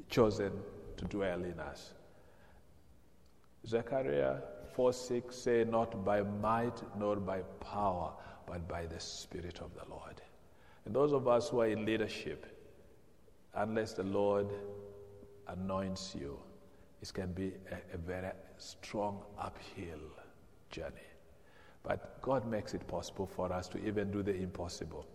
chosen 0.10 0.52
to 0.98 1.06
dwell 1.06 1.44
in 1.44 1.60
us. 1.60 1.94
Zechariah 3.68 4.38
4 4.74 4.94
6 4.94 5.36
say, 5.36 5.64
Not 5.64 6.04
by 6.06 6.22
might 6.22 6.82
nor 6.98 7.16
by 7.16 7.42
power, 7.60 8.14
but 8.46 8.68
by 8.68 8.86
the 8.86 9.00
Spirit 9.00 9.60
of 9.62 9.74
the 9.74 9.90
Lord. 9.90 10.22
And 10.86 10.96
those 10.96 11.14
of 11.14 11.28
us 11.28 11.50
who 11.50 11.62
are 11.62 11.68
in 11.68 11.86
leadership, 11.86 12.46
unless 13.56 13.94
the 13.94 14.04
Lord 14.04 14.48
anoints 15.48 16.16
you, 16.20 16.38
it 17.02 17.14
can 17.14 17.32
be 17.32 17.54
a, 17.72 17.96
a 17.96 17.98
very 17.98 18.32
strong 18.58 19.22
uphill 19.40 20.00
journey. 20.70 21.10
But 21.84 22.22
God 22.22 22.48
makes 22.50 22.74
it 22.74 22.88
possible 22.88 23.28
for 23.28 23.52
us 23.52 23.68
to 23.70 23.86
even 23.86 24.12
do 24.12 24.24
the 24.24 24.36
impossible. 24.36 25.06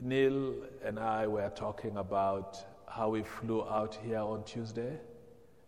Neil 0.00 0.54
and 0.84 0.98
I 0.98 1.26
were 1.26 1.50
talking 1.54 1.96
about 1.96 2.58
how 2.88 3.08
we 3.08 3.22
flew 3.22 3.62
out 3.64 3.98
here 4.04 4.18
on 4.18 4.44
Tuesday. 4.44 4.98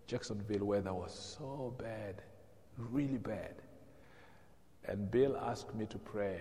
Jacksonville 0.08 0.64
weather 0.64 0.94
was 0.94 1.36
so 1.38 1.74
bad, 1.78 2.22
really 2.78 3.18
bad. 3.18 3.54
And 4.86 5.10
Bill 5.10 5.36
asked 5.36 5.74
me 5.74 5.84
to 5.84 5.98
pray. 5.98 6.40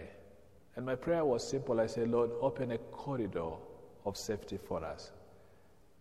And 0.78 0.86
my 0.86 0.96
prayer 0.96 1.26
was 1.26 1.46
simple. 1.46 1.82
I 1.82 1.88
said, 1.88 2.10
Lord, 2.10 2.32
open 2.40 2.72
a 2.72 2.78
corridor 2.78 3.52
of 4.06 4.16
safety 4.16 4.58
for 4.58 4.84
us. 4.86 5.12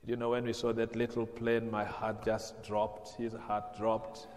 You 0.06 0.14
know, 0.14 0.30
when 0.30 0.44
we 0.44 0.52
saw 0.52 0.72
that 0.74 0.94
little 0.94 1.26
plane, 1.26 1.68
my 1.68 1.84
heart 1.84 2.24
just 2.24 2.62
dropped. 2.62 3.16
His 3.16 3.32
heart 3.32 3.76
dropped. 3.76 4.28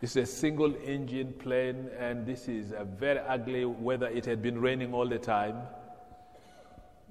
It's 0.00 0.16
a 0.16 0.24
single 0.24 0.74
engine 0.76 1.34
plane, 1.34 1.90
and 1.98 2.24
this 2.24 2.48
is 2.48 2.72
a 2.72 2.84
very 2.84 3.18
ugly 3.18 3.66
weather. 3.66 4.06
It 4.06 4.24
had 4.24 4.40
been 4.40 4.58
raining 4.58 4.94
all 4.94 5.06
the 5.06 5.18
time. 5.18 5.56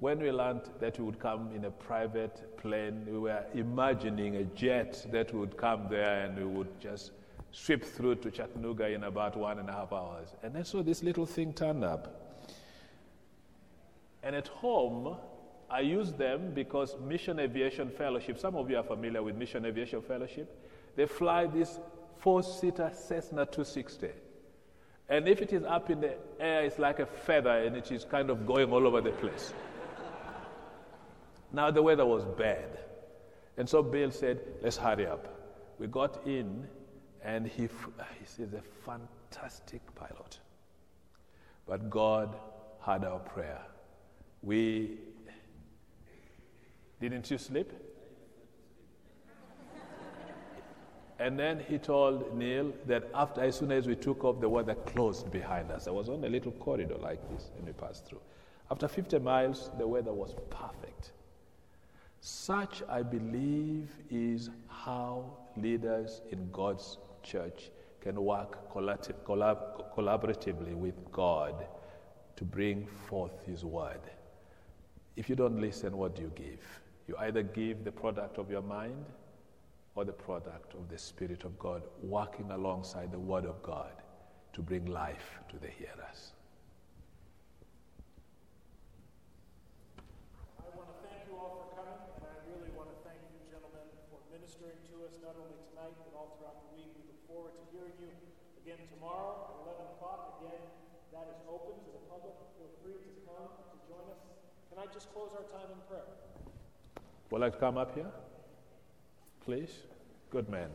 When 0.04 0.18
we 0.18 0.30
learned 0.30 0.68
that 0.80 0.98
we 0.98 1.04
would 1.06 1.18
come 1.18 1.48
in 1.54 1.64
a 1.64 1.70
private 1.70 2.58
plane, 2.58 3.06
we 3.10 3.18
were 3.18 3.42
imagining 3.54 4.36
a 4.36 4.44
jet 4.44 5.06
that 5.10 5.32
would 5.32 5.56
come 5.56 5.86
there 5.88 6.26
and 6.26 6.36
we 6.36 6.44
would 6.44 6.78
just 6.78 7.12
sweep 7.52 7.82
through 7.82 8.16
to 8.16 8.30
Chattanooga 8.30 8.86
in 8.88 9.04
about 9.04 9.34
one 9.34 9.58
and 9.58 9.70
a 9.70 9.72
half 9.72 9.94
hours. 9.94 10.28
And 10.42 10.54
then 10.54 10.66
so 10.66 10.82
this 10.82 11.02
little 11.02 11.24
thing 11.24 11.54
turned 11.54 11.84
up. 11.84 12.44
And 14.22 14.36
at 14.36 14.48
home, 14.48 15.16
I 15.70 15.80
use 15.80 16.12
them 16.12 16.52
because 16.52 16.96
Mission 17.00 17.38
Aviation 17.38 17.88
Fellowship, 17.88 18.38
some 18.38 18.56
of 18.56 18.68
you 18.68 18.76
are 18.76 18.82
familiar 18.82 19.22
with 19.22 19.36
Mission 19.36 19.64
Aviation 19.64 20.02
Fellowship, 20.02 20.54
they 20.96 21.06
fly 21.06 21.46
this 21.46 21.80
four 22.18 22.42
seater 22.42 22.92
Cessna 22.92 23.46
260. 23.46 24.10
And 25.08 25.26
if 25.26 25.40
it 25.40 25.54
is 25.54 25.64
up 25.64 25.88
in 25.88 26.02
the 26.02 26.14
air, 26.38 26.64
it's 26.64 26.78
like 26.78 26.98
a 26.98 27.06
feather 27.06 27.64
and 27.64 27.74
it 27.74 27.90
is 27.90 28.04
kind 28.04 28.28
of 28.28 28.46
going 28.46 28.70
all 28.70 28.86
over 28.86 29.00
the 29.00 29.12
place. 29.12 29.54
Now, 31.54 31.70
the 31.70 31.82
weather 31.82 32.04
was 32.04 32.24
bad. 32.24 32.78
And 33.56 33.68
so 33.68 33.82
Bill 33.82 34.10
said, 34.10 34.40
Let's 34.62 34.76
hurry 34.76 35.06
up. 35.06 35.28
We 35.78 35.86
got 35.86 36.26
in, 36.26 36.66
and 37.22 37.46
he, 37.46 37.68
he's 38.18 38.52
a 38.52 38.62
fantastic 38.84 39.82
pilot. 39.94 40.38
But 41.66 41.90
God 41.90 42.36
heard 42.80 43.04
our 43.04 43.18
prayer. 43.20 43.62
We 44.42 44.98
didn't 47.00 47.30
you 47.30 47.38
sleep? 47.38 47.72
And 51.18 51.38
then 51.38 51.60
he 51.68 51.78
told 51.78 52.36
Neil 52.36 52.72
that 52.86 53.08
after, 53.14 53.40
as 53.40 53.56
soon 53.56 53.70
as 53.70 53.86
we 53.86 53.94
took 53.94 54.24
off, 54.24 54.40
the 54.40 54.48
weather 54.48 54.74
closed 54.74 55.30
behind 55.30 55.70
us. 55.70 55.84
There 55.84 55.94
was 55.94 56.08
only 56.08 56.28
a 56.28 56.30
little 56.30 56.52
corridor 56.52 56.96
like 57.00 57.20
this, 57.30 57.50
and 57.56 57.66
we 57.66 57.72
passed 57.72 58.06
through. 58.06 58.20
After 58.70 58.88
50 58.88 59.20
miles, 59.20 59.70
the 59.78 59.86
weather 59.86 60.12
was 60.12 60.34
perfect. 60.50 61.12
Such, 62.26 62.82
I 62.88 63.02
believe, 63.02 63.90
is 64.08 64.48
how 64.68 65.36
leaders 65.58 66.22
in 66.30 66.50
God's 66.52 66.96
church 67.22 67.70
can 68.00 68.16
work 68.24 68.72
collab- 68.72 69.94
collaboratively 69.94 70.74
with 70.74 70.94
God 71.12 71.66
to 72.36 72.44
bring 72.44 72.86
forth 72.86 73.44
His 73.44 73.62
word. 73.62 74.00
If 75.16 75.28
you 75.28 75.36
don't 75.36 75.60
listen, 75.60 75.98
what 75.98 76.16
do 76.16 76.22
you 76.22 76.32
give? 76.34 76.64
You 77.08 77.14
either 77.18 77.42
give 77.42 77.84
the 77.84 77.92
product 77.92 78.38
of 78.38 78.50
your 78.50 78.62
mind 78.62 79.04
or 79.94 80.06
the 80.06 80.12
product 80.14 80.72
of 80.72 80.88
the 80.88 80.96
Spirit 80.96 81.44
of 81.44 81.58
God 81.58 81.82
working 82.02 82.50
alongside 82.52 83.12
the 83.12 83.18
Word 83.18 83.44
of 83.44 83.62
God 83.62 83.92
to 84.54 84.62
bring 84.62 84.86
life 84.86 85.40
to 85.50 85.58
the 85.58 85.68
hearers. 85.68 86.32
I 90.58 90.72
want 90.74 90.88
to 90.88 90.98
thank 91.04 91.28
you 91.28 91.36
all 91.38 91.62
for 91.62 91.68
coming, 91.78 92.00
and 92.18 92.24
I 92.26 92.34
really 92.50 92.72
want 92.74 92.90
to 92.90 92.98
thank 93.06 93.20
you, 93.30 93.38
gentlemen, 93.46 93.86
for 94.10 94.18
ministering 94.32 94.74
to 94.90 95.06
us 95.06 95.14
not 95.22 95.38
only 95.38 95.54
tonight 95.70 95.94
but 96.02 96.10
all 96.16 96.34
throughout 96.38 96.58
the 96.66 96.70
week. 96.74 96.90
We 96.98 97.06
look 97.06 97.22
forward 97.30 97.54
to 97.54 97.62
hearing 97.70 97.94
you 98.02 98.10
again 98.62 98.82
tomorrow 98.90 99.46
at 99.46 99.70
11 99.70 99.94
o'clock. 99.94 100.42
Again, 100.42 100.62
that 101.14 101.26
is 101.30 101.38
open 101.46 101.78
to 101.78 101.90
the 101.94 102.02
public. 102.10 102.34
Feel 102.58 102.70
free 102.82 102.98
to 102.98 103.12
come 103.22 103.46
to 103.46 103.76
join 103.86 104.06
us. 104.10 104.22
Can 104.70 104.82
I 104.82 104.83
just 104.94 105.12
close 105.12 105.30
our 105.32 105.42
time 105.42 105.68
in 105.72 105.80
prayer? 105.88 106.04
Would 107.30 107.40
like 107.40 107.54
to 107.54 107.58
come 107.58 107.76
up 107.76 107.96
here? 107.96 108.06
Please? 109.44 109.70
Good 110.30 110.48
man. 110.48 110.68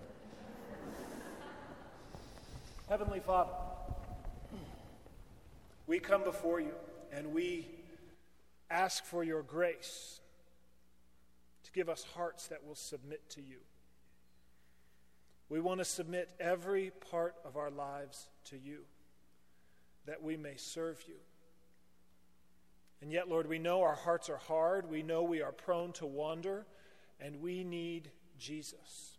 Heavenly 2.89 3.21
Father, 3.21 3.53
we 5.87 5.99
come 5.99 6.25
before 6.25 6.59
you 6.59 6.73
and 7.13 7.33
we 7.33 7.65
ask 8.69 9.05
for 9.05 9.23
your 9.23 9.41
grace 9.41 10.19
to 11.63 11.71
give 11.71 11.87
us 11.87 12.03
hearts 12.13 12.47
that 12.47 12.67
will 12.67 12.75
submit 12.75 13.29
to 13.29 13.41
you. 13.41 13.59
We 15.47 15.61
want 15.61 15.79
to 15.79 15.85
submit 15.85 16.29
every 16.41 16.91
part 17.09 17.35
of 17.45 17.55
our 17.55 17.71
lives 17.71 18.27
to 18.49 18.57
you 18.57 18.79
that 20.07 20.21
we 20.21 20.35
may 20.35 20.57
serve 20.57 21.01
you. 21.07 21.15
And 23.01 23.11
yet, 23.11 23.29
Lord, 23.29 23.47
we 23.47 23.59
know 23.59 23.81
our 23.81 23.95
hearts 23.95 24.29
are 24.29 24.37
hard. 24.37 24.89
We 24.89 25.03
know 25.03 25.23
we 25.23 25.41
are 25.41 25.51
prone 25.51 25.93
to 25.93 26.05
wander, 26.05 26.65
and 27.19 27.41
we 27.41 27.63
need 27.63 28.11
Jesus. 28.37 29.17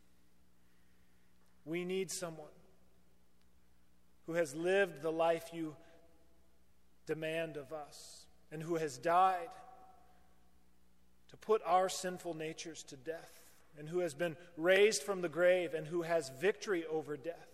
We 1.65 1.85
need 1.85 2.11
someone 2.11 2.47
who 4.27 4.35
has 4.35 4.55
lived 4.55 5.03
the 5.03 5.13
life 5.13 5.51
you 5.53 5.77
demand 7.07 7.57
of 7.57 7.73
us 7.73 8.27
and 8.53 8.63
who 8.63 8.77
has 8.77 8.99
died 8.99 9.49
to 11.31 11.37
put 11.37 11.63
our 11.65 11.89
sinful 11.89 12.35
natures 12.35 12.83
to 12.85 12.97
death 12.97 13.41
and 13.79 13.89
who 13.89 14.01
has 14.01 14.15
been 14.15 14.37
raised 14.57 15.03
from 15.03 15.21
the 15.21 15.29
grave 15.29 15.75
and 15.75 15.87
who 15.87 16.03
has 16.03 16.31
victory 16.41 16.85
over 16.87 17.17
death. 17.17 17.49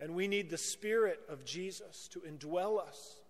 And 0.00 0.14
we 0.14 0.28
need 0.28 0.50
the 0.50 0.58
Spirit 0.58 1.20
of 1.28 1.44
Jesus 1.44 2.08
to 2.08 2.20
indwell 2.20 2.80
us 2.80 3.21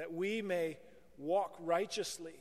that 0.00 0.14
we 0.14 0.40
may 0.40 0.78
walk 1.18 1.54
righteously, 1.60 2.32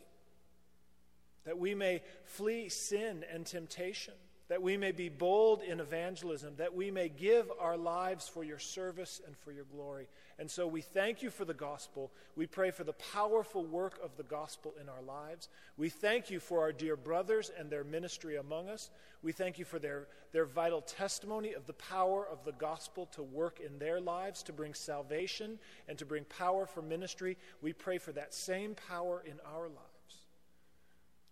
that 1.44 1.58
we 1.58 1.76
may 1.76 2.02
flee 2.24 2.70
sin 2.70 3.26
and 3.34 3.46
temptation, 3.46 4.14
that 4.50 4.64
we 4.64 4.78
may 4.78 4.92
be 4.92 5.10
bold 5.10 5.62
in 5.62 5.80
evangelism, 5.80 6.56
that 6.58 6.74
we 6.74 6.90
may 6.90 7.08
give 7.08 7.50
our 7.60 7.78
lives 7.78 8.28
for 8.28 8.44
your 8.44 8.58
service 8.58 9.22
and 9.26 9.38
for 9.38 9.52
your 9.52 9.66
glory. 9.66 10.08
And 10.40 10.50
so 10.50 10.66
we 10.66 10.82
thank 10.82 11.22
you 11.22 11.30
for 11.30 11.46
the 11.46 11.54
gospel. 11.54 12.12
We 12.36 12.48
pray 12.48 12.72
for 12.72 12.84
the 12.84 12.94
powerful 12.94 13.64
work 13.64 14.00
of 14.04 14.18
the 14.18 14.24
gospel 14.24 14.74
in 14.82 14.90
our 14.90 15.04
lives. 15.04 15.50
We 15.78 15.90
thank 15.90 16.32
you 16.32 16.40
for 16.40 16.62
our 16.62 16.72
dear 16.72 16.96
brothers 16.96 17.52
and 17.58 17.70
their 17.70 17.84
ministry 17.84 18.38
among 18.38 18.70
us. 18.70 18.90
We 19.22 19.34
thank 19.34 19.60
you 19.60 19.66
for 19.66 19.78
their, 19.78 20.08
their 20.32 20.46
vital 20.46 20.82
testimony 20.82 21.54
of 21.54 21.68
the 21.68 21.74
power 21.74 22.26
of 22.28 22.44
the 22.44 22.54
gospel 22.54 23.06
to 23.14 23.22
work 23.22 23.60
in 23.60 23.78
their 23.78 24.02
lives, 24.02 24.42
to 24.44 24.54
bring 24.54 24.74
salvation 24.74 25.60
and 25.88 25.98
to 26.00 26.06
bring 26.06 26.24
power 26.24 26.66
for 26.66 26.82
ministry. 26.82 27.38
We 27.62 27.74
pray 27.74 28.00
for 28.00 28.14
that 28.14 28.34
same 28.34 28.76
power 28.88 29.24
in 29.24 29.40
our 29.46 29.68
lives. 29.68 29.89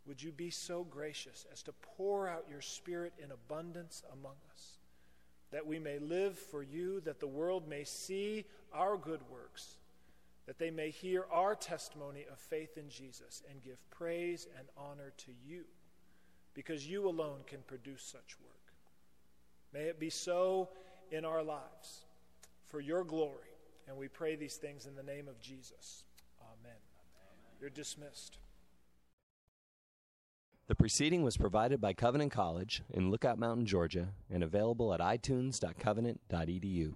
Would 0.07 0.23
you 0.23 0.31
be 0.31 0.49
so 0.49 0.85
gracious 0.85 1.45
as 1.51 1.61
to 1.63 1.73
pour 1.73 2.27
out 2.27 2.45
your 2.49 2.61
Spirit 2.61 3.13
in 3.21 3.31
abundance 3.31 4.03
among 4.13 4.35
us, 4.53 4.77
that 5.51 5.67
we 5.67 5.79
may 5.79 5.99
live 5.99 6.37
for 6.37 6.63
you, 6.63 7.01
that 7.01 7.19
the 7.19 7.27
world 7.27 7.67
may 7.67 7.83
see 7.83 8.45
our 8.73 8.97
good 8.97 9.21
works, 9.29 9.77
that 10.45 10.59
they 10.59 10.71
may 10.71 10.91
hear 10.91 11.25
our 11.29 11.55
testimony 11.55 12.25
of 12.31 12.39
faith 12.39 12.77
in 12.77 12.89
Jesus 12.89 13.43
and 13.51 13.61
give 13.61 13.77
praise 13.89 14.47
and 14.57 14.67
honor 14.77 15.11
to 15.17 15.31
you, 15.45 15.65
because 16.53 16.87
you 16.87 17.07
alone 17.09 17.41
can 17.45 17.59
produce 17.67 18.01
such 18.01 18.37
work. 18.39 18.73
May 19.73 19.89
it 19.89 19.99
be 19.99 20.09
so 20.09 20.69
in 21.11 21.25
our 21.25 21.43
lives 21.43 22.05
for 22.65 22.79
your 22.79 23.03
glory. 23.03 23.49
And 23.87 23.97
we 23.97 24.07
pray 24.07 24.35
these 24.35 24.55
things 24.55 24.85
in 24.85 24.95
the 24.95 25.03
name 25.03 25.27
of 25.27 25.39
Jesus. 25.39 26.03
Amen. 26.41 26.77
You're 27.59 27.69
dismissed. 27.69 28.37
The 30.67 30.75
preceding 30.75 31.23
was 31.23 31.37
provided 31.37 31.79
by 31.79 31.93
Covenant 31.93 32.33
College 32.33 32.83
in 32.89 33.09
Lookout 33.09 33.39
Mountain, 33.39 33.67
Georgia, 33.67 34.09
and 34.29 34.43
available 34.43 34.93
at 34.93 34.99
itunes.covenant.edu. 34.99 36.95